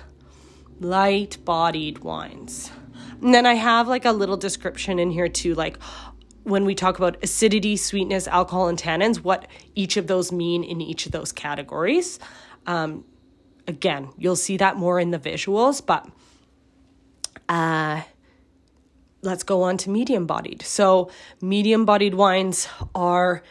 light 0.78 1.38
bodied 1.44 1.98
wines. 2.04 2.70
And 3.22 3.34
then 3.34 3.46
I 3.46 3.54
have 3.54 3.88
like 3.88 4.04
a 4.04 4.12
little 4.12 4.36
description 4.36 4.98
in 4.98 5.10
here 5.10 5.28
too, 5.28 5.54
like 5.54 5.78
when 6.44 6.64
we 6.64 6.74
talk 6.74 6.98
about 6.98 7.16
acidity, 7.22 7.76
sweetness, 7.76 8.28
alcohol, 8.28 8.68
and 8.68 8.78
tannins, 8.78 9.16
what 9.16 9.48
each 9.74 9.96
of 9.96 10.06
those 10.06 10.30
mean 10.30 10.62
in 10.62 10.80
each 10.80 11.06
of 11.06 11.12
those 11.12 11.32
categories. 11.32 12.20
Um, 12.66 13.04
again, 13.66 14.10
you'll 14.16 14.36
see 14.36 14.56
that 14.58 14.76
more 14.76 15.00
in 15.00 15.10
the 15.10 15.18
visuals, 15.18 15.84
but 15.84 16.08
uh, 17.48 18.02
let's 19.22 19.42
go 19.42 19.62
on 19.62 19.76
to 19.78 19.90
medium 19.90 20.26
bodied. 20.26 20.62
So, 20.62 21.10
medium 21.40 21.84
bodied 21.84 22.14
wines 22.14 22.68
are 22.94 23.42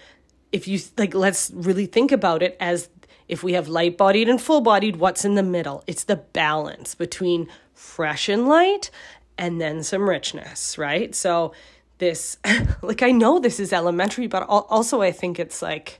if 0.56 0.68
you 0.68 0.80
like 0.98 1.14
let's 1.14 1.52
really 1.54 1.86
think 1.86 2.14
about 2.14 2.42
it 2.42 2.56
as 2.62 2.90
if 3.28 3.44
we 3.44 3.54
have 3.54 3.68
light 3.68 3.98
bodied 3.98 4.30
and 4.30 4.42
full 4.42 4.62
bodied 4.62 4.96
what's 4.96 5.26
in 5.26 5.36
the 5.36 5.44
middle 5.44 5.84
it's 5.86 6.06
the 6.06 6.16
balance 6.16 6.96
between 6.96 7.50
fresh 7.74 8.30
and 8.30 8.48
light 8.48 8.90
and 9.38 9.60
then 9.60 9.84
some 9.84 10.08
richness 10.08 10.78
right 10.78 11.14
so 11.16 11.54
this 11.98 12.38
like 12.82 13.02
i 13.04 13.12
know 13.12 13.40
this 13.40 13.60
is 13.60 13.74
elementary 13.74 14.28
but 14.28 14.44
also 14.44 15.02
i 15.02 15.12
think 15.12 15.40
it's 15.40 15.62
like 15.62 16.00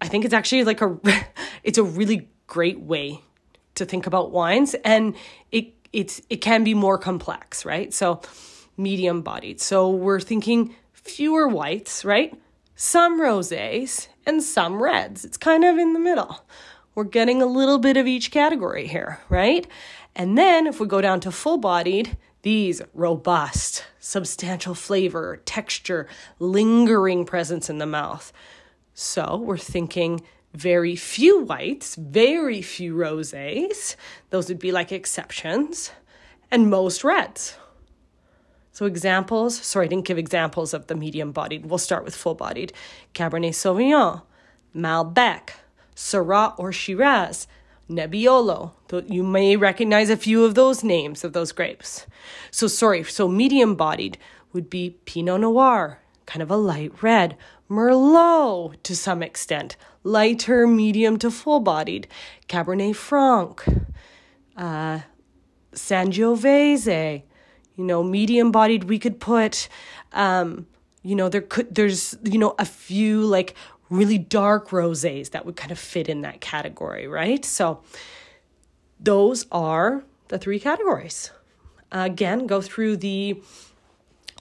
i 0.00 0.08
think 0.08 0.24
it's 0.24 0.34
actually 0.34 0.64
like 0.64 0.80
a 0.80 0.98
it's 1.62 1.78
a 1.78 1.84
really 1.84 2.28
great 2.46 2.80
way 2.80 3.20
to 3.74 3.84
think 3.84 4.06
about 4.06 4.30
wines 4.30 4.74
and 4.84 5.14
it 5.50 5.74
it's 5.92 6.20
it 6.30 6.36
can 6.36 6.64
be 6.64 6.74
more 6.74 6.98
complex 6.98 7.64
right 7.64 7.92
so 7.92 8.20
medium 8.76 9.22
bodied 9.22 9.60
so 9.60 9.90
we're 9.90 10.20
thinking 10.20 10.74
fewer 10.92 11.48
whites 11.48 12.04
right 12.04 12.34
some 12.76 13.18
rosés, 13.18 14.08
and 14.26 14.42
some 14.42 14.82
reds. 14.82 15.24
It's 15.24 15.38
kind 15.38 15.64
of 15.64 15.78
in 15.78 15.94
the 15.94 15.98
middle. 15.98 16.44
We're 16.94 17.04
getting 17.04 17.40
a 17.40 17.46
little 17.46 17.78
bit 17.78 17.96
of 17.96 18.06
each 18.06 18.30
category 18.30 18.86
here, 18.86 19.18
right? 19.30 19.66
And 20.16 20.36
then 20.36 20.66
if 20.66 20.80
we 20.80 20.86
go 20.86 21.02
down 21.02 21.20
to 21.20 21.30
full 21.30 21.58
bodied, 21.58 22.16
these 22.40 22.80
robust, 22.94 23.84
substantial 24.00 24.74
flavor, 24.74 25.42
texture, 25.44 26.08
lingering 26.38 27.26
presence 27.26 27.68
in 27.68 27.78
the 27.78 27.86
mouth. 27.86 28.32
So 28.94 29.36
we're 29.36 29.58
thinking 29.58 30.22
very 30.54 30.96
few 30.96 31.42
whites, 31.42 31.96
very 31.96 32.62
few 32.62 32.94
rosés. 32.94 33.94
Those 34.30 34.48
would 34.48 34.58
be 34.58 34.72
like 34.72 34.90
exceptions, 34.90 35.92
and 36.50 36.70
most 36.70 37.04
reds. 37.04 37.58
So, 38.72 38.86
examples, 38.86 39.56
sorry, 39.56 39.86
I 39.86 39.88
didn't 39.88 40.06
give 40.06 40.18
examples 40.18 40.72
of 40.74 40.86
the 40.86 40.94
medium 40.94 41.32
bodied. 41.32 41.66
We'll 41.66 41.78
start 41.78 42.04
with 42.04 42.14
full 42.14 42.34
bodied 42.34 42.72
Cabernet 43.14 43.54
Sauvignon, 43.54 44.22
Malbec, 44.74 45.50
Syrah 45.94 46.54
or 46.58 46.72
Shiraz, 46.72 47.46
Nebbiolo. 47.88 48.72
You 49.08 49.22
may 49.22 49.56
recognize 49.56 50.10
a 50.10 50.16
few 50.16 50.44
of 50.44 50.54
those 50.54 50.82
names 50.82 51.24
of 51.24 51.32
those 51.32 51.52
grapes. 51.52 52.06
So, 52.50 52.66
sorry, 52.66 53.04
so 53.04 53.28
medium 53.28 53.74
bodied 53.74 54.18
would 54.52 54.68
be 54.70 54.98
Pinot 55.04 55.40
Noir, 55.40 56.00
kind 56.26 56.42
of 56.42 56.50
a 56.50 56.56
light 56.56 57.02
red, 57.02 57.36
Merlot 57.70 58.82
to 58.82 58.96
some 58.96 59.22
extent, 59.22 59.76
lighter, 60.02 60.66
medium 60.66 61.18
to 61.18 61.30
full 61.30 61.60
bodied, 61.60 62.06
Cabernet 62.48 62.94
Franc, 62.94 63.64
uh, 64.56 65.00
Sangiovese, 65.72 67.22
you 67.76 67.84
know, 67.84 68.02
medium 68.02 68.50
bodied, 68.50 68.84
we 68.84 68.98
could 68.98 69.20
put, 69.20 69.68
um, 70.12 70.66
you 71.02 71.14
know, 71.14 71.28
there 71.28 71.42
could, 71.42 71.74
there's, 71.74 72.16
you 72.24 72.38
know, 72.38 72.54
a 72.58 72.64
few 72.64 73.20
like 73.22 73.54
really 73.90 74.18
dark 74.18 74.70
rosés 74.70 75.30
that 75.30 75.46
would 75.46 75.56
kind 75.56 75.72
of 75.72 75.78
fit 75.78 76.08
in 76.08 76.22
that 76.22 76.40
category, 76.40 77.06
right? 77.06 77.44
So 77.44 77.82
those 78.98 79.46
are 79.52 80.04
the 80.28 80.38
three 80.38 80.60
categories. 80.60 81.30
again, 81.92 82.46
go 82.46 82.60
through 82.60 82.96
the 82.96 83.40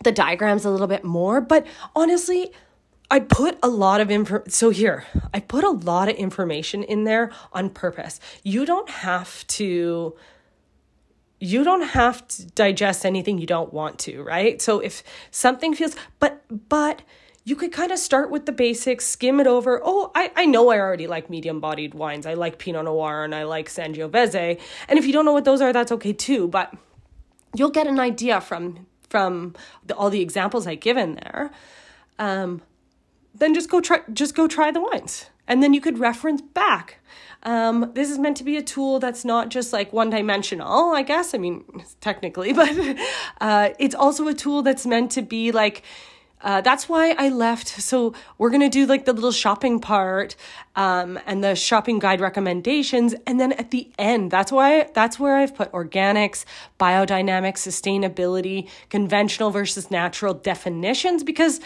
the 0.03 0.11
diagrams 0.11 0.65
a 0.65 0.69
little 0.69 0.87
bit 0.87 1.03
more, 1.05 1.39
but 1.39 1.65
honestly, 1.95 2.51
I 3.09 3.19
put 3.19 3.57
a 3.63 3.69
lot 3.69 4.01
of 4.01 4.11
info. 4.11 4.43
So 4.49 4.71
here, 4.71 5.05
I 5.33 5.39
put 5.39 5.63
a 5.63 5.69
lot 5.69 6.09
of 6.09 6.15
information 6.15 6.83
in 6.83 7.05
there 7.05 7.31
on 7.53 7.69
purpose. 7.69 8.19
You 8.43 8.65
don't 8.65 8.89
have 8.89 9.47
to 9.47 10.15
you 11.39 11.63
don't 11.63 11.81
have 11.83 12.27
to 12.27 12.45
digest 12.47 13.05
anything 13.05 13.37
you 13.37 13.45
don't 13.45 13.73
want 13.73 13.99
to, 13.99 14.23
right? 14.23 14.61
So 14.61 14.79
if 14.79 15.03
something 15.31 15.75
feels, 15.75 15.95
but, 16.19 16.43
but, 16.69 17.01
you 17.45 17.55
could 17.55 17.71
kind 17.71 17.91
of 17.91 17.99
start 17.99 18.31
with 18.31 18.47
the 18.47 18.51
basics, 18.51 19.05
skim 19.05 19.39
it 19.39 19.45
over. 19.45 19.79
Oh, 19.83 20.11
I, 20.15 20.31
I 20.35 20.45
know 20.45 20.69
I 20.69 20.79
already 20.79 21.05
like 21.05 21.29
medium 21.29 21.59
bodied 21.59 21.93
wines. 21.93 22.25
I 22.25 22.33
like 22.33 22.57
Pinot 22.57 22.85
Noir 22.85 23.23
and 23.23 23.35
I 23.35 23.43
like 23.43 23.69
Sangiovese. 23.69 24.59
And 24.89 24.99
if 24.99 25.05
you 25.05 25.13
don't 25.13 25.25
know 25.25 25.33
what 25.33 25.45
those 25.45 25.61
are, 25.61 25.71
that's 25.71 25.91
okay 25.91 26.11
too. 26.11 26.47
But 26.47 26.73
you'll 27.55 27.69
get 27.69 27.87
an 27.87 27.99
idea 27.99 28.41
from 28.41 28.87
from 29.09 29.53
the, 29.85 29.95
all 29.95 30.09
the 30.09 30.21
examples 30.21 30.65
I 30.65 30.73
given 30.75 31.15
there. 31.15 31.51
Um, 32.17 32.63
then 33.35 33.53
just 33.53 33.69
go 33.69 33.79
try 33.79 34.01
just 34.11 34.33
go 34.33 34.47
try 34.47 34.71
the 34.71 34.81
wines, 34.81 35.29
and 35.47 35.61
then 35.61 35.73
you 35.73 35.81
could 35.81 35.99
reference 35.99 36.41
back. 36.41 36.99
Um, 37.43 37.91
this 37.93 38.09
is 38.09 38.17
meant 38.17 38.37
to 38.37 38.43
be 38.43 38.57
a 38.57 38.63
tool 38.63 38.99
that's 38.99 39.23
not 39.23 39.49
just 39.49 39.71
like 39.71 39.93
one 39.93 40.09
dimensional, 40.09 40.93
I 40.93 41.03
guess. 41.03 41.35
I 41.35 41.37
mean, 41.37 41.63
technically, 42.01 42.53
but 42.53 42.69
uh, 43.41 43.69
it's 43.77 43.93
also 43.93 44.27
a 44.27 44.33
tool 44.33 44.63
that's 44.63 44.85
meant 44.87 45.11
to 45.11 45.21
be 45.21 45.51
like, 45.51 45.83
uh, 46.45 46.61
that's 46.61 46.87
why 46.87 47.15
I 47.17 47.29
left. 47.29 47.67
So 47.67 48.13
we're 48.37 48.51
gonna 48.51 48.69
do 48.69 48.85
like 48.85 49.05
the 49.05 49.13
little 49.13 49.31
shopping 49.31 49.79
part 49.79 50.35
um, 50.75 51.19
and 51.25 51.43
the 51.43 51.55
shopping 51.55 51.97
guide 51.97 52.21
recommendations, 52.21 53.15
and 53.25 53.39
then 53.39 53.51
at 53.53 53.71
the 53.71 53.91
end, 53.97 54.29
that's 54.29 54.51
why 54.51 54.89
that's 54.93 55.19
where 55.19 55.35
I've 55.35 55.55
put 55.55 55.71
organics, 55.71 56.45
biodynamic, 56.79 57.55
sustainability, 57.55 58.69
conventional 58.89 59.49
versus 59.49 59.89
natural 59.89 60.35
definitions 60.35 61.23
because 61.23 61.59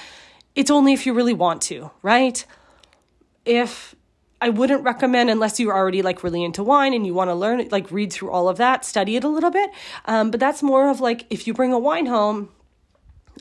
it's 0.55 0.71
only 0.71 0.93
if 0.93 1.05
you 1.05 1.13
really 1.13 1.33
want 1.33 1.61
to, 1.63 1.91
right? 2.01 2.45
If 3.45 3.95
I 4.41 4.47
wouldn't 4.47 4.83
recommend 4.83 5.29
unless 5.29 5.59
you're 5.59 5.75
already 5.75 6.01
like 6.01 6.23
really 6.23 6.41
into 6.41 6.63
wine 6.63 6.93
and 6.93 7.05
you 7.05 7.13
want 7.13 7.29
to 7.29 7.35
learn 7.35 7.67
like 7.69 7.91
read 7.91 8.13
through 8.13 8.31
all 8.31 8.47
of 8.47 8.55
that, 8.57 8.85
study 8.85 9.17
it 9.17 9.25
a 9.25 9.27
little 9.27 9.51
bit. 9.51 9.71
Um, 10.05 10.31
but 10.31 10.39
that's 10.39 10.63
more 10.63 10.89
of 10.89 11.01
like 11.01 11.25
if 11.29 11.47
you 11.47 11.53
bring 11.53 11.73
a 11.73 11.79
wine 11.79 12.05
home 12.05 12.49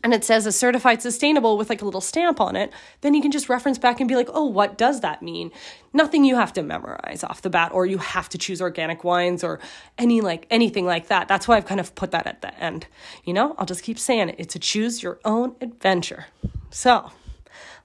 and 0.05 0.15
it 0.15 0.25
says 0.25 0.47
a 0.47 0.53
certified 0.53 1.03
sustainable 1.03 1.59
with 1.59 1.69
like 1.69 1.83
a 1.83 1.85
little 1.85 2.01
stamp 2.01 2.41
on 2.41 2.57
it, 2.57 2.73
then 3.01 3.15
you 3.15 3.23
can 3.23 3.31
just 3.31 3.49
reference 3.49 3.79
back 3.79 4.01
and 4.01 4.09
be 4.09 4.15
like, 4.15 4.29
oh, 4.33 4.45
what 4.45 4.79
does 4.79 5.01
that 5.01 5.23
mean? 5.23 5.51
Nothing 5.93 6.25
you 6.25 6.37
have 6.37 6.53
to 6.55 6.63
memorize 6.63 7.25
off 7.25 7.43
the 7.43 7.51
bat, 7.51 7.73
or 7.73 7.87
you 7.87 7.99
have 7.99 8.29
to 8.31 8.39
choose 8.39 8.61
organic 8.61 9.05
wines 9.05 9.43
or 9.43 9.59
any 9.97 10.21
like 10.21 10.47
anything 10.51 10.87
like 10.87 11.09
that. 11.09 11.29
That's 11.29 11.49
why 11.49 11.57
I've 11.57 11.67
kind 11.67 11.81
of 11.81 11.95
put 11.95 12.13
that 12.13 12.27
at 12.27 12.43
the 12.43 12.55
end. 12.63 12.87
You 13.25 13.33
know, 13.33 13.55
I'll 13.59 13.67
just 13.67 13.83
keep 13.83 13.99
saying 13.99 14.31
it. 14.31 14.37
It's 14.39 14.55
a 14.55 14.59
choose 14.59 15.03
your 15.03 15.19
own 15.25 15.57
adventure. 15.61 16.27
So 16.71 17.11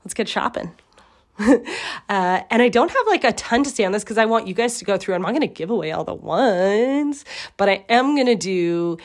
let's 0.04 0.14
get 0.14 0.28
shopping. 0.28 0.74
uh, 1.40 1.62
and 2.10 2.62
I 2.62 2.70
don't 2.70 2.92
have 2.92 3.08
like 3.08 3.24
a 3.24 3.32
ton 3.34 3.64
to 3.64 3.70
say 3.70 3.84
on 3.86 3.92
this 3.92 4.04
because 4.04 4.18
I 4.18 4.26
want 4.26 4.48
you 4.48 4.54
guys 4.54 4.78
to 4.80 4.86
go 4.86 4.98
through. 4.98 5.16
I'm 5.16 5.22
not 5.22 5.32
going 5.32 5.42
to 5.42 5.48
give 5.48 5.70
away 5.70 5.92
all 5.92 6.04
the 6.04 6.14
ones, 6.14 7.26
but 7.58 7.70
I 7.70 7.86
am 7.90 8.16
going 8.16 8.28
to 8.28 8.36
do 8.36 8.98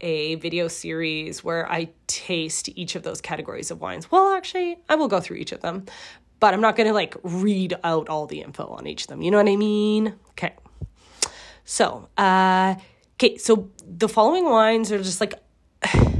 a 0.00 0.34
video 0.36 0.68
series 0.68 1.42
where 1.42 1.70
I 1.70 1.90
taste 2.06 2.68
each 2.70 2.96
of 2.96 3.02
those 3.02 3.20
categories 3.20 3.70
of 3.70 3.80
wines. 3.80 4.10
Well, 4.10 4.34
actually, 4.34 4.78
I 4.88 4.96
will 4.96 5.08
go 5.08 5.20
through 5.20 5.36
each 5.36 5.52
of 5.52 5.60
them, 5.60 5.86
but 6.40 6.54
I'm 6.54 6.60
not 6.60 6.76
going 6.76 6.88
to 6.88 6.92
like 6.92 7.16
read 7.22 7.74
out 7.84 8.08
all 8.08 8.26
the 8.26 8.42
info 8.42 8.66
on 8.66 8.86
each 8.86 9.02
of 9.02 9.08
them. 9.08 9.22
You 9.22 9.30
know 9.30 9.38
what 9.38 9.48
I 9.48 9.56
mean? 9.56 10.14
Okay. 10.30 10.54
So, 11.64 12.08
uh, 12.16 12.74
okay, 13.14 13.38
so 13.38 13.70
the 13.86 14.08
following 14.08 14.44
wines 14.44 14.92
are 14.92 15.02
just 15.02 15.20
like 15.20 15.34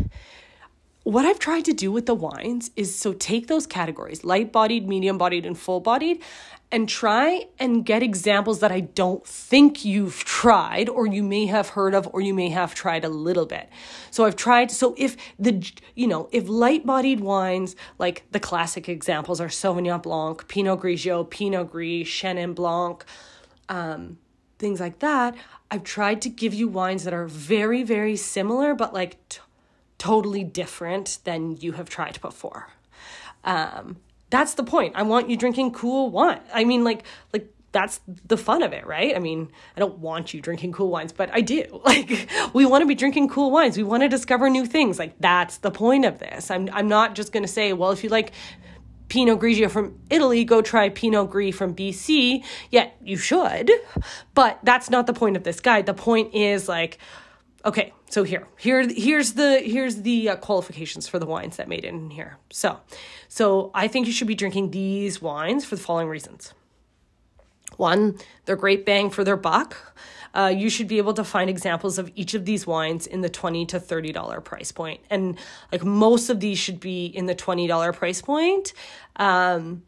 what 1.07 1.25
I've 1.25 1.38
tried 1.38 1.64
to 1.66 1.73
do 1.73 1.92
with 1.92 2.07
the 2.07 2.16
wines 2.16 2.73
is 2.75 2.92
so 2.92 3.12
take 3.12 3.47
those 3.47 3.64
categories 3.64 4.25
light 4.25 4.51
bodied, 4.51 4.88
medium 4.88 5.19
bodied, 5.19 5.47
and 5.47 5.57
full 5.57 5.79
bodied 5.79 6.21
and 6.73 6.88
try 6.88 7.47
and 7.61 7.87
get 7.87 8.03
examples 8.03 8.59
that 8.59 8.73
I 8.73 8.81
don't 8.81 9.25
think 9.25 9.85
you've 9.85 10.25
tried 10.25 10.88
or 10.88 11.07
you 11.07 11.23
may 11.23 11.47
have 11.47 11.69
heard 11.69 11.95
of 11.95 12.09
or 12.12 12.21
you 12.21 12.35
may 12.35 12.49
have 12.49 12.75
tried 12.75 13.05
a 13.05 13.09
little 13.09 13.47
bit. 13.47 13.69
So 14.11 14.25
I've 14.25 14.35
tried 14.35 14.73
so 14.73 14.97
if 14.99 15.16
the 15.38 15.64
you 15.95 16.09
know, 16.09 16.29
if 16.33 16.49
light 16.49 16.85
bodied 16.85 17.21
wines 17.21 17.77
like 18.01 18.25
the 18.33 18.40
classic 18.40 18.88
examples 18.88 19.40
are 19.40 19.47
Sauvignon 19.47 20.03
Blanc, 20.03 20.49
Pinot 20.49 20.81
Grigio, 20.81 21.31
Pinot 21.31 21.71
Gris, 21.71 22.09
Chenin 22.09 22.53
Blanc, 22.53 23.05
um, 23.69 24.19
things 24.59 24.81
like 24.81 24.99
that, 24.99 25.37
I've 25.71 25.85
tried 25.85 26.21
to 26.23 26.29
give 26.29 26.53
you 26.53 26.66
wines 26.66 27.05
that 27.05 27.14
are 27.14 27.27
very 27.29 27.85
very 27.85 28.16
similar 28.16 28.75
but 28.75 28.92
like 28.92 29.19
totally 29.99 30.45
different 30.45 31.19
than 31.25 31.57
you 31.59 31.73
have 31.73 31.89
tried 31.89 32.21
before. 32.21 32.69
Um, 33.45 33.97
that's 34.31 34.55
the 34.55 34.65
point. 34.65 34.95
I 34.97 35.03
want 35.03 35.31
you 35.31 35.37
drinking 35.37 35.73
cool 35.73 36.11
wine. 36.11 36.41
I 36.53 36.65
mean, 36.65 36.85
like, 36.85 37.05
like 37.33 37.53
that's 37.73 38.01
the 38.27 38.37
fun 38.37 38.63
of 38.63 38.73
it, 38.73 38.87
right? 38.87 39.15
I 39.15 39.19
mean, 39.19 39.51
I 39.77 39.81
don't 39.81 39.99
want 39.99 40.33
you 40.33 40.41
drinking 40.41 40.73
cool 40.73 40.89
wines, 40.89 41.13
but 41.13 41.31
I 41.33 41.41
do. 41.41 41.65
Like, 41.85 42.29
we 42.53 42.67
want 42.67 42.83
to 42.83 42.87
be 42.87 42.95
drinking 42.95 43.29
cool 43.29 43.51
wines. 43.51 43.77
We 43.77 43.85
want 43.85 44.03
to 44.03 44.09
discover 44.09 44.51
new 44.51 44.67
things. 44.67 44.99
Like, 44.99 45.15
that's 45.21 45.59
the 45.59 45.71
point 45.71 46.05
of 46.05 46.19
this. 46.19 46.51
I'm, 46.51 46.69
I'm 46.73 46.89
not 46.89 47.15
just 47.15 47.33
going 47.33 47.45
to 47.45 47.49
say, 47.49 47.73
well, 47.73 47.91
if 47.91 48.03
you 48.03 48.11
like 48.11 48.33
Pinot 49.09 49.39
Grigio 49.39 49.71
from 49.71 49.99
Italy, 50.11 50.45
go 50.45 50.63
try 50.63 50.89
Pinot 50.89 51.31
Gris 51.31 51.55
from 51.55 51.75
BC. 51.75 52.43
Yeah, 52.71 52.91
you 53.05 53.17
should, 53.17 53.71
but 54.35 54.59
that's 54.65 54.91
not 54.91 55.07
the 55.07 55.13
point 55.13 55.37
of 55.37 55.45
this 55.45 55.61
guide. 55.61 55.87
The 55.87 55.95
point 55.95 56.35
is 56.35 56.69
like, 56.69 56.99
Okay, 57.64 57.92
so 58.09 58.23
here, 58.23 58.47
here, 58.59 58.87
here's 58.88 59.33
the 59.33 59.59
here's 59.59 60.03
the 60.03 60.29
uh, 60.31 60.37
qualifications 60.37 61.09
for 61.09 61.19
the 61.19 61.27
wines 61.27 61.57
that 61.57 61.69
made 61.69 61.85
it 61.85 61.88
in 61.88 62.11
here. 62.11 62.37
So, 62.51 62.79
so 63.29 63.73
I 63.75 63.88
think 63.88 64.07
you 64.07 64.12
should 64.12 64.29
be 64.29 64.37
drinking 64.37 64.71
these 64.71 65.21
wines 65.21 65.64
for 65.64 65.75
the 65.75 65.83
following 65.83 66.09
reasons. 66.09 66.55
One, 67.77 68.19
they're 68.45 68.57
great 68.57 68.87
bang 68.87 69.11
for 69.11 69.25
their 69.25 69.37
buck. 69.37 69.97
Uh, 70.33 70.49
you 70.49 70.71
should 70.71 70.87
be 70.87 70.99
able 70.99 71.14
to 71.14 71.25
find 71.25 71.49
examples 71.51 71.99
of 71.99 72.11
each 72.14 72.35
of 72.35 72.45
these 72.45 72.66
wines 72.66 73.07
in 73.07 73.23
the 73.23 73.29
twenty 73.29 73.66
to 73.66 73.81
thirty 73.81 74.12
dollar 74.12 74.40
price 74.40 74.71
point, 74.71 75.01
and 75.11 75.38
like 75.73 75.83
most 75.83 76.29
of 76.29 76.40
these 76.40 76.59
should 76.59 76.79
be 76.79 77.07
in 77.07 77.27
the 77.27 77.35
twenty 77.35 77.66
dollar 77.66 77.92
price 77.92 78.23
point. 78.23 78.75
Um, 79.16 79.83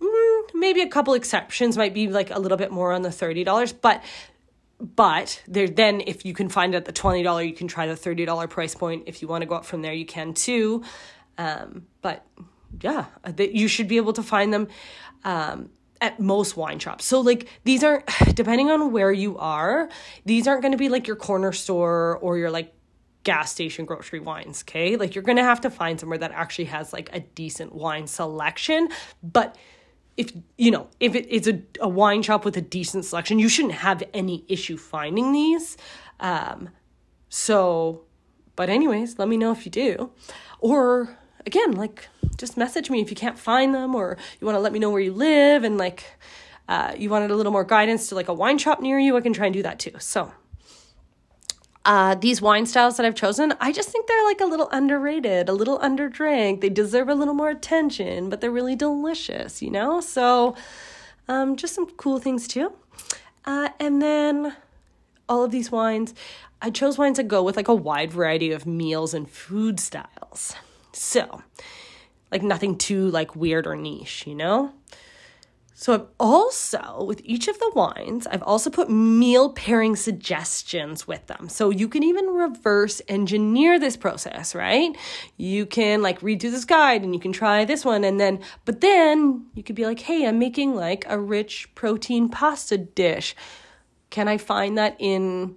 mm, 0.00 0.42
maybe 0.54 0.82
a 0.82 0.88
couple 0.88 1.14
exceptions 1.14 1.76
might 1.76 1.94
be 1.94 2.06
like 2.06 2.30
a 2.30 2.38
little 2.38 2.58
bit 2.58 2.70
more 2.70 2.92
on 2.92 3.02
the 3.02 3.10
thirty 3.10 3.44
dollars, 3.44 3.72
but 3.72 4.02
but 4.80 5.42
there 5.46 5.68
then 5.68 6.00
if 6.00 6.24
you 6.24 6.34
can 6.34 6.48
find 6.48 6.74
at 6.74 6.84
the 6.84 6.92
$20 6.92 7.46
you 7.46 7.54
can 7.54 7.68
try 7.68 7.86
the 7.86 7.94
$30 7.94 8.50
price 8.50 8.74
point. 8.74 9.04
If 9.06 9.22
you 9.22 9.28
want 9.28 9.42
to 9.42 9.46
go 9.46 9.54
up 9.54 9.64
from 9.64 9.82
there 9.82 9.92
you 9.92 10.06
can 10.06 10.34
too. 10.34 10.82
Um, 11.38 11.86
but 12.02 12.26
yeah 12.80 13.06
that 13.24 13.52
you 13.52 13.68
should 13.68 13.88
be 13.88 13.96
able 13.96 14.12
to 14.14 14.22
find 14.22 14.52
them 14.52 14.68
um, 15.24 15.70
at 16.00 16.20
most 16.20 16.56
wine 16.56 16.78
shops. 16.78 17.04
So 17.04 17.20
like 17.20 17.48
these 17.64 17.84
aren't 17.84 18.04
depending 18.34 18.70
on 18.70 18.92
where 18.92 19.12
you 19.12 19.38
are 19.38 19.88
these 20.24 20.46
aren't 20.46 20.62
going 20.62 20.72
to 20.72 20.78
be 20.78 20.88
like 20.88 21.06
your 21.06 21.16
corner 21.16 21.52
store 21.52 22.18
or 22.18 22.36
your 22.38 22.50
like 22.50 22.74
gas 23.22 23.50
station 23.50 23.84
grocery 23.84 24.20
wines 24.20 24.64
okay? 24.68 24.96
Like 24.96 25.14
you're 25.14 25.24
going 25.24 25.38
to 25.38 25.44
have 25.44 25.62
to 25.62 25.70
find 25.70 25.98
somewhere 25.98 26.18
that 26.18 26.32
actually 26.32 26.66
has 26.66 26.92
like 26.92 27.10
a 27.12 27.20
decent 27.20 27.74
wine 27.74 28.06
selection. 28.06 28.88
But 29.22 29.56
if 30.16 30.32
you 30.56 30.70
know 30.70 30.88
if 31.00 31.14
it, 31.14 31.26
it's 31.28 31.48
a, 31.48 31.60
a 31.80 31.88
wine 31.88 32.22
shop 32.22 32.44
with 32.44 32.56
a 32.56 32.60
decent 32.60 33.04
selection 33.04 33.38
you 33.38 33.48
shouldn't 33.48 33.74
have 33.74 34.02
any 34.12 34.44
issue 34.48 34.76
finding 34.76 35.32
these. 35.32 35.76
Um, 36.20 36.70
so 37.28 38.02
but 38.56 38.68
anyways 38.68 39.18
let 39.18 39.28
me 39.28 39.36
know 39.36 39.52
if 39.52 39.64
you 39.64 39.70
do. 39.70 40.10
Or 40.60 41.18
again 41.46 41.72
like 41.72 42.08
just 42.36 42.56
message 42.56 42.90
me 42.90 43.00
if 43.00 43.10
you 43.10 43.16
can't 43.16 43.38
find 43.38 43.74
them 43.74 43.94
or 43.94 44.16
you 44.40 44.46
want 44.46 44.56
to 44.56 44.60
let 44.60 44.72
me 44.72 44.78
know 44.78 44.90
where 44.90 45.00
you 45.00 45.12
live 45.12 45.64
and 45.64 45.78
like 45.78 46.04
uh, 46.68 46.94
you 46.96 47.10
wanted 47.10 47.30
a 47.30 47.36
little 47.36 47.52
more 47.52 47.64
guidance 47.64 48.08
to 48.08 48.14
like 48.14 48.28
a 48.28 48.34
wine 48.34 48.56
shop 48.56 48.80
near 48.80 48.98
you 48.98 49.16
i 49.16 49.20
can 49.20 49.32
try 49.32 49.46
and 49.46 49.54
do 49.54 49.62
that 49.62 49.78
too. 49.78 49.92
So 49.98 50.32
uh, 51.84 52.14
these 52.14 52.40
wine 52.40 52.66
styles 52.66 52.96
that 52.96 53.04
I've 53.04 53.14
chosen, 53.14 53.54
I 53.60 53.72
just 53.72 53.90
think 53.90 54.06
they're 54.06 54.24
like 54.24 54.40
a 54.40 54.46
little 54.46 54.68
underrated, 54.70 55.48
a 55.48 55.52
little 55.52 55.78
underdrank. 55.80 56.60
They 56.60 56.70
deserve 56.70 57.08
a 57.08 57.14
little 57.14 57.34
more 57.34 57.50
attention, 57.50 58.30
but 58.30 58.40
they're 58.40 58.50
really 58.50 58.76
delicious, 58.76 59.60
you 59.60 59.70
know? 59.70 60.00
So, 60.00 60.56
um, 61.28 61.56
just 61.56 61.74
some 61.74 61.90
cool 61.90 62.18
things 62.18 62.48
too. 62.48 62.72
Uh, 63.44 63.68
and 63.78 64.00
then 64.00 64.56
all 65.28 65.44
of 65.44 65.50
these 65.50 65.70
wines, 65.70 66.14
I 66.62 66.70
chose 66.70 66.96
wines 66.96 67.18
that 67.18 67.28
go 67.28 67.42
with 67.42 67.56
like 67.56 67.68
a 67.68 67.74
wide 67.74 68.12
variety 68.12 68.52
of 68.52 68.66
meals 68.66 69.12
and 69.12 69.28
food 69.28 69.78
styles. 69.78 70.54
So, 70.92 71.42
like 72.30 72.42
nothing 72.42 72.78
too 72.78 73.10
like 73.10 73.36
weird 73.36 73.66
or 73.66 73.76
niche, 73.76 74.26
you 74.26 74.34
know? 74.34 74.72
So 75.76 75.92
I've 75.92 76.06
also, 76.20 77.04
with 77.04 77.20
each 77.24 77.48
of 77.48 77.58
the 77.58 77.72
wines, 77.74 78.28
I've 78.28 78.44
also 78.44 78.70
put 78.70 78.88
meal 78.88 79.50
pairing 79.50 79.96
suggestions 79.96 81.08
with 81.08 81.26
them. 81.26 81.48
So 81.48 81.70
you 81.70 81.88
can 81.88 82.04
even 82.04 82.26
reverse 82.26 83.02
engineer 83.08 83.80
this 83.80 83.96
process, 83.96 84.54
right? 84.54 84.96
You 85.36 85.66
can 85.66 86.00
like 86.00 86.22
read 86.22 86.40
through 86.40 86.52
this 86.52 86.64
guide 86.64 87.02
and 87.02 87.12
you 87.12 87.20
can 87.20 87.32
try 87.32 87.64
this 87.64 87.84
one 87.84 88.04
and 88.04 88.20
then, 88.20 88.38
but 88.64 88.82
then 88.82 89.46
you 89.54 89.64
could 89.64 89.74
be 89.74 89.84
like, 89.84 89.98
hey, 89.98 90.28
I'm 90.28 90.38
making 90.38 90.76
like 90.76 91.04
a 91.08 91.18
rich 91.18 91.68
protein 91.74 92.28
pasta 92.28 92.78
dish. 92.78 93.34
Can 94.10 94.28
I 94.28 94.38
find 94.38 94.78
that 94.78 94.94
in 95.00 95.56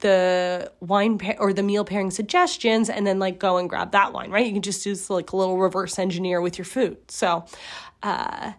the 0.00 0.72
wine 0.80 1.16
pair 1.16 1.36
or 1.38 1.52
the 1.52 1.62
meal 1.62 1.84
pairing 1.84 2.10
suggestions 2.10 2.90
and 2.90 3.06
then 3.06 3.20
like 3.20 3.38
go 3.38 3.56
and 3.56 3.70
grab 3.70 3.92
that 3.92 4.12
wine, 4.12 4.32
right? 4.32 4.44
You 4.44 4.52
can 4.52 4.62
just 4.62 4.82
do 4.82 4.90
this 4.90 5.08
like 5.08 5.30
a 5.30 5.36
little 5.36 5.58
reverse 5.58 5.96
engineer 5.96 6.40
with 6.40 6.58
your 6.58 6.64
food. 6.64 6.98
So, 7.08 7.46
uh, 8.02 8.54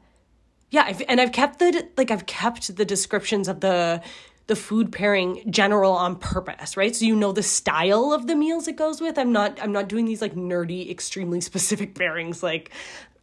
yeah, 0.71 0.83
I've, 0.83 1.01
and 1.07 1.19
I've 1.19 1.31
kept 1.31 1.59
the 1.59 1.87
like 1.97 2.11
I've 2.11 2.25
kept 2.25 2.75
the 2.75 2.85
descriptions 2.85 3.47
of 3.47 3.59
the 3.61 4.01
the 4.47 4.55
food 4.55 4.91
pairing 4.91 5.43
general 5.51 5.93
on 5.93 6.15
purpose, 6.15 6.75
right? 6.75 6.95
So 6.95 7.05
you 7.05 7.15
know 7.15 7.31
the 7.31 7.43
style 7.43 8.13
of 8.13 8.27
the 8.27 8.35
meals 8.35 8.67
it 8.67 8.75
goes 8.75 9.01
with. 9.01 9.17
I'm 9.17 9.31
not 9.31 9.61
I'm 9.61 9.71
not 9.71 9.87
doing 9.87 10.05
these 10.05 10.21
like 10.21 10.35
nerdy, 10.35 10.89
extremely 10.89 11.41
specific 11.51 11.95
pairings 11.95 12.43
like 12.43 12.71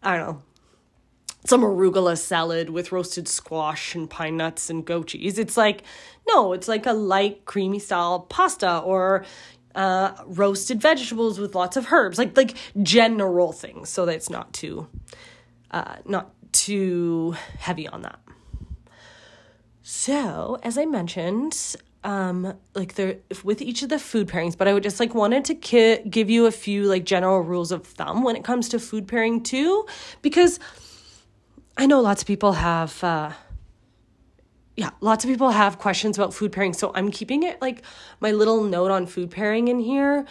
I 0.03 0.17
don't 0.17 0.27
know. 0.27 0.43
Some 1.45 1.63
arugula 1.63 2.19
salad 2.19 2.71
with 2.71 2.91
roasted 2.91 3.29
squash 3.29 3.95
and 3.95 4.11
pine 4.11 4.37
nuts 4.37 4.69
and 4.69 4.85
goat 4.85 5.09
cheese. 5.09 5.39
It's 5.39 5.57
like 5.57 5.85
no, 6.29 6.53
it's 6.53 6.67
like 6.67 6.87
a 6.87 6.93
light 6.93 7.45
creamy 7.45 7.79
style 7.79 8.21
pasta 8.21 8.79
or 8.79 9.25
uh, 9.77 10.13
roasted 10.27 10.81
vegetables 10.81 11.39
with 11.39 11.55
lots 11.55 11.77
of 11.77 11.93
herbs, 11.93 12.19
like 12.19 12.37
like 12.37 12.57
general 12.83 13.53
things, 13.53 13.89
so 13.89 14.05
that 14.07 14.17
it's 14.17 14.31
not 14.31 14.53
too 14.53 14.89
uh, 15.71 15.97
not 16.05 16.31
too 16.57 17.37
heavy 17.59 17.87
on 17.87 18.03
that. 18.03 18.19
So, 19.83 20.59
as 20.63 20.79
I 20.79 20.85
mentioned, 20.85 21.77
um, 22.03 22.55
like 22.75 22.95
there 22.95 23.19
with 23.45 23.61
each 23.61 23.83
of 23.83 23.89
the 23.89 23.99
food 23.99 24.29
pairings, 24.29 24.57
but 24.57 24.67
I 24.67 24.73
would 24.73 24.83
just 24.83 24.99
like 24.99 25.15
wanted 25.15 25.45
to 25.47 25.55
ki- 25.55 26.03
give 26.09 26.31
you 26.31 26.47
a 26.47 26.51
few 26.51 26.85
like 26.85 27.05
general 27.05 27.41
rules 27.41 27.73
of 27.73 27.87
thumb 27.87 28.23
when 28.23 28.37
it 28.37 28.45
comes 28.45 28.69
to 28.71 28.79
food 28.79 29.07
pairing 29.07 29.43
too, 29.43 29.87
because 30.23 30.59
I 31.77 31.87
know 31.87 32.01
lots 32.01 32.23
of 32.23 32.27
people 32.27 32.53
have. 32.53 33.03
Uh, 33.05 33.33
yeah, 34.77 34.91
lots 35.01 35.25
of 35.25 35.31
people 35.31 35.51
have 35.51 35.79
questions 35.79 36.19
about 36.19 36.35
food 36.35 36.53
pairing, 36.53 36.75
so 36.75 36.93
I'm 36.95 37.11
keeping 37.11 37.43
it 37.43 37.61
like 37.63 37.83
my 38.21 38.33
little 38.33 38.63
note 38.63 38.91
on 38.91 39.07
food 39.07 39.31
pairing 39.31 39.69
in 39.69 39.81
here. 39.81 40.27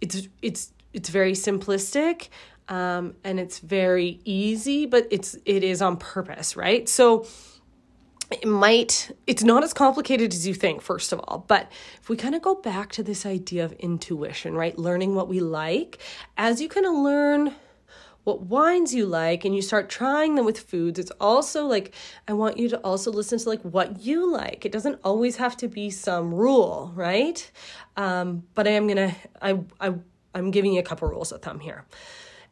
It's 0.00 0.28
it's 0.42 0.72
it's 0.92 1.08
very 1.08 1.32
simplistic 1.32 2.28
um, 2.70 3.16
and 3.24 3.40
it's 3.40 3.58
very 3.58 4.20
easy, 4.24 4.86
but 4.86 5.06
it's 5.10 5.36
it 5.44 5.64
is 5.64 5.82
on 5.82 5.96
purpose, 5.96 6.56
right? 6.56 6.88
So 6.88 7.26
it 8.30 8.46
might 8.46 9.10
it's 9.26 9.42
not 9.42 9.64
as 9.64 9.74
complicated 9.74 10.32
as 10.32 10.46
you 10.46 10.54
think 10.54 10.80
first 10.80 11.12
of 11.12 11.20
all. 11.24 11.44
But 11.48 11.70
if 12.00 12.08
we 12.08 12.16
kind 12.16 12.36
of 12.36 12.42
go 12.42 12.54
back 12.54 12.92
to 12.92 13.02
this 13.02 13.26
idea 13.26 13.64
of 13.64 13.72
intuition 13.72 14.54
right? 14.54 14.78
Learning 14.78 15.16
what 15.16 15.28
we 15.28 15.40
like. 15.40 15.98
As 16.36 16.60
you 16.60 16.68
kind 16.68 16.86
of 16.86 16.94
learn 16.94 17.54
what 18.22 18.42
wines 18.42 18.94
you 18.94 19.04
like 19.04 19.44
and 19.44 19.56
you 19.56 19.62
start 19.62 19.88
trying 19.88 20.34
them 20.34 20.44
with 20.44 20.60
foods 20.60 20.98
it's 20.98 21.10
also 21.22 21.64
like 21.64 21.94
i 22.28 22.34
want 22.34 22.58
you 22.58 22.68
to 22.68 22.76
also 22.80 23.10
listen 23.10 23.38
to 23.38 23.48
like 23.48 23.62
what 23.62 24.00
you 24.00 24.30
like. 24.30 24.64
It 24.64 24.70
doesn't 24.70 25.00
always 25.02 25.36
have 25.36 25.56
to 25.56 25.68
be 25.68 25.90
some 25.90 26.32
rule 26.32 26.92
right? 26.94 27.50
Um, 27.96 28.44
but 28.54 28.68
i 28.68 28.70
am 28.70 28.86
gonna 28.86 29.16
i 29.42 29.58
i 29.80 29.92
i'm 30.36 30.52
giving 30.52 30.74
you 30.74 30.80
a 30.80 30.84
couple 30.84 31.08
rules 31.08 31.32
of 31.32 31.42
thumb 31.42 31.58
here 31.58 31.84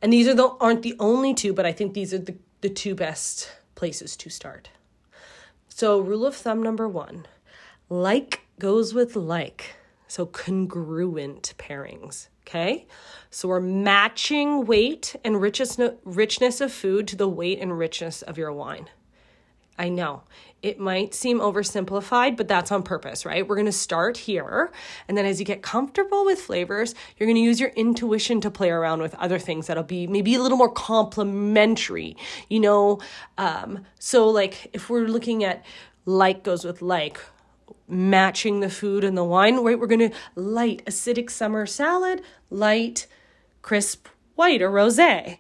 and 0.01 0.13
these 0.13 0.29
are 0.29 0.35
the 0.35 0.49
aren't 0.61 0.83
the 0.83 0.97
only 0.99 1.35
two, 1.35 1.53
but 1.53 1.67
I 1.67 1.73
think 1.73 1.95
these 1.95 2.15
are 2.15 2.19
the, 2.19 2.37
the 2.61 2.69
two 2.69 2.95
best 2.95 3.51
places 3.75 4.17
to 4.19 4.31
start. 4.31 4.71
So, 5.69 6.01
rule 6.01 6.27
of 6.27 6.35
thumb 6.35 6.63
number 6.63 6.89
one 6.89 7.27
like 7.89 8.43
goes 8.59 8.95
with 8.95 9.17
like. 9.17 9.77
So, 10.07 10.27
congruent 10.27 11.55
pairings. 11.59 12.29
Okay. 12.47 12.87
So, 13.31 13.49
we're 13.49 13.61
matching 13.61 14.67
weight 14.67 15.17
and 15.25 15.41
richness, 15.41 15.79
richness 16.05 16.61
of 16.61 16.73
food 16.73 17.07
to 17.09 17.17
the 17.17 17.29
weight 17.29 17.59
and 17.61 17.79
richness 17.79 18.23
of 18.23 18.39
your 18.39 18.53
wine. 18.53 18.89
I 19.79 19.89
know 19.89 20.23
it 20.63 20.81
might 20.81 21.15
seem 21.15 21.39
oversimplified, 21.39 22.37
but 22.37 22.49
that's 22.49 22.73
on 22.73 22.83
purpose, 22.83 23.25
right? 23.25 23.47
We're 23.47 23.57
going 23.57 23.67
to 23.67 23.73
start 23.73 24.17
here. 24.17 24.73
And 25.07 25.17
then 25.17 25.25
as 25.25 25.39
you 25.39 25.47
get 25.47 25.63
comfortable 25.63 26.25
with 26.25 26.41
flavors, 26.41 26.95
you're 27.17 27.27
going 27.27 27.37
to 27.37 27.43
use 27.43 27.61
your 27.61 27.71
intuition 27.71 28.41
to 28.41 28.51
play 28.51 28.71
around 28.71 29.01
with 29.01 29.15
other 29.15 29.39
things 29.39 29.69
that'll 29.69 29.85
be 29.85 30.07
maybe 30.07 30.35
a 30.35 30.43
little 30.43 30.59
more 30.59 30.73
complementary, 30.73 32.17
you 32.49 32.61
know? 32.61 33.01
Um, 33.37 33.85
so, 33.99 34.29
like, 34.29 34.71
if 34.73 34.91
we're 34.91 35.07
looking 35.07 35.45
at 35.45 35.65
like 36.05 36.43
goes 36.43 36.65
with 36.65 36.83
like, 36.83 37.21
matching 37.91 38.61
the 38.61 38.69
food 38.69 39.03
and 39.03 39.17
the 39.17 39.25
wine, 39.25 39.57
right? 39.65 39.79
We're 39.79 39.87
going 39.87 40.11
to 40.11 40.17
light 40.35 40.85
acidic 40.85 41.31
summer 41.31 41.65
salad, 41.65 42.21
light 42.51 43.07
crisp 43.63 44.09
white 44.35 44.63
or 44.63 44.71
rosé 44.71 45.39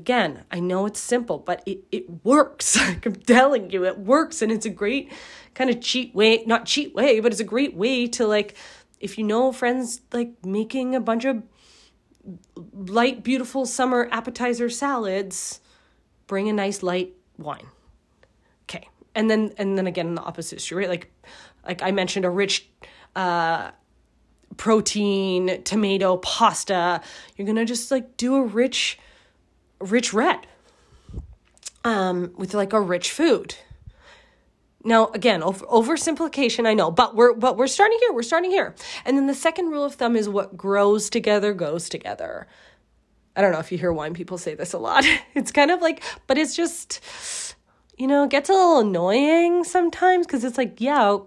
Again, 0.00 0.44
I 0.50 0.60
know 0.60 0.86
it's 0.86 0.98
simple, 0.98 1.36
but 1.36 1.62
it, 1.66 1.84
it 1.92 2.24
works. 2.24 2.78
I'm 2.80 3.14
telling 3.14 3.70
you, 3.70 3.84
it 3.84 3.98
works. 3.98 4.40
And 4.40 4.50
it's 4.50 4.64
a 4.64 4.70
great 4.70 5.12
kind 5.52 5.68
of 5.68 5.82
cheat 5.82 6.14
way, 6.14 6.42
not 6.46 6.64
cheat 6.64 6.94
way, 6.94 7.20
but 7.20 7.32
it's 7.32 7.40
a 7.40 7.44
great 7.44 7.74
way 7.74 8.06
to 8.06 8.26
like, 8.26 8.56
if 8.98 9.18
you 9.18 9.24
know 9.24 9.52
friends 9.52 10.00
like 10.10 10.32
making 10.42 10.94
a 10.94 11.00
bunch 11.00 11.26
of 11.26 11.42
light, 12.72 13.22
beautiful 13.22 13.66
summer 13.66 14.08
appetizer 14.10 14.70
salads, 14.70 15.60
bring 16.26 16.48
a 16.48 16.54
nice 16.54 16.82
light 16.82 17.14
wine. 17.36 17.66
Okay. 18.64 18.88
And 19.14 19.28
then, 19.28 19.52
and 19.58 19.76
then 19.76 19.86
again, 19.86 20.14
the 20.14 20.22
opposite 20.22 20.56
issue, 20.56 20.78
right? 20.78 20.88
Like, 20.88 21.12
like 21.66 21.82
I 21.82 21.90
mentioned, 21.90 22.24
a 22.24 22.30
rich, 22.30 22.70
uh, 23.14 23.72
protein 24.56 25.62
tomato 25.64 26.16
pasta. 26.16 27.02
You're 27.36 27.46
gonna 27.46 27.66
just 27.66 27.90
like 27.90 28.16
do 28.16 28.36
a 28.36 28.42
rich, 28.42 28.98
rich 29.80 30.12
red 30.12 30.46
um, 31.84 32.32
with 32.36 32.54
like 32.54 32.72
a 32.72 32.80
rich 32.80 33.10
food. 33.10 33.54
Now, 34.82 35.08
again, 35.08 35.42
over, 35.42 35.64
oversimplification, 35.66 36.66
I 36.66 36.72
know, 36.72 36.90
but 36.90 37.14
we're 37.14 37.34
but 37.34 37.58
we're 37.58 37.66
starting 37.66 37.98
here. 38.00 38.12
We're 38.12 38.22
starting 38.22 38.50
here. 38.50 38.74
And 39.04 39.16
then 39.16 39.26
the 39.26 39.34
second 39.34 39.70
rule 39.70 39.84
of 39.84 39.94
thumb 39.94 40.16
is 40.16 40.28
what 40.28 40.56
grows 40.56 41.10
together 41.10 41.52
goes 41.52 41.88
together. 41.88 42.46
I 43.36 43.42
don't 43.42 43.52
know 43.52 43.58
if 43.58 43.70
you 43.70 43.78
hear 43.78 43.92
wine 43.92 44.14
people 44.14 44.38
say 44.38 44.54
this 44.54 44.72
a 44.72 44.78
lot. 44.78 45.04
It's 45.34 45.52
kind 45.52 45.70
of 45.70 45.80
like, 45.80 46.02
but 46.26 46.38
it's 46.38 46.56
just, 46.56 47.00
you 47.96 48.06
know, 48.06 48.24
it 48.24 48.30
gets 48.30 48.48
a 48.48 48.52
little 48.52 48.80
annoying 48.80 49.64
sometimes 49.64 50.26
because 50.26 50.44
it's 50.44 50.58
like, 50.58 50.80
yeah, 50.80 51.18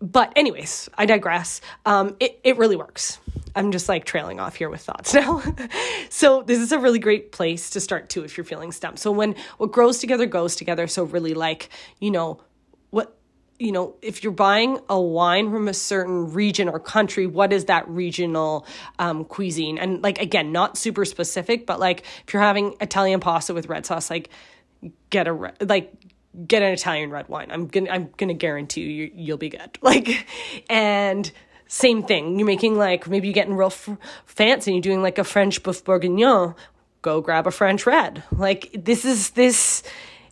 but 0.00 0.32
anyways, 0.34 0.88
I 0.96 1.06
digress. 1.06 1.60
Um, 1.84 2.16
it, 2.20 2.40
it 2.42 2.56
really 2.56 2.76
works. 2.76 3.18
I'm 3.54 3.72
just 3.72 3.88
like 3.88 4.04
trailing 4.04 4.40
off 4.40 4.54
here 4.56 4.70
with 4.70 4.80
thoughts 4.80 5.12
now. 5.14 5.42
so 6.08 6.42
this 6.42 6.58
is 6.58 6.72
a 6.72 6.78
really 6.78 6.98
great 6.98 7.32
place 7.32 7.70
to 7.70 7.80
start 7.80 8.08
too 8.08 8.24
if 8.24 8.36
you're 8.36 8.44
feeling 8.44 8.72
stumped. 8.72 8.98
So 8.98 9.10
when 9.10 9.34
what 9.58 9.72
grows 9.72 9.98
together 9.98 10.26
goes 10.26 10.56
together. 10.56 10.86
So 10.86 11.04
really 11.04 11.34
like, 11.34 11.68
you 12.00 12.10
know, 12.10 12.40
what 12.90 13.16
you 13.58 13.72
know, 13.72 13.94
if 14.00 14.24
you're 14.24 14.32
buying 14.32 14.78
a 14.88 14.98
wine 14.98 15.50
from 15.50 15.68
a 15.68 15.74
certain 15.74 16.32
region 16.32 16.66
or 16.66 16.80
country, 16.80 17.26
what 17.26 17.52
is 17.52 17.66
that 17.66 17.86
regional 17.86 18.66
um, 18.98 19.26
cuisine? 19.26 19.76
And 19.76 20.02
like 20.02 20.18
again, 20.18 20.50
not 20.50 20.78
super 20.78 21.04
specific, 21.04 21.66
but 21.66 21.78
like 21.78 22.04
if 22.26 22.32
you're 22.32 22.42
having 22.42 22.74
Italian 22.80 23.20
pasta 23.20 23.52
with 23.52 23.68
red 23.68 23.84
sauce, 23.84 24.08
like 24.08 24.30
get 25.10 25.28
a 25.28 25.52
like 25.60 25.92
get 26.46 26.62
an 26.62 26.72
Italian 26.72 27.10
red 27.10 27.28
wine. 27.28 27.50
I'm 27.50 27.66
gonna 27.66 27.90
I'm 27.90 28.10
gonna 28.16 28.34
guarantee 28.34 28.82
you 28.82 29.10
you'll 29.14 29.38
be 29.38 29.48
good. 29.48 29.78
Like, 29.82 30.26
and 30.68 31.30
same 31.66 32.02
thing. 32.02 32.38
You're 32.38 32.46
making 32.46 32.76
like 32.76 33.08
maybe 33.08 33.28
you're 33.28 33.34
getting 33.34 33.54
real 33.54 33.68
f- 33.68 33.96
fancy. 34.26 34.72
You're 34.72 34.82
doing 34.82 35.02
like 35.02 35.18
a 35.18 35.24
French 35.24 35.62
boeuf 35.62 35.84
bourguignon. 35.84 36.54
Go 37.02 37.20
grab 37.20 37.46
a 37.46 37.50
French 37.50 37.86
red. 37.86 38.22
Like 38.30 38.70
this 38.72 39.04
is 39.04 39.30
this. 39.30 39.82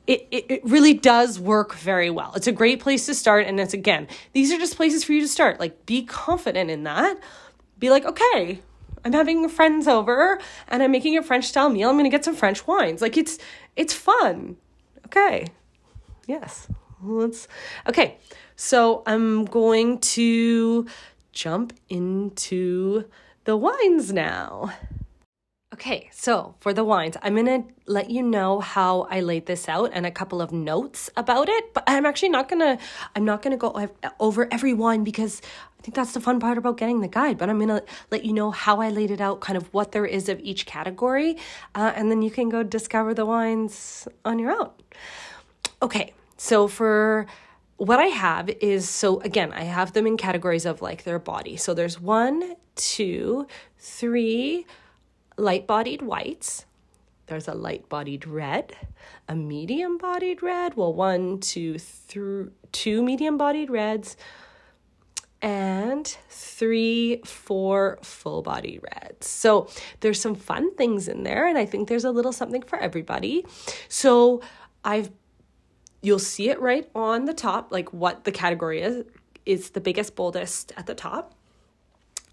It, 0.07 0.27
it, 0.31 0.47
it 0.49 0.61
really 0.65 0.95
does 0.95 1.39
work 1.39 1.75
very 1.75 2.09
well. 2.09 2.33
It's 2.35 2.47
a 2.47 2.53
great 2.53 2.81
place 2.81 3.05
to 3.07 3.15
start. 3.15 3.47
And 3.47 3.61
it's 3.61 3.75
again, 3.75 4.09
these 4.33 4.51
are 4.51 4.59
just 4.59 4.75
places 4.77 5.05
for 5.05 5.13
you 5.13 5.21
to 5.21 5.29
start. 5.29 5.61
Like, 5.61 5.85
be 5.85 6.03
confident 6.03 6.71
in 6.71 6.85
that. 6.85 7.19
Be 7.79 7.91
like, 7.91 8.07
okay, 8.07 8.61
I'm 9.05 9.13
having 9.13 9.47
friends 9.51 9.87
over 9.87 10.41
and 10.69 10.83
I'm 10.83 10.93
making 10.93 11.19
a 11.19 11.23
French 11.23 11.45
style 11.45 11.69
meal. 11.69 11.91
I'm 11.91 11.97
going 11.97 12.05
to 12.05 12.11
get 12.11 12.25
some 12.25 12.35
French 12.35 12.67
wines. 12.67 13.03
Like, 13.03 13.19
it's, 13.19 13.39
it's 13.77 13.93
fun. 13.93 14.57
Okay. 15.05 15.49
Yes. 16.29 16.69
Let's 17.03 17.49
okay. 17.89 18.19
So 18.55 19.03
I'm 19.07 19.47
going 19.47 19.99
to 19.99 20.87
jump 21.33 21.73
into 21.89 23.05
the 23.45 23.57
wines 23.57 24.13
now. 24.13 24.73
Okay, 25.73 26.09
so 26.13 26.57
for 26.59 26.73
the 26.73 26.83
wines, 26.83 27.17
I'm 27.23 27.37
gonna 27.37 27.63
let 27.87 28.11
you 28.11 28.23
know 28.23 28.59
how 28.59 29.03
I 29.11 29.21
laid 29.21 29.47
this 29.47 29.69
out 29.69 29.91
and 29.95 30.05
a 30.05 30.11
couple 30.11 30.43
of 30.43 30.51
notes 30.51 31.09
about 31.17 31.49
it. 31.49 31.73
But 31.73 31.85
I'm 31.87 32.05
actually 32.05 32.31
not 32.31 32.49
gonna, 32.49 32.79
I'm 33.15 33.25
not 33.25 33.43
gonna 33.43 33.57
go 33.57 33.89
over 34.19 34.49
every 34.51 34.75
wine 34.75 35.05
because 35.05 35.41
I 35.79 35.83
think 35.83 35.95
that's 35.95 36.13
the 36.13 36.21
fun 36.21 36.41
part 36.41 36.59
about 36.59 36.79
getting 36.79 37.01
the 37.01 37.09
guide. 37.09 37.39
But 37.39 37.49
I'm 37.49 37.61
gonna 37.61 37.83
let 38.11 38.25
you 38.25 38.33
know 38.33 38.51
how 38.51 38.81
I 38.81 38.91
laid 38.91 39.13
it 39.13 39.21
out, 39.21 39.41
kind 39.41 39.57
of 39.57 39.73
what 39.73 39.93
there 39.93 40.05
is 40.05 40.29
of 40.29 40.41
each 40.41 40.67
category, 40.67 41.37
uh, 41.77 41.93
and 41.95 42.11
then 42.11 42.23
you 42.23 42.31
can 42.31 42.49
go 42.49 42.65
discover 42.65 43.15
the 43.15 43.25
wines 43.25 44.09
on 44.25 44.41
your 44.41 44.51
own. 44.51 44.71
Okay, 45.81 46.13
so 46.37 46.67
for 46.67 47.27
what 47.77 48.01
I 48.01 48.07
have 48.07 48.49
is 48.49 48.89
so 48.89 49.21
again, 49.21 49.53
I 49.53 49.63
have 49.63 49.93
them 49.93 50.07
in 50.07 50.17
categories 50.17 50.67
of 50.67 50.83
like 50.83 51.05
their 51.05 51.19
body. 51.19 51.57
So 51.57 51.75
there's 51.75 52.01
one, 52.01 52.57
two, 52.75 53.47
three 53.79 54.67
light 55.37 55.67
bodied 55.67 56.03
whites. 56.03 56.67
There's 57.27 57.47
a 57.47 57.55
light 57.55 57.89
bodied 57.89 58.27
red, 58.27 58.75
a 59.29 59.37
medium 59.37 59.99
bodied 59.99 60.43
red. 60.43 60.75
Well, 60.77 60.93
one, 60.93 61.39
two, 61.41 61.79
three, 61.79 62.49
two 62.73 63.03
medium 63.03 63.37
bodied 63.37 63.71
reds, 63.71 64.17
and 65.41 66.07
three, 66.31 67.21
four 67.25 67.99
full 68.03 68.43
body 68.43 68.81
reds. 68.83 69.29
So 69.29 69.69
there's 70.01 70.21
some 70.21 70.35
fun 70.35 70.75
things 70.75 71.07
in 71.07 71.23
there, 71.23 71.47
and 71.47 71.57
I 71.57 71.67
think 71.67 71.89
there's 71.89 72.05
a 72.05 72.11
little 72.11 72.33
something 72.33 72.63
for 72.63 72.79
everybody. 72.79 73.45
So 73.89 74.41
I've 74.85 75.11
you'll 76.03 76.19
see 76.19 76.51
it 76.51 76.61
right 76.61 76.89
on 76.95 77.25
the 77.25 77.35
top, 77.35 77.73
like 77.73 77.93
what 77.93 78.25
the 78.25 78.33
category 78.33 78.81
is. 78.83 79.05
Is 79.47 79.71
the 79.71 79.81
biggest, 79.81 80.15
boldest 80.15 80.73
at 80.77 80.85
the 80.85 80.95
top. 80.95 81.35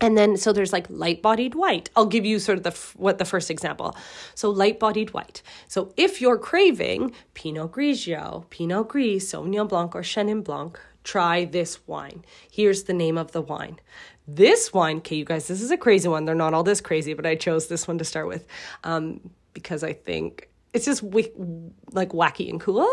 And 0.01 0.18
then, 0.18 0.36
so 0.36 0.51
there's 0.51 0.74
like 0.74 0.86
light 0.89 1.22
bodied 1.22 1.55
white. 1.55 1.89
I'll 1.95 2.05
give 2.05 2.26
you 2.26 2.39
sort 2.39 2.57
of 2.57 2.63
the 2.66 2.72
what 2.97 3.18
the 3.18 3.26
first 3.26 3.49
example. 3.49 3.95
So 4.34 4.49
light 4.49 4.80
bodied 4.80 5.13
white. 5.13 5.41
So 5.70 5.93
if 5.95 6.20
you're 6.20 6.38
craving 6.38 7.13
Pinot 7.34 7.72
Grigio, 7.72 8.49
Pinot 8.49 8.89
Gris, 8.89 9.32
Sauvignon 9.32 9.70
Blanc, 9.70 9.95
or 9.95 10.01
Chenin 10.01 10.43
Blanc, 10.43 10.78
try 11.05 11.45
this 11.45 11.88
wine. 11.88 12.26
Here's 12.51 12.84
the 12.84 12.93
name 12.93 13.18
of 13.18 13.32
the 13.32 13.41
wine. 13.41 13.80
This 14.28 14.74
wine, 14.74 14.97
okay, 14.97 15.16
you 15.16 15.24
guys, 15.26 15.47
this 15.47 15.61
is 15.61 15.72
a 15.72 15.78
crazy 15.78 16.09
one. 16.09 16.26
They're 16.26 16.36
not 16.36 16.53
all 16.53 16.63
this 16.63 16.82
crazy, 16.82 17.13
but 17.13 17.26
I 17.26 17.36
chose 17.36 17.68
this 17.68 17.88
one 17.88 17.97
to 17.99 18.03
start 18.03 18.28
with 18.28 18.45
um, 18.84 19.30
because 19.53 19.84
I 19.84 19.93
think 19.93 20.49
it's 20.76 20.86
just 20.86 21.02
w- 21.10 21.72
like 21.94 22.10
wacky 22.10 22.50
and 22.50 22.60
cool. 22.60 22.92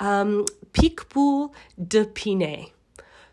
Um, 0.00 0.46
Picpoul 0.72 1.52
de 1.86 2.06
Pinet. 2.06 2.72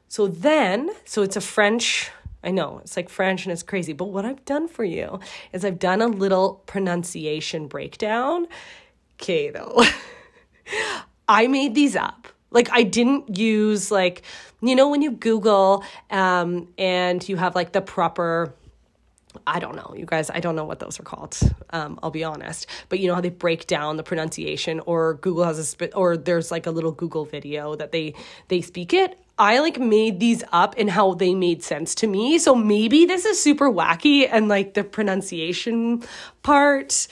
So 0.09 0.27
then, 0.27 0.89
so 1.05 1.21
it's 1.21 1.37
a 1.37 1.41
French, 1.41 2.11
I 2.43 2.51
know 2.51 2.79
it's 2.79 2.97
like 2.97 3.09
French 3.09 3.45
and 3.45 3.53
it's 3.53 3.63
crazy, 3.63 3.93
but 3.93 4.05
what 4.05 4.25
I've 4.25 4.43
done 4.45 4.67
for 4.67 4.83
you 4.83 5.19
is 5.53 5.63
I've 5.63 5.79
done 5.79 6.01
a 6.01 6.07
little 6.07 6.61
pronunciation 6.65 7.67
breakdown. 7.67 8.47
Okay, 9.15 9.49
though. 9.49 9.81
I 11.29 11.47
made 11.47 11.73
these 11.73 11.95
up. 11.95 12.27
Like 12.51 12.69
I 12.71 12.83
didn't 12.83 13.37
use 13.37 13.89
like, 13.89 14.21
you 14.61 14.75
know, 14.75 14.89
when 14.89 15.01
you 15.01 15.11
Google 15.11 15.83
um, 16.09 16.67
and 16.77 17.27
you 17.27 17.37
have 17.37 17.55
like 17.55 17.71
the 17.71 17.81
proper 17.81 18.53
I 19.45 19.59
don't 19.59 19.75
know, 19.75 19.93
you 19.95 20.05
guys, 20.05 20.29
I 20.29 20.39
don't 20.39 20.55
know 20.55 20.65
what 20.65 20.79
those 20.79 20.99
are 20.99 21.03
called. 21.03 21.37
Um, 21.71 21.99
I'll 22.01 22.11
be 22.11 22.23
honest. 22.23 22.67
But 22.89 22.99
you 22.99 23.07
know 23.07 23.15
how 23.15 23.21
they 23.21 23.29
break 23.29 23.67
down 23.67 23.97
the 23.97 24.03
pronunciation 24.03 24.79
or 24.81 25.15
Google 25.15 25.43
has 25.43 25.59
a 25.59 25.65
spit 25.65 25.91
or 25.95 26.17
there's 26.17 26.51
like 26.51 26.65
a 26.65 26.71
little 26.71 26.91
Google 26.91 27.25
video 27.25 27.75
that 27.75 27.91
they 27.91 28.13
they 28.47 28.61
speak 28.61 28.93
it. 28.93 29.17
I 29.39 29.59
like 29.59 29.79
made 29.79 30.19
these 30.19 30.43
up 30.51 30.73
and 30.77 30.89
how 30.89 31.13
they 31.13 31.35
made 31.35 31.63
sense 31.63 31.93
to 31.95 32.07
me. 32.07 32.39
So 32.39 32.55
maybe 32.55 33.05
this 33.05 33.25
is 33.25 33.41
super 33.41 33.71
wacky 33.71 34.27
and 34.29 34.47
like 34.47 34.73
the 34.73 34.83
pronunciation 34.83 36.03
part 36.41 37.07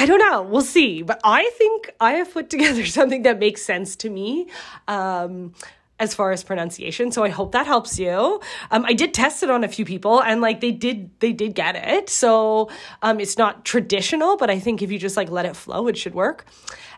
I 0.00 0.06
don't 0.06 0.18
know. 0.18 0.40
We'll 0.40 0.62
see. 0.62 1.02
But 1.02 1.20
I 1.24 1.50
think 1.58 1.90
I 2.00 2.12
have 2.12 2.32
put 2.32 2.48
together 2.48 2.86
something 2.98 3.22
that 3.22 3.38
makes 3.38 3.62
sense 3.62 3.96
to 3.96 4.08
me. 4.08 4.48
Um, 4.88 5.52
as 6.00 6.14
far 6.14 6.32
as 6.32 6.42
pronunciation. 6.42 7.12
So 7.12 7.22
I 7.22 7.28
hope 7.28 7.52
that 7.52 7.66
helps 7.66 7.98
you. 7.98 8.40
Um, 8.70 8.84
I 8.86 8.94
did 8.94 9.14
test 9.14 9.42
it 9.42 9.50
on 9.50 9.62
a 9.62 9.68
few 9.68 9.84
people 9.84 10.20
and 10.20 10.40
like 10.40 10.60
they 10.60 10.72
did, 10.72 11.10
they 11.20 11.32
did 11.32 11.54
get 11.54 11.76
it. 11.76 12.08
So 12.08 12.70
um, 13.02 13.20
it's 13.20 13.38
not 13.38 13.64
traditional, 13.64 14.36
but 14.36 14.50
I 14.50 14.58
think 14.58 14.82
if 14.82 14.90
you 14.90 14.98
just 14.98 15.16
like 15.16 15.30
let 15.30 15.46
it 15.46 15.54
flow, 15.54 15.86
it 15.86 15.96
should 15.96 16.14
work. 16.14 16.46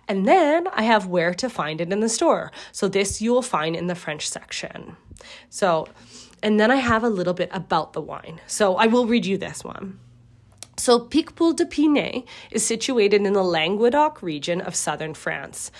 And 0.09 0.27
then 0.27 0.69
I 0.69 0.83
have 0.85 1.07
where 1.07 1.35
to 1.35 1.51
find 1.51 1.81
it 1.81 1.93
in 1.93 2.01
the 2.01 2.09
store. 2.09 2.53
So 2.71 2.89
this 2.89 3.21
you 3.21 3.33
will 3.33 3.43
find 3.43 3.77
in 3.77 3.89
the 3.89 3.95
French 3.95 4.29
section. 4.29 4.97
So, 5.51 5.89
and 6.43 6.59
then 6.59 6.71
I 6.71 6.77
have 6.77 7.05
a 7.05 7.09
little 7.09 7.35
bit 7.35 7.51
about 7.53 7.93
the 7.93 8.01
wine. 8.01 8.41
So 8.47 8.77
I 8.77 8.87
will 8.87 9.07
read 9.07 9.27
you 9.27 9.37
this 9.37 9.65
one. 9.65 9.99
So, 10.79 10.99
Picpoul 10.99 11.55
de 11.55 11.67
Pinet 11.67 12.25
is 12.51 12.67
situated 12.67 13.25
in 13.27 13.35
the 13.35 13.43
Languedoc 13.43 14.23
region 14.23 14.61
of 14.63 14.75
southern 14.75 15.13
France. 15.13 15.71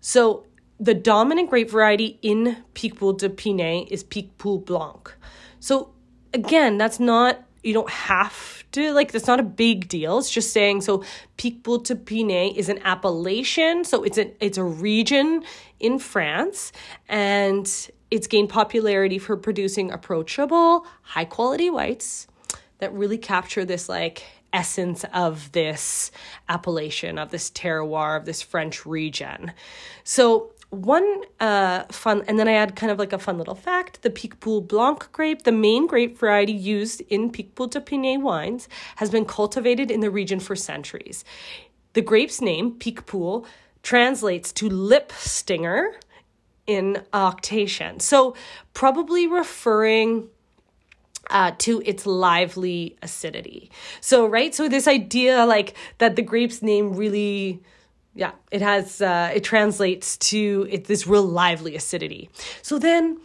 So, 0.00 0.46
the 0.80 0.94
dominant 0.94 1.50
grape 1.50 1.70
variety 1.70 2.18
in 2.22 2.56
Picpoul 2.74 3.18
de 3.18 3.28
Pinet 3.28 3.88
is 3.90 4.04
Picpoul 4.04 4.64
Blanc. 4.64 5.14
So 5.60 5.90
again, 6.32 6.78
that's 6.78 7.00
not 7.00 7.44
you 7.64 7.74
don't 7.74 7.90
have 7.90 8.64
to 8.70 8.92
like 8.92 9.10
that's 9.12 9.26
not 9.26 9.40
a 9.40 9.44
big 9.44 9.88
deal. 9.88 10.18
It's 10.18 10.30
just 10.30 10.52
saying 10.52 10.82
so 10.82 11.02
Picpoul 11.36 11.84
de 11.84 11.96
Pinet 11.96 12.56
is 12.56 12.68
an 12.68 12.78
appellation, 12.84 13.84
so 13.84 14.04
it's 14.04 14.18
a 14.18 14.32
it's 14.44 14.58
a 14.58 14.64
region 14.64 15.42
in 15.80 15.98
France 15.98 16.72
and 17.08 17.90
it's 18.10 18.26
gained 18.26 18.48
popularity 18.48 19.18
for 19.18 19.36
producing 19.36 19.90
approachable, 19.90 20.86
high 21.02 21.24
quality 21.24 21.70
whites 21.70 22.26
that 22.78 22.92
really 22.92 23.18
capture 23.18 23.64
this 23.64 23.88
like 23.88 24.22
essence 24.52 25.04
of 25.12 25.52
this 25.52 26.10
appellation, 26.48 27.18
of 27.18 27.30
this 27.30 27.50
terroir, 27.50 28.16
of 28.16 28.24
this 28.24 28.40
French 28.40 28.86
region. 28.86 29.52
So 30.04 30.52
one 30.70 31.22
uh, 31.40 31.84
fun, 31.84 32.24
and 32.28 32.38
then 32.38 32.46
I 32.46 32.52
add 32.52 32.76
kind 32.76 32.92
of 32.92 32.98
like 32.98 33.12
a 33.12 33.18
fun 33.18 33.38
little 33.38 33.54
fact 33.54 34.02
the 34.02 34.10
Picpoul 34.10 34.66
Blanc 34.66 35.10
grape, 35.12 35.42
the 35.42 35.52
main 35.52 35.86
grape 35.86 36.18
variety 36.18 36.52
used 36.52 37.00
in 37.08 37.30
Picpoul 37.30 37.70
de 37.70 37.80
Pinet 37.80 38.20
wines, 38.20 38.68
has 38.96 39.10
been 39.10 39.24
cultivated 39.24 39.90
in 39.90 40.00
the 40.00 40.10
region 40.10 40.40
for 40.40 40.54
centuries. 40.54 41.24
The 41.94 42.02
grape's 42.02 42.40
name, 42.40 42.72
Picpoul, 42.72 43.46
translates 43.82 44.52
to 44.52 44.68
lip 44.68 45.12
stinger 45.16 45.94
in 46.66 47.02
Occitan. 47.14 48.02
So, 48.02 48.34
probably 48.74 49.26
referring 49.26 50.28
uh, 51.30 51.52
to 51.58 51.82
its 51.86 52.04
lively 52.04 52.96
acidity. 53.02 53.70
So, 54.02 54.26
right? 54.26 54.54
So, 54.54 54.68
this 54.68 54.86
idea 54.86 55.46
like 55.46 55.74
that 55.96 56.16
the 56.16 56.22
grape's 56.22 56.60
name 56.60 56.94
really 56.94 57.62
yeah, 58.18 58.32
it 58.50 58.62
has 58.62 59.00
uh, 59.00 59.30
it 59.32 59.44
translates 59.44 60.16
to 60.16 60.66
it, 60.68 60.86
this 60.86 61.06
real 61.06 61.22
lively 61.22 61.76
acidity. 61.76 62.28
So 62.62 62.80
then, 62.80 63.20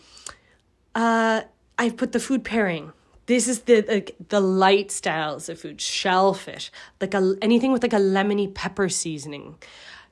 uh, 0.93 1.41
I've 1.79 1.97
put 1.97 2.11
the 2.11 2.19
food 2.19 2.43
pairing. 2.43 2.93
This 3.25 3.47
is 3.47 3.61
the 3.61 3.81
like 3.87 4.15
the 4.29 4.39
light 4.39 4.91
styles 4.91 5.49
of 5.49 5.59
food: 5.59 5.81
shellfish, 5.81 6.71
like 7.01 7.15
a 7.15 7.35
anything 7.41 7.71
with 7.71 7.81
like 7.81 7.93
a 7.93 7.95
lemony 7.97 8.53
pepper 8.53 8.87
seasoning, 8.87 9.55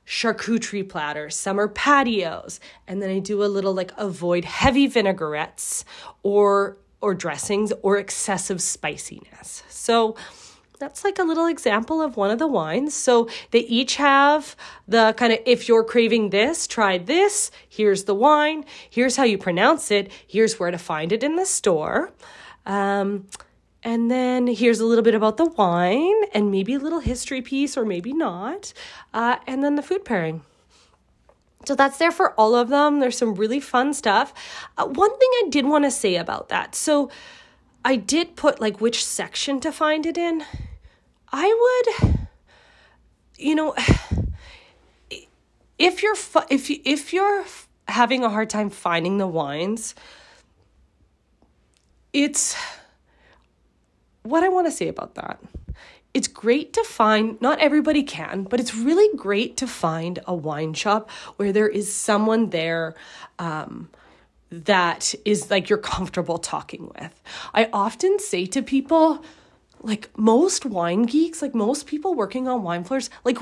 charcuterie 0.04 0.88
platters, 0.88 1.36
summer 1.36 1.68
patios, 1.68 2.58
and 2.88 3.00
then 3.00 3.08
I 3.08 3.20
do 3.20 3.44
a 3.44 3.46
little 3.46 3.74
like 3.74 3.92
avoid 3.96 4.44
heavy 4.44 4.88
vinaigrettes 4.88 5.84
or 6.24 6.76
or 7.00 7.14
dressings 7.14 7.72
or 7.82 7.98
excessive 7.98 8.60
spiciness. 8.60 9.62
So 9.68 10.16
that's 10.82 11.04
like 11.04 11.20
a 11.20 11.22
little 11.22 11.46
example 11.46 12.02
of 12.02 12.16
one 12.16 12.32
of 12.32 12.40
the 12.40 12.46
wines. 12.48 12.92
So 12.92 13.28
they 13.52 13.60
each 13.60 13.94
have 13.96 14.56
the 14.88 15.14
kind 15.16 15.32
of 15.32 15.38
if 15.46 15.68
you're 15.68 15.84
craving 15.84 16.30
this, 16.30 16.66
try 16.66 16.98
this. 16.98 17.52
Here's 17.68 18.02
the 18.02 18.16
wine. 18.16 18.64
Here's 18.90 19.14
how 19.14 19.22
you 19.22 19.38
pronounce 19.38 19.92
it. 19.92 20.10
Here's 20.26 20.58
where 20.58 20.72
to 20.72 20.78
find 20.78 21.12
it 21.12 21.22
in 21.22 21.36
the 21.36 21.46
store. 21.46 22.10
Um, 22.66 23.28
and 23.84 24.10
then 24.10 24.48
here's 24.48 24.80
a 24.80 24.84
little 24.84 25.04
bit 25.04 25.14
about 25.14 25.36
the 25.36 25.46
wine 25.46 26.24
and 26.34 26.50
maybe 26.50 26.74
a 26.74 26.80
little 26.80 26.98
history 26.98 27.42
piece 27.42 27.76
or 27.76 27.84
maybe 27.84 28.12
not. 28.12 28.72
Uh, 29.14 29.36
and 29.46 29.62
then 29.62 29.76
the 29.76 29.82
food 29.82 30.04
pairing. 30.04 30.42
So 31.64 31.76
that's 31.76 31.98
there 31.98 32.10
for 32.10 32.32
all 32.32 32.56
of 32.56 32.70
them. 32.70 32.98
There's 32.98 33.16
some 33.16 33.36
really 33.36 33.60
fun 33.60 33.94
stuff. 33.94 34.34
Uh, 34.76 34.86
one 34.86 35.16
thing 35.16 35.30
I 35.44 35.46
did 35.48 35.64
want 35.64 35.84
to 35.84 35.92
say 35.92 36.16
about 36.16 36.48
that. 36.48 36.74
So 36.74 37.08
I 37.84 37.94
did 37.94 38.34
put 38.34 38.60
like 38.60 38.80
which 38.80 39.04
section 39.04 39.60
to 39.60 39.70
find 39.70 40.06
it 40.06 40.18
in. 40.18 40.44
I 41.32 41.92
would, 42.00 42.28
you 43.38 43.54
know, 43.54 43.74
if 45.78 46.02
you're 46.02 46.16
if 46.50 46.70
you 46.70 46.80
if 46.84 47.12
you're 47.12 47.44
having 47.88 48.22
a 48.22 48.28
hard 48.28 48.50
time 48.50 48.70
finding 48.70 49.18
the 49.18 49.26
wines, 49.26 49.94
it's 52.12 52.56
what 54.22 54.44
I 54.44 54.48
want 54.48 54.66
to 54.66 54.70
say 54.70 54.88
about 54.88 55.14
that. 55.14 55.40
It's 56.14 56.28
great 56.28 56.74
to 56.74 56.84
find, 56.84 57.40
not 57.40 57.58
everybody 57.58 58.02
can, 58.02 58.42
but 58.42 58.60
it's 58.60 58.74
really 58.74 59.16
great 59.16 59.56
to 59.56 59.66
find 59.66 60.18
a 60.26 60.34
wine 60.34 60.74
shop 60.74 61.10
where 61.36 61.52
there 61.52 61.68
is 61.68 61.92
someone 61.92 62.50
there 62.50 62.94
um, 63.38 63.88
that 64.50 65.14
is 65.24 65.50
like 65.50 65.70
you're 65.70 65.78
comfortable 65.78 66.36
talking 66.36 66.92
with. 66.98 67.22
I 67.54 67.70
often 67.72 68.18
say 68.18 68.44
to 68.46 68.60
people, 68.60 69.24
like 69.82 70.10
most 70.16 70.64
wine 70.64 71.02
geeks, 71.02 71.42
like 71.42 71.54
most 71.54 71.86
people 71.86 72.14
working 72.14 72.48
on 72.48 72.62
wine 72.62 72.84
floors, 72.84 73.10
like 73.24 73.38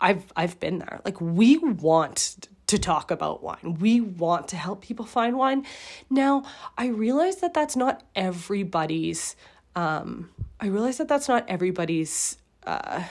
I've 0.00 0.32
I've 0.36 0.58
been 0.60 0.78
there. 0.78 1.00
Like 1.04 1.20
we 1.20 1.58
want 1.58 2.48
to 2.66 2.78
talk 2.78 3.10
about 3.10 3.42
wine. 3.42 3.78
We 3.80 4.00
want 4.00 4.48
to 4.48 4.56
help 4.56 4.82
people 4.82 5.06
find 5.06 5.36
wine. 5.36 5.64
Now, 6.10 6.44
I 6.76 6.88
realize 6.88 7.36
that 7.36 7.54
that's 7.54 7.76
not 7.76 8.02
everybody's 8.14 9.36
um 9.74 10.30
I 10.60 10.66
realize 10.66 10.98
that 10.98 11.08
that's 11.08 11.28
not 11.28 11.44
everybody's 11.48 12.38
uh, 12.68 13.02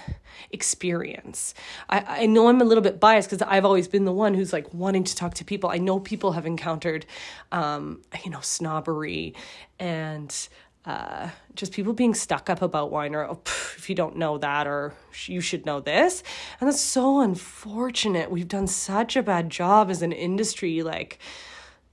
experience. 0.51 1.55
I, 1.89 2.21
I 2.21 2.25
know 2.27 2.47
I'm 2.47 2.61
a 2.61 2.63
little 2.63 2.83
bit 2.83 2.99
biased 2.99 3.29
because 3.29 3.45
I've 3.49 3.65
always 3.65 3.87
been 3.87 4.05
the 4.05 4.13
one 4.13 4.35
who's 4.35 4.53
like 4.53 4.71
wanting 4.73 5.03
to 5.05 5.15
talk 5.15 5.33
to 5.35 5.45
people. 5.45 5.69
I 5.71 5.77
know 5.77 5.99
people 5.99 6.33
have 6.33 6.45
encountered, 6.45 7.05
um, 7.51 8.01
you 8.23 8.29
know, 8.29 8.41
snobbery 8.41 9.33
and 9.79 10.47
uh, 10.87 11.29
just 11.53 11.73
people 11.73 11.91
being 11.91 12.13
stuck 12.13 12.49
up 12.49 12.61
about 12.61 12.91
wine 12.91 13.13
or 13.13 13.25
oh, 13.25 13.41
if 13.45 13.89
you 13.89 13.95
don't 13.95 14.15
know 14.15 14.37
that 14.37 14.65
or 14.67 14.93
you 15.25 15.41
should 15.41 15.65
know 15.65 15.81
this. 15.81 16.23
And 16.59 16.69
that's 16.69 16.79
so 16.79 17.19
unfortunate. 17.19 18.31
We've 18.31 18.47
done 18.47 18.67
such 18.67 19.17
a 19.17 19.21
bad 19.21 19.49
job 19.49 19.89
as 19.89 20.01
an 20.01 20.13
industry 20.13 20.83
like 20.83 21.19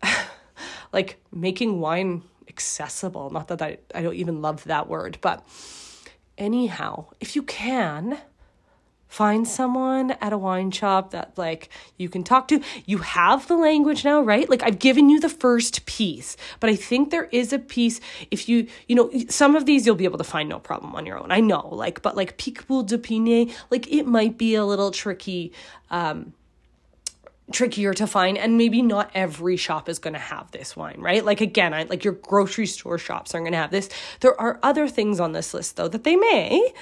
like 0.93 1.21
making 1.33 1.81
wine 1.81 2.23
accessible. 2.49 3.31
Not 3.31 3.49
that 3.49 3.61
I, 3.61 3.79
I 3.93 4.03
don't 4.03 4.15
even 4.15 4.41
love 4.41 4.63
that 4.65 4.89
word 4.89 5.19
but 5.21 5.45
anyhow 6.39 7.07
if 7.21 7.37
you 7.37 7.43
can 7.43 8.19
find 9.15 9.47
someone 9.47 10.11
at 10.21 10.33
a 10.33 10.39
wine 10.39 10.73
shop 10.73 11.13
that 11.13 11.39
like 11.39 11.69
you 11.97 12.09
can 12.09 12.25
talk 12.25 12.49
to. 12.49 12.61
You 12.85 12.99
have 12.99 13.47
the 13.47 13.57
language 13.57 14.05
now 14.05 14.21
right? 14.21 14.51
Like 14.51 14.63
i've 14.65 14.79
given 14.79 15.09
you 15.09 15.21
the 15.21 15.29
first 15.29 15.87
piece 15.87 16.37
but 16.61 16.71
i 16.71 16.77
think 16.77 17.11
there 17.11 17.29
is 17.31 17.53
a 17.53 17.59
piece 17.59 18.01
if 18.31 18.49
you 18.49 18.67
you 18.89 18.95
know 18.97 19.11
some 19.29 19.55
of 19.57 19.67
these 19.67 19.87
you'll 19.87 19.95
be 19.95 20.05
able 20.05 20.19
to 20.19 20.25
find 20.25 20.49
no 20.49 20.59
problem 20.59 20.95
on 20.95 21.07
your 21.07 21.19
own 21.19 21.31
i 21.31 21.41
know 21.41 21.69
like 21.73 22.03
but 22.03 22.17
like 22.17 22.37
Picpoul 22.39 22.87
de 22.87 22.99
Pinet 22.99 23.55
like 23.71 23.91
it 23.93 24.07
might 24.07 24.37
be 24.39 24.55
a 24.55 24.65
little 24.65 24.91
tricky 24.91 25.53
um 25.91 26.33
trickier 27.53 27.93
to 27.95 28.07
find 28.07 28.39
and 28.39 28.57
maybe 28.57 28.81
not 28.83 29.11
every 29.15 29.57
shop 29.57 29.89
is 29.89 29.99
going 29.99 30.15
to 30.15 30.21
have 30.21 30.51
this 30.51 30.75
wine 30.77 31.01
right? 31.01 31.25
Like 31.25 31.41
again 31.41 31.75
i 31.75 31.83
like 31.85 32.05
your 32.05 32.15
grocery 32.15 32.67
store 32.67 32.99
shops 32.99 33.35
aren't 33.35 33.45
going 33.45 33.53
to 33.53 33.59
have 33.59 33.71
this. 33.71 33.89
There 34.21 34.39
are 34.41 34.59
other 34.63 34.89
things 34.89 35.21
on 35.21 35.33
this 35.33 35.53
list 35.55 35.77
though 35.77 35.89
that 35.89 36.05
they 36.05 36.17
may 36.17 36.73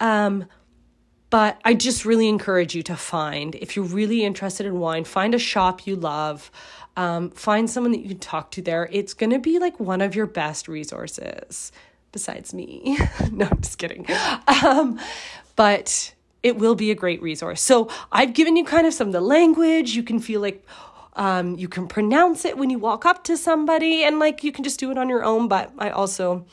um 0.00 0.46
but 1.30 1.60
I 1.64 1.74
just 1.74 2.04
really 2.04 2.28
encourage 2.28 2.74
you 2.74 2.82
to 2.84 2.96
find, 2.96 3.54
if 3.56 3.76
you're 3.76 3.84
really 3.84 4.24
interested 4.24 4.66
in 4.66 4.78
wine, 4.78 5.04
find 5.04 5.34
a 5.34 5.38
shop 5.38 5.86
you 5.86 5.96
love. 5.96 6.50
Um, 6.96 7.30
find 7.30 7.70
someone 7.70 7.92
that 7.92 8.00
you 8.00 8.08
can 8.08 8.18
talk 8.18 8.50
to 8.52 8.62
there. 8.62 8.88
It's 8.90 9.14
going 9.14 9.30
to 9.30 9.38
be 9.38 9.58
like 9.60 9.78
one 9.78 10.00
of 10.00 10.16
your 10.16 10.26
best 10.26 10.66
resources 10.66 11.70
besides 12.10 12.52
me. 12.52 12.98
no, 13.32 13.46
I'm 13.48 13.60
just 13.60 13.78
kidding. 13.78 14.06
Um, 14.64 14.98
but 15.54 16.14
it 16.42 16.56
will 16.56 16.74
be 16.74 16.90
a 16.90 16.94
great 16.94 17.20
resource. 17.22 17.60
So 17.60 17.88
I've 18.10 18.32
given 18.32 18.56
you 18.56 18.64
kind 18.64 18.86
of 18.86 18.94
some 18.94 19.08
of 19.08 19.12
the 19.12 19.20
language. 19.20 19.94
You 19.94 20.02
can 20.02 20.18
feel 20.18 20.40
like 20.40 20.66
um, 21.14 21.56
you 21.56 21.68
can 21.68 21.88
pronounce 21.88 22.44
it 22.44 22.56
when 22.56 22.70
you 22.70 22.78
walk 22.78 23.04
up 23.04 23.24
to 23.24 23.36
somebody 23.36 24.02
and 24.04 24.18
like 24.18 24.42
you 24.42 24.52
can 24.52 24.64
just 24.64 24.80
do 24.80 24.90
it 24.90 24.98
on 24.98 25.08
your 25.08 25.24
own. 25.24 25.48
But 25.48 25.72
I 25.78 25.90
also 25.90 26.46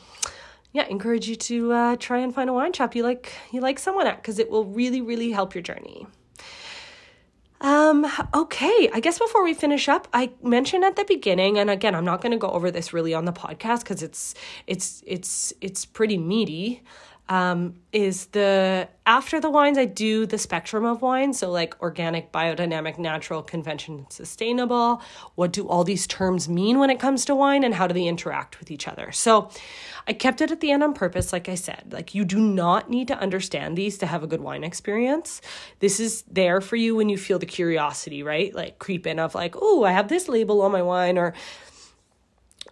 yeah, 0.76 0.86
encourage 0.88 1.26
you 1.26 1.36
to 1.36 1.72
uh, 1.72 1.96
try 1.96 2.18
and 2.18 2.34
find 2.34 2.50
a 2.50 2.52
wine 2.52 2.74
shop 2.74 2.94
you 2.94 3.02
like 3.02 3.32
you 3.50 3.62
like 3.62 3.78
someone 3.78 4.06
at 4.06 4.18
because 4.18 4.38
it 4.38 4.50
will 4.50 4.66
really 4.66 5.00
really 5.00 5.30
help 5.30 5.54
your 5.54 5.62
journey. 5.62 6.06
Um, 7.62 8.06
okay, 8.34 8.90
I 8.92 9.00
guess 9.00 9.18
before 9.18 9.42
we 9.42 9.54
finish 9.54 9.88
up, 9.88 10.06
I 10.12 10.32
mentioned 10.42 10.84
at 10.84 10.96
the 10.96 11.04
beginning, 11.04 11.58
and 11.58 11.70
again, 11.70 11.94
I'm 11.94 12.04
not 12.04 12.20
going 12.20 12.32
to 12.32 12.38
go 12.38 12.50
over 12.50 12.70
this 12.70 12.92
really 12.92 13.14
on 13.14 13.24
the 13.24 13.32
podcast 13.32 13.80
because 13.80 14.02
it's 14.02 14.34
it's 14.66 15.02
it's 15.06 15.54
it's 15.62 15.86
pretty 15.86 16.18
meaty. 16.18 16.82
Um, 17.28 17.74
is 17.92 18.26
the 18.26 18.88
after 19.04 19.40
the 19.40 19.50
wines, 19.50 19.78
I 19.78 19.84
do 19.84 20.26
the 20.26 20.38
spectrum 20.38 20.84
of 20.84 21.02
wines. 21.02 21.38
So, 21.38 21.50
like 21.50 21.80
organic, 21.80 22.32
biodynamic, 22.32 22.98
natural, 22.98 23.42
convention, 23.42 24.06
sustainable. 24.10 25.00
What 25.34 25.52
do 25.52 25.68
all 25.68 25.84
these 25.84 26.06
terms 26.06 26.48
mean 26.48 26.78
when 26.78 26.90
it 26.90 26.98
comes 26.98 27.24
to 27.26 27.34
wine 27.34 27.64
and 27.64 27.74
how 27.74 27.86
do 27.86 27.94
they 27.94 28.06
interact 28.06 28.58
with 28.58 28.70
each 28.70 28.86
other? 28.88 29.12
So, 29.12 29.50
I 30.08 30.12
kept 30.12 30.40
it 30.40 30.52
at 30.52 30.60
the 30.60 30.70
end 30.70 30.82
on 30.82 30.94
purpose, 30.94 31.32
like 31.32 31.48
I 31.48 31.56
said. 31.56 31.84
Like, 31.90 32.14
you 32.14 32.24
do 32.24 32.38
not 32.38 32.90
need 32.90 33.08
to 33.08 33.18
understand 33.18 33.76
these 33.76 33.98
to 33.98 34.06
have 34.06 34.22
a 34.22 34.28
good 34.28 34.40
wine 34.40 34.62
experience. 34.62 35.40
This 35.80 35.98
is 35.98 36.22
there 36.30 36.60
for 36.60 36.76
you 36.76 36.94
when 36.94 37.08
you 37.08 37.18
feel 37.18 37.40
the 37.40 37.46
curiosity, 37.46 38.22
right? 38.22 38.54
Like, 38.54 38.78
creep 38.78 39.06
in 39.06 39.18
of, 39.18 39.34
like, 39.34 39.56
oh, 39.60 39.84
I 39.84 39.92
have 39.92 40.08
this 40.08 40.28
label 40.28 40.62
on 40.62 40.70
my 40.70 40.82
wine, 40.82 41.18
or 41.18 41.34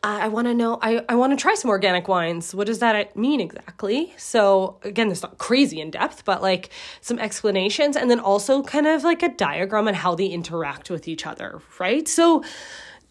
I 0.07 0.29
want 0.29 0.49
to 0.49 0.55
know, 0.55 0.79
I, 0.83 1.03
I 1.09 1.15
want 1.15 1.33
to 1.33 1.37
try 1.41 1.55
some 1.55 1.71
organic 1.71 2.09
wines. 2.09 2.55
What 2.55 2.67
does 2.67 2.81
that 2.81 3.17
mean 3.17 3.41
exactly? 3.41 4.13
So, 4.19 4.79
again, 4.83 5.11
it's 5.11 5.23
not 5.23 5.39
crazy 5.39 5.81
in 5.81 5.91
depth, 5.91 6.27
but 6.27 6.43
like 6.43 6.69
some 7.01 7.19
explanations 7.19 7.97
and 7.97 8.11
then 8.11 8.21
also 8.21 8.63
kind 8.63 8.87
of 8.87 9.03
like 9.03 9.23
a 9.23 9.31
diagram 9.31 9.89
on 9.89 9.95
how 9.95 10.15
they 10.15 10.27
interact 10.27 10.91
with 10.91 11.09
each 11.09 11.27
other, 11.27 11.63
right? 11.81 12.07
So, 12.07 12.45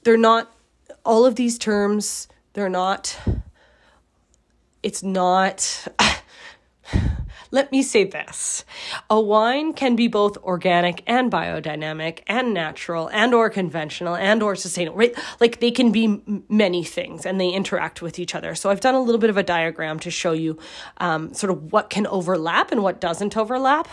they're 0.03 0.17
not, 0.17 0.55
all 1.03 1.25
of 1.25 1.35
these 1.35 1.57
terms, 1.57 2.27
they're 2.53 2.69
not, 2.69 3.17
it's 4.83 5.01
not. 5.01 5.87
Let 7.53 7.71
me 7.71 7.83
say 7.83 8.03
this. 8.03 8.65
A 9.11 9.21
wine 9.21 9.73
can 9.73 9.95
be 9.95 10.07
both 10.07 10.37
organic 10.37 11.03
and 11.05 11.31
biodynamic 11.31 12.21
and 12.25 12.51
natural 12.51 13.09
and 13.09 13.31
or 13.31 13.51
conventional 13.51 14.15
and 14.15 14.41
or 14.41 14.55
sustainable, 14.55 14.97
right? 14.97 15.15
Like 15.39 15.59
they 15.59 15.69
can 15.69 15.91
be 15.91 16.19
many 16.49 16.83
things 16.83 17.27
and 17.27 17.39
they 17.39 17.49
interact 17.49 18.01
with 18.01 18.17
each 18.17 18.33
other. 18.33 18.55
So 18.55 18.71
I've 18.71 18.79
done 18.79 18.95
a 18.95 18.99
little 18.99 19.21
bit 19.21 19.29
of 19.29 19.37
a 19.37 19.43
diagram 19.43 19.99
to 19.99 20.09
show 20.09 20.31
you 20.31 20.57
um, 20.97 21.31
sort 21.35 21.51
of 21.51 21.71
what 21.71 21.91
can 21.91 22.07
overlap 22.07 22.71
and 22.71 22.81
what 22.81 22.99
doesn't 22.99 23.37
overlap. 23.37 23.87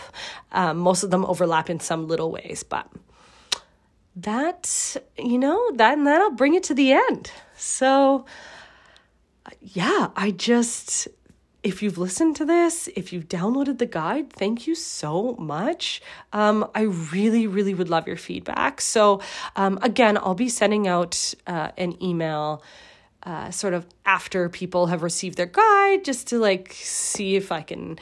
Um, 0.51 0.79
most 0.79 1.03
of 1.03 1.11
them 1.11 1.23
overlap 1.25 1.69
in 1.69 1.79
some 1.79 2.07
little 2.07 2.31
ways, 2.31 2.63
but 2.63 2.87
that, 4.15 4.97
you 5.19 5.37
know, 5.37 5.71
that 5.75 5.99
and 5.99 6.07
that'll 6.07 6.31
bring 6.31 6.55
it 6.55 6.63
to 6.63 6.73
the 6.73 6.93
end. 6.93 7.31
So 7.55 8.25
yeah, 9.61 10.09
I 10.15 10.31
just 10.31 11.07
if 11.63 11.83
you've 11.83 11.97
listened 11.97 12.35
to 12.37 12.45
this, 12.45 12.89
if 12.95 13.13
you've 13.13 13.27
downloaded 13.27 13.77
the 13.77 13.85
guide, 13.85 14.33
thank 14.33 14.65
you 14.65 14.73
so 14.73 15.35
much. 15.37 16.01
Um, 16.33 16.67
I 16.73 16.81
really, 16.81 17.45
really 17.45 17.75
would 17.75 17.89
love 17.89 18.07
your 18.07 18.17
feedback. 18.17 18.81
So, 18.81 19.21
um, 19.55 19.77
again, 19.83 20.17
I'll 20.17 20.33
be 20.33 20.49
sending 20.49 20.87
out 20.87 21.33
uh, 21.45 21.69
an 21.77 22.01
email. 22.03 22.63
Uh, 23.23 23.51
sort 23.51 23.75
of 23.75 23.85
after 24.03 24.49
people 24.49 24.87
have 24.87 25.03
received 25.03 25.37
their 25.37 25.45
guide, 25.45 26.03
just 26.03 26.25
to 26.29 26.39
like 26.39 26.73
see 26.73 27.35
if 27.35 27.51
I 27.51 27.61
can, 27.61 27.99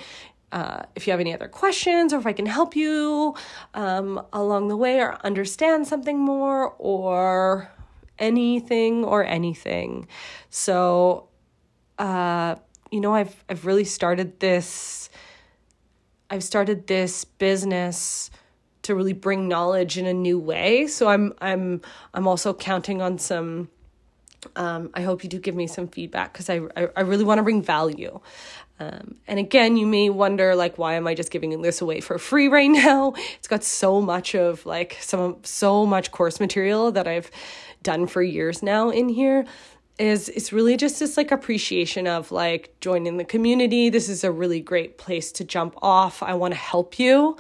uh, 0.54 0.84
if 0.96 1.06
you 1.06 1.12
have 1.12 1.20
any 1.20 1.34
other 1.34 1.50
questions 1.50 2.14
or 2.14 2.20
if 2.20 2.26
I 2.26 2.32
can 2.32 2.46
help 2.46 2.74
you 2.74 3.36
um, 3.74 4.26
along 4.32 4.70
the 4.70 4.78
way 4.78 5.02
or 5.02 5.18
understand 5.26 5.88
something 5.88 6.18
more 6.18 6.74
or 6.78 7.70
anything 8.18 9.04
or 9.04 9.26
anything. 9.26 10.08
So, 10.50 11.28
uh, 11.98 12.56
you 12.92 13.02
know, 13.02 13.14
I've 13.14 13.44
I've 13.50 13.66
really 13.66 13.86
started 13.86 14.40
this 14.40 15.10
I've 16.30 16.44
started 16.44 16.88
this 16.88 17.26
business 17.26 18.30
to 18.84 18.96
really 18.96 19.14
bring 19.14 19.48
knowledge 19.48 19.98
in 19.98 20.06
a 20.06 20.14
new 20.14 20.40
way. 20.40 20.88
So 20.88 21.08
I'm 21.08 21.34
I'm 21.42 21.82
I'm 22.14 22.28
also 22.28 22.54
counting 22.54 23.02
on 23.02 23.18
some 23.18 23.70
um, 24.56 24.90
I 24.94 25.02
hope 25.02 25.24
you 25.24 25.30
do 25.30 25.40
give 25.40 25.56
me 25.56 25.68
some 25.68 25.88
feedback 25.90 26.32
because 26.32 26.50
I, 26.50 26.62
I, 26.76 26.88
I 26.96 27.02
really 27.02 27.26
want 27.26 27.40
to 27.40 27.44
bring 27.44 27.62
value. 27.62 28.22
Um, 28.80 29.16
and 29.28 29.38
again, 29.38 29.76
you 29.76 29.86
may 29.86 30.10
wonder 30.10 30.56
like, 30.56 30.78
why 30.78 30.94
am 30.94 31.08
I 31.08 31.14
just 31.14 31.30
giving 31.30 31.62
this 31.62 31.82
away 31.82 32.00
for 32.00 32.18
free 32.18 32.48
right 32.48 32.70
now? 32.70 33.14
It's 33.38 33.48
got 33.48 33.64
so 33.64 34.02
much 34.02 34.36
of 34.36 34.66
like 34.66 34.98
some 35.02 35.38
so 35.44 35.86
much 35.86 36.12
course 36.12 36.40
material 36.40 36.92
that 36.94 37.08
I've 37.08 37.30
done 37.84 38.08
for 38.08 38.22
years 38.22 38.64
now 38.64 38.90
in 38.90 39.10
here 39.10 39.46
is 40.00 40.30
it's 40.30 40.54
really 40.54 40.78
just 40.78 41.00
this 41.00 41.18
like 41.18 41.32
appreciation 41.32 42.08
of 42.08 42.32
like 42.32 42.74
joining 42.80 43.18
the 43.18 43.26
community. 43.26 43.90
This 43.90 44.08
is 44.08 44.24
a 44.24 44.32
really 44.32 44.62
great 44.62 44.98
place 44.98 45.32
to 45.34 45.44
jump 45.44 45.76
off. 45.82 46.24
I 46.24 46.34
want 46.34 46.54
to 46.54 46.60
help 46.60 46.98
you. 46.98 47.38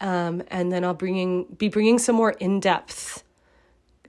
Um, 0.00 0.42
and 0.48 0.72
then 0.72 0.84
I'll 0.84 0.94
bringing 0.94 1.44
be 1.44 1.68
bringing 1.68 2.00
some 2.00 2.16
more 2.16 2.32
in 2.32 2.58
depth 2.58 3.22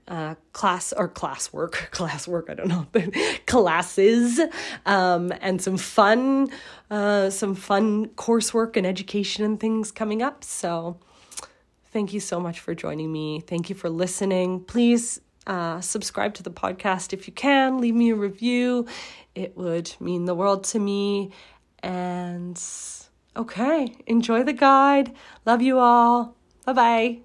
uh, 0.08 0.34
class 0.52 0.92
or 0.92 1.08
classwork, 1.08 1.72
classwork. 1.92 2.50
I 2.50 2.54
don't 2.54 2.68
know, 2.68 2.86
but 2.90 3.14
classes, 3.46 4.40
um, 4.84 5.32
and 5.40 5.62
some 5.62 5.76
fun, 5.76 6.48
uh, 6.90 7.30
some 7.30 7.54
fun 7.54 8.06
coursework 8.08 8.76
and 8.76 8.86
education 8.86 9.44
and 9.44 9.58
things 9.58 9.92
coming 9.92 10.20
up. 10.20 10.42
So, 10.42 10.98
thank 11.92 12.12
you 12.12 12.20
so 12.20 12.40
much 12.40 12.58
for 12.58 12.74
joining 12.74 13.12
me. 13.12 13.40
Thank 13.40 13.70
you 13.70 13.76
for 13.76 13.88
listening. 13.88 14.64
Please 14.64 15.20
uh, 15.46 15.80
subscribe 15.80 16.34
to 16.34 16.42
the 16.42 16.50
podcast 16.50 17.12
if 17.12 17.26
you 17.26 17.32
can. 17.32 17.78
Leave 17.78 17.94
me 17.94 18.10
a 18.10 18.16
review. 18.16 18.86
It 19.34 19.56
would 19.56 19.94
mean 20.00 20.24
the 20.24 20.34
world 20.34 20.64
to 20.64 20.78
me. 20.78 21.32
And 21.82 22.60
okay, 23.36 23.94
enjoy 24.06 24.42
the 24.42 24.52
guide. 24.52 25.12
Love 25.44 25.62
you 25.62 25.78
all. 25.78 26.36
Bye 26.64 26.72
bye. 26.72 27.23